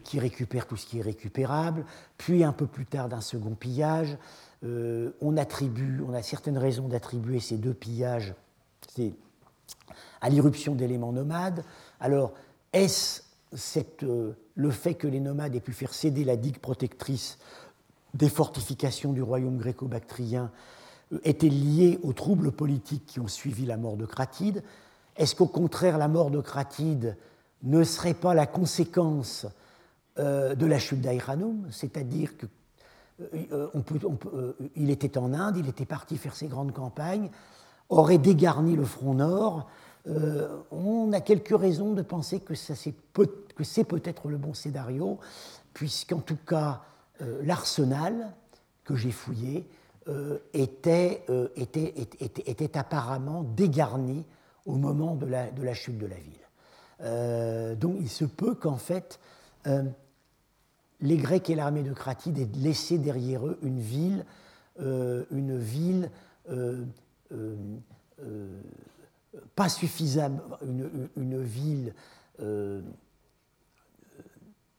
qui 0.05 0.19
récupèrent 0.19 0.67
tout 0.67 0.77
ce 0.77 0.85
qui 0.85 0.99
est 0.99 1.01
récupérable, 1.01 1.85
puis 2.17 2.45
un 2.45 2.53
peu 2.53 2.67
plus 2.67 2.85
tard 2.85 3.09
d'un 3.09 3.19
second 3.19 3.55
pillage. 3.55 4.17
on 4.63 5.37
attribue, 5.37 6.01
on 6.07 6.13
a 6.13 6.21
certaines 6.21 6.57
raisons 6.57 6.87
d'attribuer 6.87 7.41
ces 7.41 7.57
deux 7.57 7.73
pillages 7.73 8.33
à 10.21 10.29
l'irruption 10.29 10.75
d'éléments 10.75 11.11
nomades. 11.11 11.63
Alors, 11.99 12.33
est-ce 12.73 13.21
euh, 14.03 14.33
le 14.55 14.71
fait 14.71 14.93
que 14.93 15.07
les 15.07 15.19
nomades 15.19 15.55
aient 15.55 15.61
pu 15.61 15.73
faire 15.73 15.93
céder 15.93 16.23
la 16.23 16.35
digue 16.35 16.59
protectrice 16.59 17.39
des 18.13 18.29
fortifications 18.29 19.13
du 19.13 19.21
royaume 19.21 19.57
gréco-bactrien 19.57 20.51
euh, 21.13 21.19
était 21.23 21.49
lié 21.49 21.99
aux 22.03 22.13
troubles 22.13 22.51
politiques 22.51 23.05
qui 23.05 23.19
ont 23.19 23.27
suivi 23.27 23.65
la 23.65 23.77
mort 23.77 23.97
de 23.97 24.05
Cratide? 24.05 24.63
Est-ce 25.15 25.35
qu'au 25.35 25.47
contraire, 25.47 25.97
la 25.97 26.07
mort 26.07 26.31
de 26.31 26.41
Cratide 26.41 27.17
ne 27.63 27.83
serait 27.83 28.13
pas 28.13 28.33
la 28.33 28.47
conséquence 28.47 29.45
euh, 30.17 30.55
de 30.55 30.65
la 30.65 30.79
chute 30.79 31.01
d'Aïranoum 31.01 31.67
C'est-à-dire 31.71 32.31
qu'il 32.37 32.49
il 34.75 34.89
était 34.89 35.17
en 35.17 35.33
Inde, 35.33 35.57
il 35.57 35.67
était 35.67 35.85
parti 35.85 36.17
faire 36.17 36.35
ses 36.35 36.47
grandes 36.47 36.71
campagnes, 36.71 37.29
aurait 37.89 38.17
dégarni 38.17 38.75
le 38.75 38.85
front 38.85 39.13
nord, 39.13 39.67
euh, 40.07 40.61
on 40.71 41.11
a 41.11 41.21
quelques 41.21 41.57
raisons 41.57 41.93
de 41.93 42.01
penser 42.01 42.39
que, 42.39 42.55
c'est 42.55 43.83
peut-être 43.83 44.29
le 44.29 44.37
bon 44.37 44.53
scénario, 44.53 45.19
puisqu'en 45.73 46.19
tout 46.19 46.37
cas, 46.47 46.81
euh, 47.21 47.41
l'arsenal 47.43 48.33
que 48.83 48.95
j'ai 48.95 49.11
fouillé 49.11 49.67
euh, 50.07 50.39
était, 50.53 51.23
apparemment 52.73 53.43
dégarni 53.43 54.25
au 54.65 54.75
moment 54.75 55.15
de 55.15 55.25
la, 55.25 55.73
chute 55.73 55.97
de 55.97 56.07
la 56.07 56.15
ville. 56.15 56.48
Donc 56.99 57.97
il 57.99 58.09
se 58.09 58.25
peut 58.25 58.55
qu'en 58.55 58.77
fait, 58.77 59.19
les 59.65 61.17
Grecs 61.17 61.49
et 61.49 61.55
l'armée 61.55 61.83
de 61.83 61.93
Cratide 61.93 62.39
aient 62.39 62.49
laissé 62.55 62.97
derrière 62.97 63.45
eux 63.47 63.57
une 63.61 63.79
ville, 63.79 64.25
une 64.79 65.57
ville 65.57 66.09
pas 69.55 69.69
suffisamment, 69.69 70.41
une, 71.15 71.41
ville 71.43 71.93
euh, 72.41 72.81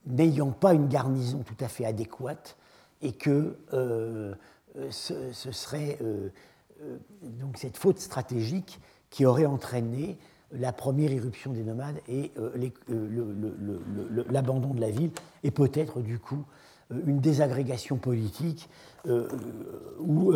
n'ayant 0.07 0.51
pas 0.51 0.75
une 0.75 0.89
garnison 0.89 1.43
tout 1.43 1.57
à 1.61 1.69
fait 1.69 1.85
adéquate 1.85 2.57
et 3.03 3.13
que 3.13 3.57
euh, 3.73 4.35
ce, 4.91 5.33
serait 5.33 5.99
euh, 6.03 6.29
donc 7.23 7.59
cette 7.59 7.77
faute 7.77 7.99
stratégique 7.99 8.81
qui 9.11 9.27
aurait 9.27 9.47
entraîné 9.47 10.19
la 10.53 10.73
première 10.73 11.13
irruption 11.13 11.53
des 11.53 11.63
nomades 11.63 12.01
et 12.09 12.33
l'abandon 14.31 14.75
de 14.75 14.81
la 14.81 14.91
ville 14.91 15.11
et 15.45 15.51
peut-être 15.51 16.01
du 16.01 16.19
coup 16.19 16.45
une 17.07 17.21
désagrégation 17.21 17.97
politique 17.97 18.69
où, 19.07 20.35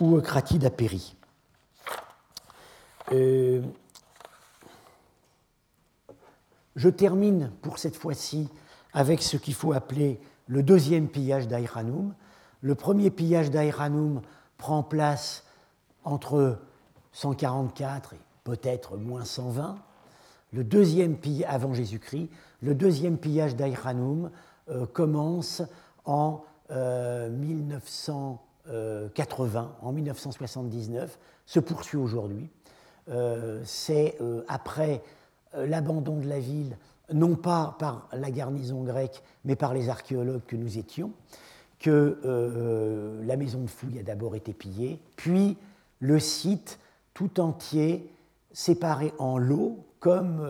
où 0.00 0.20
Cratide 0.20 0.64
a 0.66 0.70
péri. 0.70 1.16
Euh, 3.12 3.62
je 6.76 6.88
termine 6.88 7.52
pour 7.62 7.78
cette 7.78 7.96
fois-ci 7.96 8.48
avec 8.92 9.22
ce 9.22 9.36
qu'il 9.36 9.54
faut 9.54 9.72
appeler 9.72 10.20
le 10.46 10.62
deuxième 10.62 11.08
pillage 11.08 11.48
d'Aïranoum. 11.48 12.14
Le 12.60 12.74
premier 12.74 13.10
pillage 13.10 13.50
d'Aïranoum 13.50 14.22
prend 14.56 14.82
place 14.82 15.44
entre 16.04 16.58
144 17.12 18.14
et 18.14 18.18
peut-être 18.44 18.96
moins 18.96 19.24
120. 19.24 19.76
Le 20.52 20.62
deuxième 20.62 21.16
pillage, 21.16 21.52
avant 21.52 21.74
Jésus-Christ, 21.74 22.28
le 22.62 22.74
deuxième 22.74 23.18
pillage 23.18 23.56
d'Aïranoum 23.56 24.30
euh, 24.70 24.86
commence 24.86 25.62
en 26.04 26.44
1980, 26.70 28.38
euh, 28.68 29.08
en 29.82 29.92
1979, 29.92 31.18
se 31.44 31.60
poursuit 31.60 31.98
aujourd'hui. 31.98 32.48
Euh, 33.10 33.60
c'est 33.64 34.16
après 34.48 35.02
l'abandon 35.54 36.16
de 36.18 36.26
la 36.28 36.38
ville, 36.38 36.78
non 37.12 37.36
pas 37.36 37.76
par 37.78 38.08
la 38.12 38.30
garnison 38.30 38.82
grecque, 38.82 39.22
mais 39.44 39.56
par 39.56 39.74
les 39.74 39.90
archéologues 39.90 40.44
que 40.46 40.56
nous 40.56 40.78
étions, 40.78 41.12
que 41.78 43.20
la 43.26 43.36
maison 43.36 43.60
de 43.60 43.66
fouille 43.66 43.98
a 43.98 44.02
d'abord 44.02 44.36
été 44.36 44.54
pillée, 44.54 44.98
puis 45.16 45.58
le 46.00 46.18
site 46.18 46.78
tout 47.12 47.40
entier 47.40 48.13
séparé 48.54 49.12
en 49.18 49.36
lots, 49.36 49.84
comme 50.00 50.48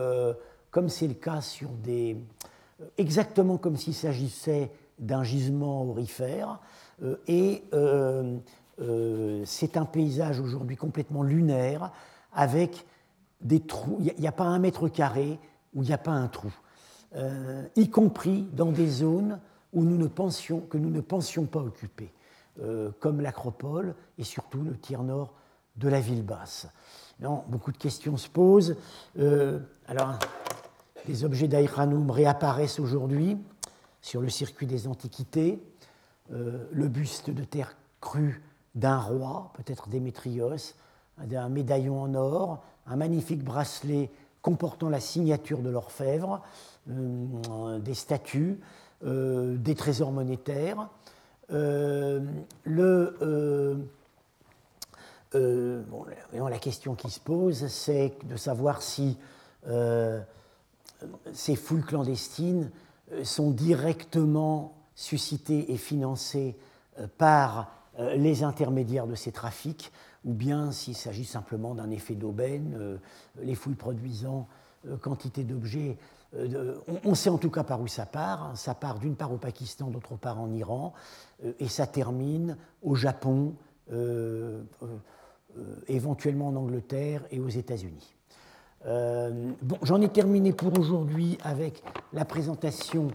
comme 0.71 0.87
c'est 0.89 1.07
le 1.07 1.13
cas 1.13 1.41
sur 1.41 1.69
des 1.69 2.17
exactement 2.97 3.57
comme 3.57 3.75
s'il 3.75 3.93
s'agissait 3.93 4.71
d'un 4.99 5.23
gisement 5.23 5.83
aurifère, 5.83 6.59
et 7.27 7.63
c'est 9.45 9.77
un 9.77 9.85
paysage 9.85 10.39
aujourd'hui 10.39 10.77
complètement 10.77 11.23
lunaire 11.23 11.91
avec 12.33 12.85
des 13.41 13.61
trous. 13.61 13.97
Il 13.99 14.13
n'y 14.19 14.27
a, 14.27 14.31
pas 14.31 14.43
un 14.43 14.59
mètre 14.59 14.89
carré 14.89 15.39
où 15.73 15.83
il 15.83 15.87
n'y 15.87 15.93
a 15.93 15.97
pas 15.97 16.11
un 16.11 16.27
trou, 16.27 16.53
euh, 17.15 17.63
y 17.75 17.89
compris 17.89 18.47
dans 18.53 18.71
des 18.71 18.87
zones 18.87 19.39
où 19.73 19.83
nous 19.83 19.97
ne 19.97 20.07
pensions, 20.07 20.61
que 20.61 20.77
nous 20.77 20.89
ne 20.89 21.01
pensions 21.01 21.45
pas 21.45 21.59
occuper, 21.59 22.11
euh, 22.61 22.91
comme 22.99 23.21
l'Acropole 23.21 23.95
et 24.17 24.23
surtout 24.23 24.61
le 24.61 24.77
tiers 24.77 25.03
nord 25.03 25.33
de 25.75 25.89
la 25.89 25.99
ville 25.99 26.23
basse. 26.23 26.67
Non, 27.19 27.43
beaucoup 27.47 27.71
de 27.71 27.77
questions 27.77 28.17
se 28.17 28.29
posent. 28.29 28.75
Euh, 29.19 29.59
alors, 29.87 30.19
les 31.07 31.23
objets 31.23 31.47
d'Aïranoum 31.47 32.11
réapparaissent 32.11 32.79
aujourd'hui 32.79 33.37
sur 34.01 34.21
le 34.21 34.29
circuit 34.29 34.67
des 34.67 34.87
antiquités. 34.87 35.59
le 36.29 36.87
buste 36.87 37.29
de 37.29 37.43
terre 37.43 37.75
crue 38.01 38.41
d'un 38.75 38.99
roi, 38.99 39.51
peut-être 39.53 39.87
Démétrios, 39.87 40.73
un 41.17 41.49
médaillon 41.49 42.01
en 42.01 42.13
or, 42.13 42.63
un 42.87 42.95
magnifique 42.95 43.43
bracelet 43.43 44.11
comportant 44.41 44.89
la 44.89 44.99
signature 44.99 45.59
de 45.59 45.69
l'orfèvre, 45.69 46.41
euh, 46.89 47.79
des 47.79 47.95
statues, 47.95 48.59
euh, 49.03 49.57
des 49.57 49.73
trésors 49.73 50.11
monétaires. 50.11 50.87
Euh, 55.35 55.83
la 56.33 56.59
question 56.59 56.95
qui 56.95 57.09
se 57.09 57.19
pose, 57.19 57.67
c'est 57.67 58.13
de 58.23 58.35
savoir 58.37 58.81
si 58.81 59.17
ces 61.33 61.55
fouilles 61.55 61.81
clandestines 61.81 62.71
sont 63.23 63.51
directement 63.51 64.75
suscitées 64.93 65.71
et 65.71 65.77
financées 65.77 66.55
par 67.17 67.71
les 68.15 68.43
intermédiaires 68.43 69.07
de 69.07 69.15
ces 69.15 69.31
trafics 69.31 69.91
ou 70.25 70.33
bien 70.33 70.71
s'il 70.71 70.95
s'agit 70.95 71.23
simplement 71.23 71.75
d'un 71.75 71.91
effet 71.91 72.15
d'aubaine, 72.15 72.75
euh, 72.77 72.97
les 73.41 73.55
fouilles 73.55 73.75
produisant 73.75 74.47
euh, 74.87 74.97
quantité 74.97 75.43
d'objets. 75.43 75.97
Euh, 76.35 76.75
on, 77.05 77.15
sait 77.15 77.29
en 77.29 77.37
tout 77.37 77.51
cas 77.51 77.63
par 77.63 77.79
où 77.79 77.87
ça 77.87 78.05
part. 78.05 78.43
Hein. 78.43 78.55
Ça 78.55 78.73
part 78.73 78.99
d'une 78.99 79.15
part 79.15 79.31
au 79.31 79.37
Pakistan, 79.37 79.87
d'autre 79.89 80.15
part 80.15 80.41
en 80.41 80.51
Iran, 80.51 80.93
et 81.59 81.69
ça 81.69 81.87
termine 81.87 82.57
au 82.81 82.95
Japon, 82.95 83.53
éventuellement 85.87 86.47
en 86.49 86.55
Angleterre 86.55 87.21
et 87.31 87.39
aux 87.39 87.49
États-Unis. 87.49 88.13
bon, 88.85 89.77
j'en 89.81 90.01
ai 90.01 90.09
terminé 90.09 90.53
pour 90.53 90.77
aujourd'hui 90.77 91.37
avec 91.43 91.83
la 92.13 92.25
présentation, 92.25 93.07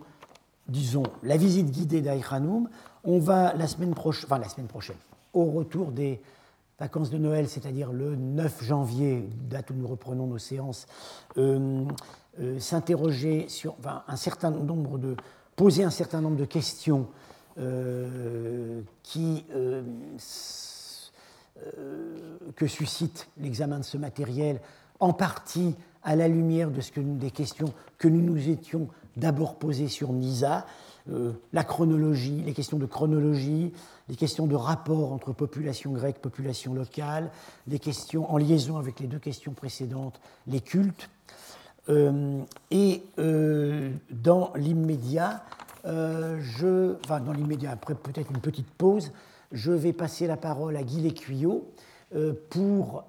disons, 0.69 1.05
la 1.23 1.37
visite 1.37 1.71
guidée 1.71 2.01
d'Aïkhanoum. 2.01 2.69
On 3.05 3.19
va 3.19 3.55
la 3.55 3.67
semaine 3.67 3.95
prochaine, 3.95 4.25
enfin 4.27 4.39
la 4.39 4.49
semaine 4.49 4.69
prochaine, 4.69 4.97
au 5.33 5.45
retour 5.45 5.93
des 5.93 6.21
vacances 6.81 7.11
de 7.11 7.19
Noël, 7.19 7.47
c'est-à-dire 7.49 7.93
le 7.93 8.17
9 8.17 8.65
janvier, 8.65 9.29
date 9.49 9.71
où 9.71 9.75
nous 9.75 9.87
reprenons 9.87 10.27
nos 10.27 10.39
séances, 10.39 10.87
euh, 11.37 11.85
euh, 12.41 12.59
s'interroger 12.59 13.49
sur 13.49 13.77
un 14.09 14.17
certain 14.17 14.51
nombre 14.51 14.99
de 14.99 15.15
poser 15.57 15.85
un 15.85 15.91
certain 15.91 16.23
nombre 16.23 16.37
de 16.37 16.47
questions 16.47 17.07
euh, 17.59 18.81
qui 19.03 19.45
que 22.57 22.67
suscite 22.67 23.29
l'examen 23.39 23.79
de 23.79 23.85
ce 23.85 23.99
matériel, 23.99 24.61
en 24.99 25.13
partie 25.13 25.75
à 26.03 26.17
la 26.17 26.29
lumière 26.29 26.71
de 26.71 26.81
ce 26.81 26.93
que 26.93 27.01
des 27.01 27.31
questions 27.31 27.73
que 27.99 28.09
nous 28.09 28.23
nous 28.23 28.49
étions 28.49 28.89
d'abord 29.17 29.57
posées 29.57 29.89
sur 29.89 30.13
Nisa, 30.13 30.67
euh, 31.11 31.33
la 31.53 31.65
chronologie, 31.65 32.43
les 32.45 32.53
questions 32.53 32.79
de 32.79 32.87
chronologie, 32.87 33.73
les 34.09 34.17
questions 34.17 34.47
de 34.47 34.55
rapport 34.55 35.13
entre 35.13 35.33
population 35.33 35.93
grecque, 35.93 36.19
population 36.19 36.75
locale, 36.75 37.31
les 37.67 37.79
questions 37.79 38.31
en 38.33 38.37
liaison 38.37 38.77
avec 38.77 39.01
les 39.01 39.07
deux 39.07 39.19
questions 39.19 39.53
précédentes, 39.53 40.21
les 40.47 40.61
cultes. 40.61 41.11
Euh, 41.89 42.43
et 42.71 43.03
euh, 43.19 43.91
dans 44.11 44.53
l'immédiat, 44.55 45.43
je, 45.85 46.95
dans 47.07 47.33
l'immédiat, 47.33 47.71
après 47.71 47.95
peut-être 47.95 48.31
une 48.31 48.41
petite 48.41 48.71
pause, 48.71 49.13
je 49.53 49.73
vais 49.73 49.93
passer 49.93 50.27
la 50.27 50.37
parole 50.37 50.77
à 50.77 50.83
Guy 50.83 51.01
Lécuyot 51.01 51.67
pour, 52.51 53.05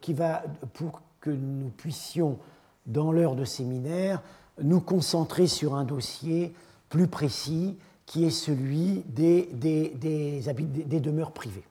qui 0.00 0.12
va, 0.12 0.44
pour 0.74 1.00
que 1.20 1.30
nous 1.30 1.70
puissions, 1.70 2.38
dans 2.86 3.12
l'heure 3.12 3.34
de 3.34 3.44
séminaire, 3.44 4.22
nous 4.62 4.80
concentrer 4.80 5.46
sur 5.46 5.74
un 5.74 5.84
dossier 5.84 6.54
plus 6.88 7.08
précis 7.08 7.76
qui 8.06 8.24
est 8.24 8.30
celui 8.30 9.02
des, 9.06 9.50
des, 9.52 9.92
des, 9.96 11.00
demeures 11.00 11.32
privées. 11.32 11.64